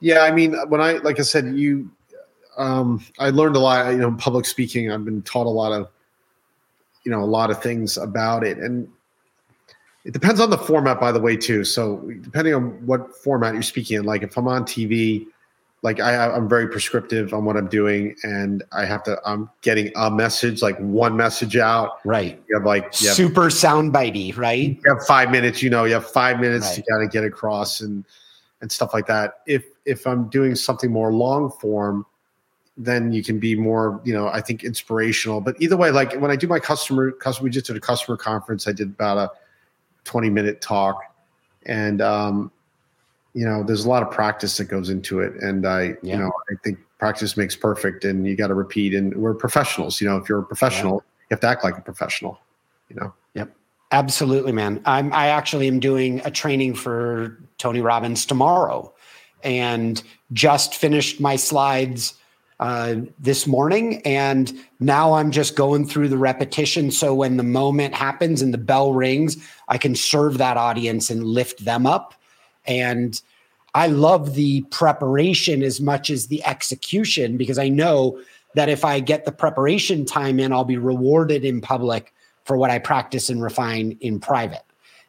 Yeah, 0.00 0.20
I 0.20 0.30
mean, 0.30 0.54
when 0.68 0.80
I 0.80 0.92
like 0.94 1.20
I 1.20 1.22
said, 1.22 1.54
you, 1.54 1.90
um, 2.56 3.04
I 3.18 3.28
learned 3.28 3.56
a 3.56 3.60
lot. 3.60 3.90
You 3.92 3.98
know, 3.98 4.12
public 4.12 4.46
speaking. 4.46 4.90
I've 4.90 5.04
been 5.04 5.22
taught 5.22 5.46
a 5.46 5.50
lot 5.50 5.72
of, 5.72 5.90
you 7.04 7.12
know, 7.12 7.20
a 7.20 7.26
lot 7.26 7.50
of 7.50 7.62
things 7.62 7.98
about 7.98 8.42
it, 8.42 8.56
and 8.56 8.88
it 10.04 10.12
depends 10.12 10.40
on 10.40 10.50
the 10.50 10.58
format, 10.58 10.98
by 10.98 11.12
the 11.12 11.20
way, 11.20 11.36
too. 11.36 11.64
So 11.64 11.98
depending 12.22 12.54
on 12.54 12.86
what 12.86 13.14
format 13.16 13.54
you're 13.54 13.62
speaking 13.62 13.98
in, 13.98 14.04
like 14.04 14.22
if 14.22 14.36
I'm 14.36 14.48
on 14.48 14.64
TV, 14.64 15.26
like 15.82 16.00
I, 16.00 16.30
I'm 16.30 16.48
very 16.48 16.68
prescriptive 16.68 17.32
on 17.32 17.44
what 17.44 17.56
I'm 17.56 17.68
doing, 17.68 18.14
and 18.22 18.62
I 18.72 18.84
have 18.84 19.02
to. 19.04 19.18
I'm 19.24 19.48
getting 19.62 19.90
a 19.96 20.10
message, 20.10 20.60
like 20.62 20.78
one 20.78 21.16
message 21.16 21.56
out. 21.56 22.04
Right. 22.04 22.40
You 22.48 22.56
have 22.56 22.66
like 22.66 23.00
you 23.00 23.08
have, 23.08 23.16
super 23.16 23.46
soundbitey, 23.46 24.36
right? 24.36 24.78
You 24.84 24.94
have 24.94 25.06
five 25.06 25.30
minutes. 25.30 25.62
You 25.62 25.70
know, 25.70 25.84
you 25.84 25.94
have 25.94 26.10
five 26.10 26.38
minutes. 26.38 26.66
Right. 26.66 26.78
You 26.78 26.84
got 26.90 26.98
to 26.98 27.08
get 27.08 27.24
across 27.24 27.80
and 27.80 28.04
and 28.60 28.70
stuff 28.70 28.92
like 28.92 29.06
that. 29.06 29.40
If 29.46 29.64
if 29.86 30.06
I'm 30.06 30.28
doing 30.28 30.54
something 30.54 30.90
more 30.90 31.12
long 31.12 31.50
form, 31.50 32.04
then 32.76 33.12
you 33.12 33.22
can 33.22 33.38
be 33.38 33.54
more, 33.54 34.00
you 34.04 34.12
know, 34.12 34.28
I 34.28 34.40
think 34.40 34.64
inspirational. 34.64 35.40
But 35.40 35.56
either 35.60 35.76
way, 35.76 35.90
like 35.90 36.14
when 36.14 36.30
I 36.30 36.36
do 36.36 36.46
my 36.46 36.58
customer, 36.58 37.10
customer, 37.12 37.44
we 37.44 37.50
just 37.50 37.66
did 37.66 37.76
a 37.76 37.80
customer 37.80 38.16
conference. 38.16 38.66
I 38.66 38.72
did 38.72 38.88
about 38.88 39.18
a 39.18 39.30
20 40.04 40.30
minute 40.30 40.60
talk, 40.60 41.02
and 41.66 42.00
um, 42.00 42.50
you 43.34 43.44
know, 43.44 43.62
there's 43.62 43.84
a 43.84 43.88
lot 43.88 44.02
of 44.02 44.10
practice 44.10 44.56
that 44.56 44.64
goes 44.64 44.90
into 44.90 45.20
it. 45.20 45.34
And 45.36 45.66
I, 45.66 45.94
yeah. 46.02 46.14
you 46.14 46.16
know, 46.18 46.32
I 46.50 46.54
think 46.64 46.78
practice 46.98 47.36
makes 47.36 47.54
perfect 47.54 48.04
and 48.04 48.26
you 48.26 48.36
got 48.36 48.48
to 48.48 48.54
repeat. 48.54 48.94
And 48.94 49.14
we're 49.16 49.34
professionals. 49.34 50.00
You 50.00 50.08
know, 50.08 50.16
if 50.16 50.28
you're 50.28 50.40
a 50.40 50.44
professional, 50.44 50.94
yeah. 50.94 50.98
you 50.98 51.26
have 51.30 51.40
to 51.40 51.46
act 51.46 51.64
like 51.64 51.78
a 51.78 51.80
professional, 51.80 52.40
you 52.88 52.96
know? 52.96 53.12
Yep. 53.34 53.54
Absolutely, 53.92 54.52
man. 54.52 54.82
I'm, 54.84 55.12
I 55.12 55.28
actually 55.28 55.68
am 55.68 55.80
doing 55.80 56.20
a 56.24 56.30
training 56.30 56.74
for 56.74 57.38
Tony 57.58 57.80
Robbins 57.80 58.26
tomorrow 58.26 58.92
and 59.42 60.02
just 60.32 60.74
finished 60.74 61.20
my 61.20 61.36
slides 61.36 62.14
uh, 62.60 62.96
this 63.18 63.46
morning. 63.46 64.00
And 64.02 64.52
now 64.78 65.14
I'm 65.14 65.32
just 65.32 65.56
going 65.56 65.86
through 65.86 66.08
the 66.08 66.18
repetition. 66.18 66.92
So 66.92 67.14
when 67.14 67.36
the 67.36 67.42
moment 67.42 67.94
happens 67.94 68.40
and 68.40 68.54
the 68.54 68.58
bell 68.58 68.92
rings, 68.92 69.36
I 69.66 69.78
can 69.78 69.96
serve 69.96 70.38
that 70.38 70.56
audience 70.56 71.10
and 71.10 71.24
lift 71.24 71.64
them 71.64 71.86
up 71.86 72.14
and 72.66 73.20
I 73.74 73.86
love 73.86 74.34
the 74.34 74.62
preparation 74.70 75.62
as 75.62 75.80
much 75.80 76.10
as 76.10 76.26
the 76.26 76.44
execution 76.44 77.36
because 77.36 77.58
I 77.58 77.68
know 77.68 78.20
that 78.54 78.68
if 78.68 78.84
I 78.84 79.00
get 79.00 79.24
the 79.24 79.32
preparation 79.32 80.04
time 80.04 80.40
in, 80.40 80.52
I'll 80.52 80.64
be 80.64 80.76
rewarded 80.76 81.44
in 81.44 81.60
public 81.60 82.12
for 82.44 82.56
what 82.56 82.70
I 82.70 82.78
practice 82.78 83.30
and 83.30 83.42
refine 83.42 83.96
in 84.00 84.18
private. 84.18 84.64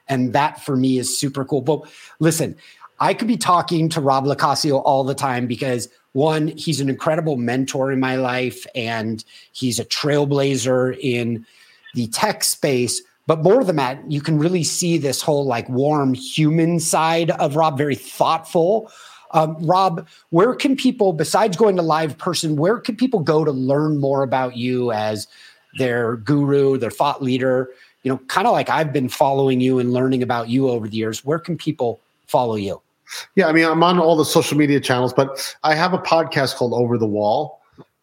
And 0.08 0.34
that 0.34 0.62
for 0.62 0.76
me 0.76 1.00
is 1.00 1.18
super 1.18 1.44
cool. 1.44 1.62
But 1.62 1.90
listen, 2.20 2.56
I 3.00 3.16
could 3.16 3.28
be 3.28 3.38
talking 3.38 3.90
to 3.90 4.02
Rob 4.02 4.26
LoCascio 4.26 4.82
all 4.86 5.04
the 5.04 5.16
time 5.16 5.48
because 5.48 5.90
one, 6.14 6.48
he's 6.50 6.82
an 6.82 6.90
incredible 6.90 7.38
mentor 7.38 7.92
in 7.92 8.00
my 8.00 8.16
life 8.16 8.66
and 8.76 9.24
he's 9.54 9.80
a 9.80 9.86
trailblazer 9.86 10.98
in 11.00 11.46
the 11.94 12.08
tech 12.08 12.44
space. 12.44 13.02
But 13.28 13.44
more 13.44 13.64
than 13.64 13.78
that, 13.78 14.12
you 14.12 14.20
can 14.20 14.38
really 14.38 14.64
see 14.64 14.98
this 14.98 15.22
whole 15.22 15.46
like 15.46 15.70
warm 15.70 16.14
human 16.14 16.80
side 16.80 17.32
of 17.32 17.56
Rob, 17.56 17.78
very 17.78 17.96
thoughtful. 17.96 18.92
Um, 19.32 19.56
Rob, 19.66 20.08
where 20.32 20.54
can 20.56 20.76
people, 20.76 21.14
besides 21.14 21.56
going 21.56 21.78
to 21.78 21.82
live 21.82 22.18
person, 22.18 22.58
where 22.58 22.80
can 22.80 22.98
people 22.98 23.22
go 23.22 23.46
to 23.46 23.52
learn 23.52 23.98
more 23.98 24.24
about 24.24 24.58
you 24.58 24.92
as 24.92 25.28
their 25.78 26.18
guru, 26.18 26.78
their 26.78 26.92
thought 26.92 27.24
leader? 27.24 27.70
You 28.04 28.12
know, 28.12 28.18
kind 28.28 28.48
of 28.48 28.54
like 28.54 28.70
I've 28.70 28.92
been 28.92 29.08
following 29.08 29.62
you 29.62 29.80
and 29.80 29.94
learning 29.94 30.24
about 30.24 30.50
you 30.50 30.68
over 30.68 30.90
the 30.90 30.98
years. 30.98 31.24
Where 31.24 31.40
can 31.40 31.58
people 31.58 32.02
follow 32.28 32.56
you? 32.56 32.82
Yeah, 33.36 33.48
I 33.48 33.52
mean, 33.52 33.66
I'm 33.66 33.84
on 33.84 34.00
all 34.00 34.16
the 34.16 34.26
social 34.26 34.58
media 34.58 34.80
channels, 34.80 35.14
but 35.14 35.56
I 35.64 35.76
have 35.76 35.94
a 35.94 35.98
podcast 35.98 36.56
called 36.56 36.74
Over 36.74 36.98
the 36.98 37.08
Wall 37.08 37.62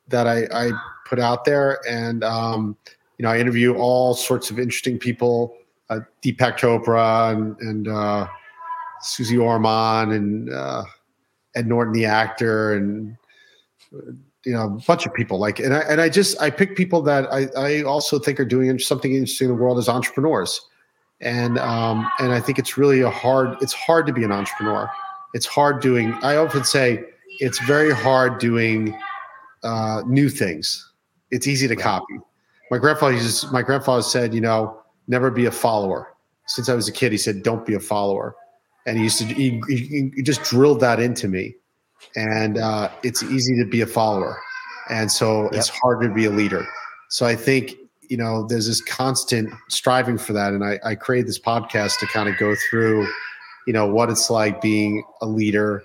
that 0.09 0.26
I, 0.26 0.46
I 0.52 0.72
put 1.06 1.18
out 1.18 1.44
there, 1.44 1.80
and 1.88 2.24
um, 2.24 2.76
you 3.18 3.24
know, 3.24 3.30
I 3.30 3.38
interview 3.38 3.74
all 3.74 4.14
sorts 4.14 4.50
of 4.50 4.59
interesting 4.59 4.98
people, 4.98 5.56
uh, 5.90 6.00
Deepak 6.22 6.59
Chopra 6.59 7.32
and, 7.32 7.56
and 7.61 7.88
uh, 7.88 8.26
Susie 9.02 9.38
Orman 9.38 10.12
and 10.12 10.52
uh, 10.52 10.84
Ed 11.54 11.66
Norton, 11.66 11.92
the 11.92 12.04
actor, 12.04 12.74
and 12.74 13.16
you 14.44 14.52
know, 14.52 14.64
a 14.64 14.68
bunch 14.86 15.06
of 15.06 15.12
people. 15.14 15.38
Like, 15.38 15.59
and 15.59 15.74
I 15.74 15.80
and 15.80 16.00
I 16.00 16.09
just 16.09 16.40
I 16.40 16.50
pick 16.50 16.76
people 16.76 17.02
that 17.02 17.32
I 17.32 17.48
I 17.56 17.82
also 17.82 18.18
think 18.18 18.38
are 18.40 18.44
doing 18.44 18.78
something 18.78 19.12
interesting 19.12 19.48
in 19.48 19.56
the 19.56 19.62
world 19.62 19.78
as 19.78 19.88
entrepreneurs, 19.88 20.61
and 21.20 21.58
um, 21.58 22.08
and 22.18 22.32
I 22.32 22.40
think 22.40 22.58
it's 22.58 22.76
really 22.76 23.00
a 23.00 23.10
hard. 23.10 23.56
It's 23.60 23.72
hard 23.72 24.06
to 24.06 24.12
be 24.12 24.24
an 24.24 24.32
entrepreneur. 24.32 24.90
It's 25.34 25.46
hard 25.46 25.82
doing. 25.82 26.14
I 26.22 26.36
often 26.36 26.64
say 26.64 27.04
it's 27.40 27.58
very 27.60 27.92
hard 27.92 28.38
doing 28.38 28.98
uh, 29.62 30.02
new 30.06 30.28
things. 30.28 30.92
It's 31.30 31.46
easy 31.46 31.68
to 31.68 31.76
copy 31.76 32.18
my 32.70 32.78
grandfather 32.78 33.14
uses, 33.14 33.50
my 33.50 33.62
grandfather 33.62 34.02
said, 34.02 34.34
you 34.34 34.40
know, 34.40 34.80
never 35.06 35.30
be 35.30 35.46
a 35.46 35.50
follower. 35.50 36.14
Since 36.46 36.68
I 36.68 36.74
was 36.74 36.88
a 36.88 36.92
kid, 36.92 37.12
he 37.12 37.18
said, 37.18 37.42
don't 37.42 37.64
be 37.66 37.74
a 37.74 37.80
follower. 37.80 38.34
And 38.86 38.96
he 38.96 39.04
used 39.04 39.18
to, 39.18 39.24
he, 39.26 39.60
he, 39.68 40.10
he 40.14 40.22
just 40.22 40.42
drilled 40.42 40.80
that 40.80 41.00
into 41.00 41.28
me. 41.28 41.54
And 42.16 42.58
uh, 42.58 42.90
it's 43.02 43.22
easy 43.22 43.56
to 43.58 43.68
be 43.68 43.80
a 43.80 43.86
follower. 43.86 44.38
And 44.88 45.10
so 45.10 45.44
yep. 45.44 45.54
it's 45.54 45.68
hard 45.68 46.02
to 46.02 46.08
be 46.08 46.24
a 46.24 46.30
leader. 46.30 46.66
So 47.10 47.26
I 47.26 47.36
think, 47.36 47.74
you 48.09 48.16
know, 48.16 48.46
there's 48.46 48.66
this 48.66 48.80
constant 48.80 49.52
striving 49.68 50.18
for 50.18 50.32
that. 50.32 50.52
And 50.52 50.64
I, 50.64 50.78
I 50.84 50.94
created 50.94 51.28
this 51.28 51.38
podcast 51.38 51.98
to 52.00 52.06
kind 52.06 52.28
of 52.28 52.36
go 52.38 52.54
through, 52.68 53.06
you 53.66 53.72
know, 53.72 53.86
what 53.86 54.11
it's 54.11 54.30
like 54.30 54.61
being 54.61 55.04
a 55.20 55.26
leader, 55.26 55.82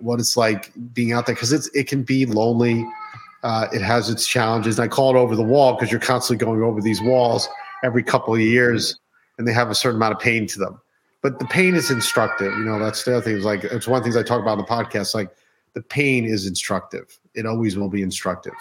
what 0.00 0.20
it's 0.20 0.36
like 0.36 0.72
being 0.92 1.12
out 1.12 1.26
there. 1.26 1.34
Cause 1.34 1.52
it's, 1.52 1.68
it 1.74 1.86
can 1.86 2.02
be 2.02 2.26
lonely 2.26 2.86
uh, 3.42 3.68
it 3.72 3.82
has 3.82 4.10
its 4.10 4.26
challenges. 4.26 4.78
And 4.78 4.84
I 4.84 4.88
call 4.88 5.14
it 5.14 5.18
over 5.18 5.34
the 5.34 5.42
wall 5.42 5.74
because 5.74 5.90
you're 5.90 6.00
constantly 6.00 6.44
going 6.44 6.62
over 6.62 6.80
these 6.80 7.00
walls 7.00 7.48
every 7.82 8.02
couple 8.02 8.34
of 8.34 8.40
years, 8.40 8.98
and 9.38 9.46
they 9.46 9.52
have 9.52 9.70
a 9.70 9.74
certain 9.74 9.96
amount 9.96 10.14
of 10.14 10.20
pain 10.20 10.46
to 10.48 10.58
them. 10.58 10.80
But 11.22 11.38
the 11.38 11.46
pain 11.46 11.74
is 11.74 11.90
instructive. 11.90 12.52
You 12.52 12.64
know, 12.64 12.78
that's 12.78 13.04
the 13.04 13.16
other 13.16 13.24
thing. 13.24 13.36
Is 13.36 13.44
like 13.44 13.64
it's 13.64 13.86
one 13.86 13.98
of 13.98 14.04
the 14.04 14.10
things 14.10 14.16
I 14.16 14.22
talk 14.22 14.40
about 14.40 14.58
in 14.58 14.64
the 14.64 14.70
podcast. 14.70 15.14
Like 15.14 15.30
the 15.74 15.82
pain 15.82 16.24
is 16.24 16.46
instructive. 16.46 17.18
It 17.34 17.46
always 17.46 17.76
will 17.76 17.90
be 17.90 18.02
instructive. 18.02 18.54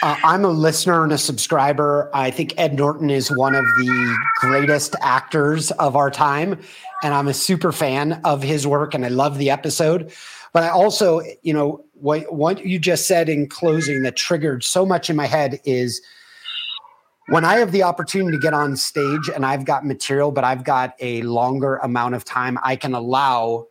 Uh, 0.00 0.16
I'm 0.22 0.44
a 0.44 0.50
listener 0.50 1.02
and 1.02 1.10
a 1.10 1.18
subscriber. 1.18 2.08
I 2.14 2.30
think 2.30 2.54
Ed 2.56 2.74
Norton 2.74 3.10
is 3.10 3.30
one 3.30 3.56
of 3.56 3.64
the 3.64 4.16
greatest 4.36 4.94
actors 5.00 5.72
of 5.72 5.96
our 5.96 6.10
time. 6.10 6.60
And 7.02 7.14
I'm 7.14 7.26
a 7.26 7.34
super 7.34 7.72
fan 7.72 8.20
of 8.24 8.42
his 8.42 8.64
work 8.64 8.94
and 8.94 9.04
I 9.04 9.08
love 9.08 9.38
the 9.38 9.50
episode. 9.50 10.12
But 10.52 10.62
I 10.62 10.68
also, 10.68 11.20
you 11.42 11.52
know, 11.52 11.84
what 11.94 12.32
what 12.32 12.64
you 12.64 12.78
just 12.78 13.08
said 13.08 13.28
in 13.28 13.48
closing 13.48 14.02
that 14.04 14.16
triggered 14.16 14.62
so 14.62 14.86
much 14.86 15.10
in 15.10 15.16
my 15.16 15.26
head 15.26 15.60
is 15.64 16.00
when 17.26 17.44
I 17.44 17.56
have 17.56 17.72
the 17.72 17.82
opportunity 17.82 18.36
to 18.36 18.40
get 18.40 18.54
on 18.54 18.76
stage 18.76 19.28
and 19.34 19.44
I've 19.44 19.64
got 19.64 19.84
material, 19.84 20.30
but 20.30 20.44
I've 20.44 20.64
got 20.64 20.94
a 21.00 21.22
longer 21.22 21.76
amount 21.76 22.14
of 22.14 22.24
time, 22.24 22.56
I 22.62 22.76
can 22.76 22.94
allow 22.94 23.66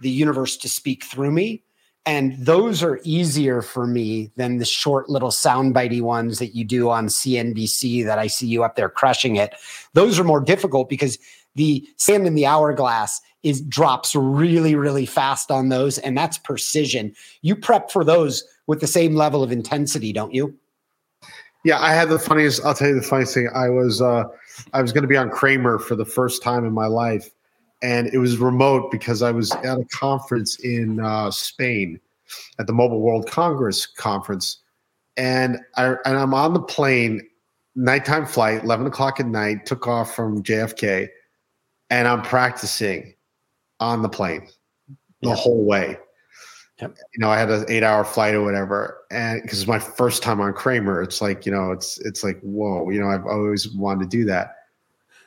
the 0.00 0.10
universe 0.10 0.56
to 0.58 0.68
speak 0.68 1.04
through 1.04 1.32
me. 1.32 1.62
And 2.04 2.34
those 2.44 2.82
are 2.82 3.00
easier 3.04 3.62
for 3.62 3.86
me 3.86 4.32
than 4.36 4.58
the 4.58 4.64
short 4.64 5.08
little 5.08 5.30
soundbitey 5.30 6.02
ones 6.02 6.40
that 6.40 6.54
you 6.54 6.64
do 6.64 6.90
on 6.90 7.06
CNBC 7.06 8.04
that 8.04 8.18
I 8.18 8.26
see 8.26 8.46
you 8.46 8.64
up 8.64 8.74
there 8.74 8.88
crushing 8.88 9.36
it. 9.36 9.54
Those 9.92 10.18
are 10.18 10.24
more 10.24 10.40
difficult 10.40 10.88
because 10.88 11.18
the 11.54 11.86
sand 11.98 12.26
in 12.26 12.34
the 12.34 12.46
hourglass 12.46 13.20
is 13.42 13.60
drops 13.62 14.14
really, 14.14 14.74
really 14.74 15.06
fast 15.06 15.50
on 15.50 15.68
those, 15.68 15.98
and 15.98 16.16
that's 16.16 16.38
precision. 16.38 17.14
You 17.42 17.56
prep 17.56 17.90
for 17.90 18.04
those 18.04 18.44
with 18.66 18.80
the 18.80 18.86
same 18.86 19.14
level 19.14 19.42
of 19.42 19.52
intensity, 19.52 20.12
don't 20.12 20.32
you? 20.32 20.56
Yeah, 21.64 21.80
I 21.80 21.92
had 21.92 22.08
the 22.08 22.18
funniest. 22.18 22.64
I'll 22.64 22.74
tell 22.74 22.88
you 22.88 22.94
the 22.94 23.02
funniest 23.02 23.34
thing. 23.34 23.48
I 23.54 23.68
was 23.68 24.02
uh, 24.02 24.24
I 24.72 24.82
was 24.82 24.92
going 24.92 25.02
to 25.02 25.08
be 25.08 25.16
on 25.16 25.30
Cramer 25.30 25.78
for 25.78 25.94
the 25.94 26.04
first 26.04 26.42
time 26.42 26.64
in 26.64 26.72
my 26.72 26.86
life, 26.86 27.30
and 27.82 28.08
it 28.08 28.18
was 28.18 28.38
remote 28.38 28.90
because 28.90 29.22
I 29.22 29.32
was 29.32 29.52
at 29.52 29.78
a 29.78 29.84
conference 29.92 30.58
in 30.60 31.00
uh, 31.00 31.30
Spain 31.30 32.00
at 32.58 32.66
the 32.66 32.72
Mobile 32.72 33.00
World 33.00 33.28
Congress 33.28 33.86
conference, 33.86 34.58
and 35.16 35.58
I 35.76 35.96
and 36.04 36.16
I'm 36.16 36.34
on 36.34 36.54
the 36.54 36.62
plane 36.62 37.20
nighttime 37.74 38.26
flight, 38.26 38.62
11 38.62 38.86
o'clock 38.86 39.20
at 39.20 39.26
night, 39.26 39.66
took 39.66 39.86
off 39.86 40.14
from 40.14 40.42
JFK, 40.42 41.08
and 41.90 42.06
I'm 42.08 42.22
practicing 42.22 43.14
on 43.80 44.02
the 44.02 44.08
plane 44.08 44.48
the 45.22 45.30
yep. 45.30 45.38
whole 45.38 45.64
way. 45.64 45.96
Yep. 46.80 46.96
You 47.14 47.20
know, 47.20 47.30
I 47.30 47.38
had 47.38 47.50
an 47.50 47.64
eight 47.68 47.82
hour 47.82 48.04
flight 48.04 48.34
or 48.34 48.42
whatever. 48.42 48.98
And 49.10 49.40
because 49.42 49.60
it's 49.60 49.68
my 49.68 49.78
first 49.78 50.22
time 50.22 50.40
on 50.40 50.52
Cramer, 50.52 51.00
it's 51.02 51.20
like, 51.20 51.46
you 51.46 51.52
know, 51.52 51.70
it's, 51.70 51.98
it's 52.00 52.24
like, 52.24 52.40
whoa, 52.40 52.90
you 52.90 53.00
know, 53.00 53.08
I've 53.08 53.26
always 53.26 53.70
wanted 53.72 54.10
to 54.10 54.16
do 54.16 54.24
that. 54.26 54.56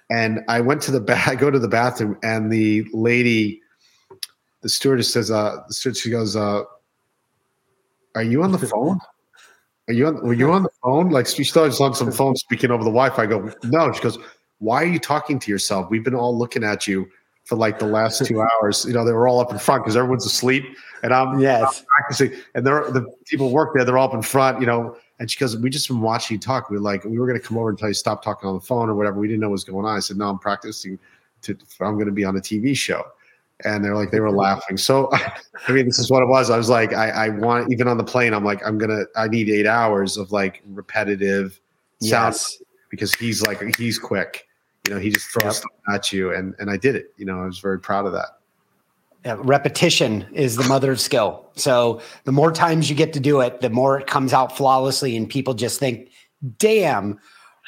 And 0.09 0.41
I 0.47 0.61
went 0.61 0.81
to 0.83 0.91
the 0.91 0.99
bath, 0.99 1.27
I 1.31 1.35
go 1.35 1.49
to 1.49 1.59
the 1.59 1.67
bathroom 1.67 2.17
and 2.23 2.51
the 2.51 2.85
lady, 2.93 3.61
the 4.61 4.69
stewardess 4.69 5.11
says, 5.11 5.31
uh, 5.31 5.57
the 5.67 5.73
stewardess, 5.73 6.01
she 6.01 6.09
goes, 6.09 6.35
uh, 6.35 6.63
are 8.15 8.23
you 8.23 8.43
on 8.43 8.51
the 8.51 8.59
phone? 8.67 8.99
Are 9.87 9.93
you 9.93 10.07
on, 10.07 10.21
were 10.25 10.33
you 10.33 10.51
on 10.51 10.63
the 10.63 10.69
phone? 10.83 11.09
Like 11.09 11.27
she 11.27 11.43
started 11.43 11.79
on 11.81 11.93
some 11.93 12.11
phone 12.19 12.35
speaking 12.35 12.71
over 12.71 12.83
the 12.83 12.89
Wi-Fi. 12.89 13.23
I 13.23 13.25
go, 13.27 13.51
no. 13.63 13.91
She 13.91 14.01
goes, 14.01 14.17
why 14.59 14.81
are 14.81 14.87
you 14.87 14.99
talking 14.99 15.37
to 15.39 15.51
yourself? 15.51 15.89
We've 15.91 16.03
been 16.03 16.15
all 16.15 16.37
looking 16.37 16.63
at 16.63 16.87
you 16.87 17.07
for 17.43 17.55
like 17.55 17.77
the 17.77 17.85
last 17.85 18.25
two 18.25 18.41
hours. 18.41 18.85
You 18.85 18.93
know, 18.93 19.05
they 19.05 19.11
were 19.11 19.27
all 19.27 19.39
up 19.39 19.51
in 19.51 19.59
front 19.59 19.83
because 19.83 19.95
everyone's 19.95 20.25
asleep, 20.25 20.63
and 21.03 21.13
I'm, 21.13 21.39
yes. 21.39 21.61
I'm 21.61 21.85
practicing. 21.97 22.39
And 22.55 22.65
they're 22.65 22.89
the 22.89 23.05
people 23.25 23.51
work 23.51 23.75
there. 23.75 23.85
They're 23.85 23.97
all 23.97 24.07
up 24.07 24.15
in 24.15 24.23
front. 24.23 24.59
You 24.59 24.65
know, 24.65 24.97
and 25.19 25.29
she 25.29 25.39
goes, 25.39 25.57
"We 25.57 25.69
just 25.69 25.87
been 25.87 26.01
watching 26.01 26.35
you 26.35 26.39
talk. 26.39 26.69
We 26.69 26.77
like 26.77 27.03
we 27.03 27.17
were 27.17 27.27
going 27.27 27.39
to 27.39 27.45
come 27.45 27.57
over 27.57 27.69
and 27.69 27.77
tell 27.77 27.87
you 27.87 27.93
stop 27.93 28.23
talking 28.23 28.47
on 28.47 28.55
the 28.55 28.61
phone 28.61 28.89
or 28.89 28.95
whatever. 28.95 29.19
We 29.19 29.27
didn't 29.27 29.41
know 29.41 29.49
what 29.49 29.53
was 29.53 29.63
going 29.63 29.85
on." 29.85 29.95
I 29.95 29.99
said, 29.99 30.17
"No, 30.17 30.29
I'm 30.29 30.39
practicing. 30.39 30.99
To 31.43 31.57
I'm 31.81 31.95
going 31.95 32.07
to 32.07 32.11
be 32.11 32.25
on 32.25 32.35
a 32.35 32.41
TV 32.41 32.75
show." 32.75 33.03
And 33.63 33.85
they're 33.85 33.95
like, 33.95 34.11
they 34.11 34.19
were 34.19 34.31
laughing. 34.31 34.75
So, 34.75 35.09
I 35.13 35.71
mean, 35.71 35.85
this 35.85 35.97
is 35.97 36.11
what 36.11 36.21
it 36.21 36.25
was. 36.25 36.49
I 36.49 36.57
was 36.57 36.67
like, 36.67 36.91
I, 36.91 37.09
I 37.09 37.29
want, 37.29 37.71
even 37.71 37.87
on 37.87 37.97
the 37.97 38.03
plane, 38.03 38.33
I'm 38.33 38.43
like, 38.43 38.59
I'm 38.67 38.77
gonna, 38.77 39.03
I 39.15 39.29
need 39.29 39.49
eight 39.49 39.65
hours 39.65 40.17
of 40.17 40.33
like 40.33 40.61
repetitive 40.73 41.61
sound 42.01 42.33
yes. 42.33 42.61
because 42.89 43.13
he's 43.13 43.41
like, 43.43 43.77
he's 43.77 43.97
quick 43.97 44.45
you 44.87 44.93
know, 44.93 44.99
he 44.99 45.09
just 45.09 45.27
throws 45.27 45.45
yep. 45.45 45.53
stuff 45.53 45.71
at 45.93 46.13
you, 46.13 46.33
and 46.33 46.53
and 46.59 46.69
I 46.69 46.77
did 46.77 46.95
it. 46.95 47.13
You 47.17 47.25
know, 47.25 47.41
I 47.41 47.45
was 47.45 47.59
very 47.59 47.79
proud 47.79 48.05
of 48.05 48.13
that. 48.13 48.39
Yeah, 49.25 49.37
repetition 49.39 50.27
is 50.33 50.55
the 50.55 50.67
mother 50.67 50.91
of 50.91 50.99
skill. 51.01 51.49
So 51.55 51.99
the 52.25 52.31
more 52.31 52.51
times 52.51 52.91
you 52.91 52.95
get 52.95 53.11
to 53.13 53.19
do 53.19 53.41
it, 53.41 53.59
the 53.59 53.71
more 53.71 53.99
it 53.99 54.05
comes 54.05 54.33
out 54.33 54.55
flawlessly, 54.55 55.17
and 55.17 55.27
people 55.27 55.55
just 55.55 55.79
think, 55.79 56.11
"Damn, 56.59 57.19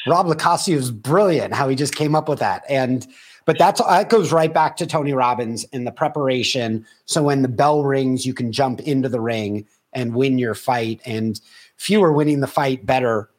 Rob 0.05 0.27
LoCascio 0.27 0.75
is 0.75 0.91
brilliant! 0.91 1.55
How 1.55 1.67
he 1.67 1.75
just 1.75 1.95
came 1.95 2.13
up 2.13 2.29
with 2.29 2.37
that." 2.39 2.63
And 2.69 3.07
but 3.45 3.57
that's 3.57 3.81
that 3.81 4.09
goes 4.09 4.31
right 4.31 4.53
back 4.53 4.77
to 4.77 4.85
Tony 4.85 5.13
Robbins 5.13 5.65
and 5.73 5.87
the 5.87 5.91
preparation. 5.91 6.85
So 7.05 7.23
when 7.23 7.41
the 7.41 7.47
bell 7.47 7.83
rings, 7.83 8.23
you 8.23 8.35
can 8.35 8.51
jump 8.51 8.79
into 8.81 9.09
the 9.09 9.19
ring 9.19 9.65
and 9.93 10.13
win 10.13 10.37
your 10.37 10.53
fight. 10.53 11.01
And 11.05 11.41
few 11.77 12.03
are 12.03 12.13
winning 12.13 12.41
the 12.41 12.47
fight 12.47 12.85
better 12.85 13.31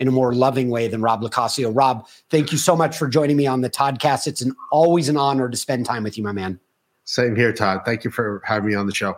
in 0.00 0.08
a 0.08 0.12
more 0.12 0.32
loving 0.34 0.70
way 0.70 0.88
than 0.88 1.02
Rob 1.02 1.20
LoCascio. 1.20 1.76
Rob, 1.76 2.06
thank 2.30 2.52
you 2.52 2.58
so 2.58 2.74
much 2.74 2.96
for 2.96 3.06
joining 3.06 3.36
me 3.36 3.46
on 3.46 3.60
the 3.60 3.68
Toddcast. 3.70 4.26
It's 4.26 4.40
an 4.40 4.54
always 4.72 5.10
an 5.10 5.18
honor 5.18 5.50
to 5.50 5.56
spend 5.58 5.84
time 5.84 6.04
with 6.04 6.16
you, 6.16 6.24
my 6.24 6.32
man. 6.32 6.58
Same 7.06 7.36
here, 7.36 7.52
Todd. 7.52 7.82
Thank 7.84 8.04
you 8.04 8.10
for 8.10 8.42
having 8.44 8.68
me 8.68 8.74
on 8.74 8.86
the 8.86 8.94
show. 8.94 9.16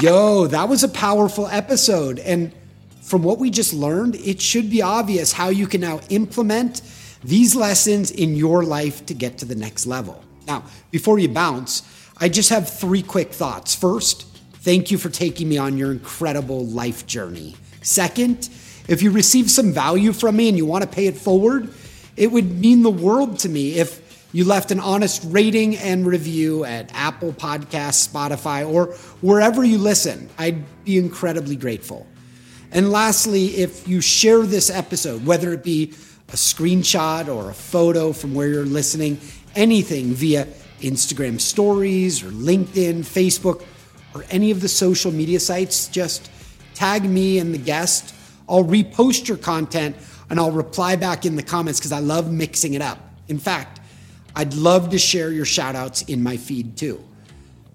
Yo, 0.00 0.48
that 0.48 0.68
was 0.68 0.82
a 0.82 0.88
powerful 0.88 1.46
episode. 1.46 2.18
And 2.18 2.52
from 3.02 3.22
what 3.22 3.38
we 3.38 3.50
just 3.50 3.72
learned, 3.72 4.16
it 4.16 4.42
should 4.42 4.68
be 4.68 4.82
obvious 4.82 5.32
how 5.32 5.48
you 5.48 5.68
can 5.68 5.80
now 5.80 6.00
implement 6.10 6.82
these 7.22 7.54
lessons 7.54 8.10
in 8.10 8.34
your 8.34 8.64
life 8.64 9.06
to 9.06 9.14
get 9.14 9.38
to 9.38 9.44
the 9.44 9.54
next 9.54 9.86
level. 9.86 10.22
Now, 10.48 10.64
before 10.90 11.20
you 11.20 11.28
bounce, 11.28 11.82
I 12.18 12.28
just 12.28 12.50
have 12.50 12.68
three 12.68 13.02
quick 13.02 13.32
thoughts. 13.32 13.76
First, 13.76 14.24
thank 14.54 14.90
you 14.90 14.98
for 14.98 15.08
taking 15.08 15.48
me 15.48 15.56
on 15.56 15.78
your 15.78 15.92
incredible 15.92 16.66
life 16.66 17.06
journey. 17.06 17.54
Second, 17.80 18.50
if 18.88 19.02
you 19.02 19.12
receive 19.12 19.50
some 19.50 19.72
value 19.72 20.12
from 20.12 20.36
me 20.36 20.48
and 20.48 20.58
you 20.58 20.66
want 20.66 20.82
to 20.82 20.90
pay 20.90 21.06
it 21.06 21.16
forward, 21.16 21.72
it 22.16 22.32
would 22.32 22.58
mean 22.60 22.82
the 22.82 22.90
world 22.90 23.38
to 23.40 23.48
me 23.48 23.78
if 23.78 24.03
you 24.34 24.44
left 24.44 24.72
an 24.72 24.80
honest 24.80 25.22
rating 25.26 25.76
and 25.76 26.04
review 26.04 26.64
at 26.64 26.90
Apple 26.92 27.32
Podcasts, 27.32 28.08
Spotify, 28.08 28.68
or 28.68 28.86
wherever 29.20 29.62
you 29.62 29.78
listen. 29.78 30.28
I'd 30.36 30.84
be 30.84 30.98
incredibly 30.98 31.54
grateful. 31.54 32.04
And 32.72 32.90
lastly, 32.90 33.46
if 33.54 33.86
you 33.86 34.00
share 34.00 34.42
this 34.42 34.70
episode, 34.70 35.24
whether 35.24 35.52
it 35.52 35.62
be 35.62 35.94
a 36.30 36.36
screenshot 36.36 37.28
or 37.28 37.48
a 37.48 37.54
photo 37.54 38.12
from 38.12 38.34
where 38.34 38.48
you're 38.48 38.66
listening, 38.66 39.20
anything 39.54 40.14
via 40.14 40.48
Instagram 40.80 41.40
stories 41.40 42.24
or 42.24 42.30
LinkedIn, 42.30 43.02
Facebook, 43.02 43.64
or 44.16 44.24
any 44.30 44.50
of 44.50 44.60
the 44.60 44.68
social 44.68 45.12
media 45.12 45.38
sites, 45.38 45.86
just 45.86 46.28
tag 46.74 47.04
me 47.04 47.38
and 47.38 47.54
the 47.54 47.58
guest 47.58 48.12
I'll 48.48 48.64
repost 48.64 49.28
your 49.28 49.38
content 49.38 49.94
and 50.28 50.40
I'll 50.40 50.50
reply 50.50 50.96
back 50.96 51.24
in 51.24 51.36
the 51.36 51.42
comments 51.44 51.78
because 51.78 51.92
I 51.92 52.00
love 52.00 52.32
mixing 52.32 52.74
it 52.74 52.82
up. 52.82 52.98
In 53.28 53.38
fact, 53.38 53.78
I'd 54.36 54.54
love 54.54 54.90
to 54.90 54.98
share 54.98 55.30
your 55.30 55.44
shout 55.44 55.76
outs 55.76 56.02
in 56.02 56.22
my 56.22 56.36
feed 56.36 56.76
too. 56.76 57.02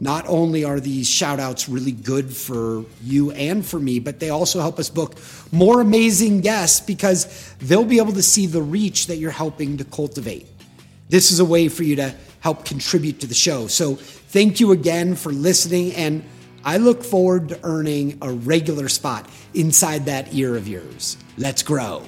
Not 0.01 0.25
only 0.27 0.63
are 0.63 0.79
these 0.79 1.09
shout 1.09 1.39
outs 1.39 1.67
really 1.67 1.91
good 1.91 2.33
for 2.33 2.85
you 3.03 3.31
and 3.31 3.65
for 3.65 3.79
me, 3.79 3.99
but 3.99 4.19
they 4.19 4.29
also 4.29 4.61
help 4.61 4.79
us 4.79 4.89
book 4.89 5.15
more 5.51 5.81
amazing 5.81 6.39
guests 6.39 6.79
because 6.79 7.53
they'll 7.59 7.83
be 7.83 7.97
able 7.97 8.13
to 8.13 8.23
see 8.23 8.45
the 8.45 8.61
reach 8.61 9.07
that 9.07 9.17
you're 9.17 9.31
helping 9.31 9.77
to 9.77 9.83
cultivate. 9.83 10.47
This 11.09 11.31
is 11.31 11.39
a 11.39 11.45
way 11.45 11.67
for 11.67 11.83
you 11.83 11.97
to 11.97 12.15
help 12.39 12.63
contribute 12.63 13.19
to 13.21 13.27
the 13.27 13.33
show. 13.33 13.67
So, 13.67 13.95
thank 13.95 14.59
you 14.61 14.71
again 14.71 15.15
for 15.15 15.33
listening 15.33 15.93
and 15.95 16.23
I 16.63 16.77
look 16.77 17.03
forward 17.03 17.49
to 17.49 17.59
earning 17.63 18.17
a 18.21 18.31
regular 18.31 18.89
spot 18.89 19.29
inside 19.53 20.05
that 20.05 20.33
ear 20.33 20.55
of 20.55 20.67
yours. 20.67 21.17
Let's 21.37 21.63
grow. 21.63 22.03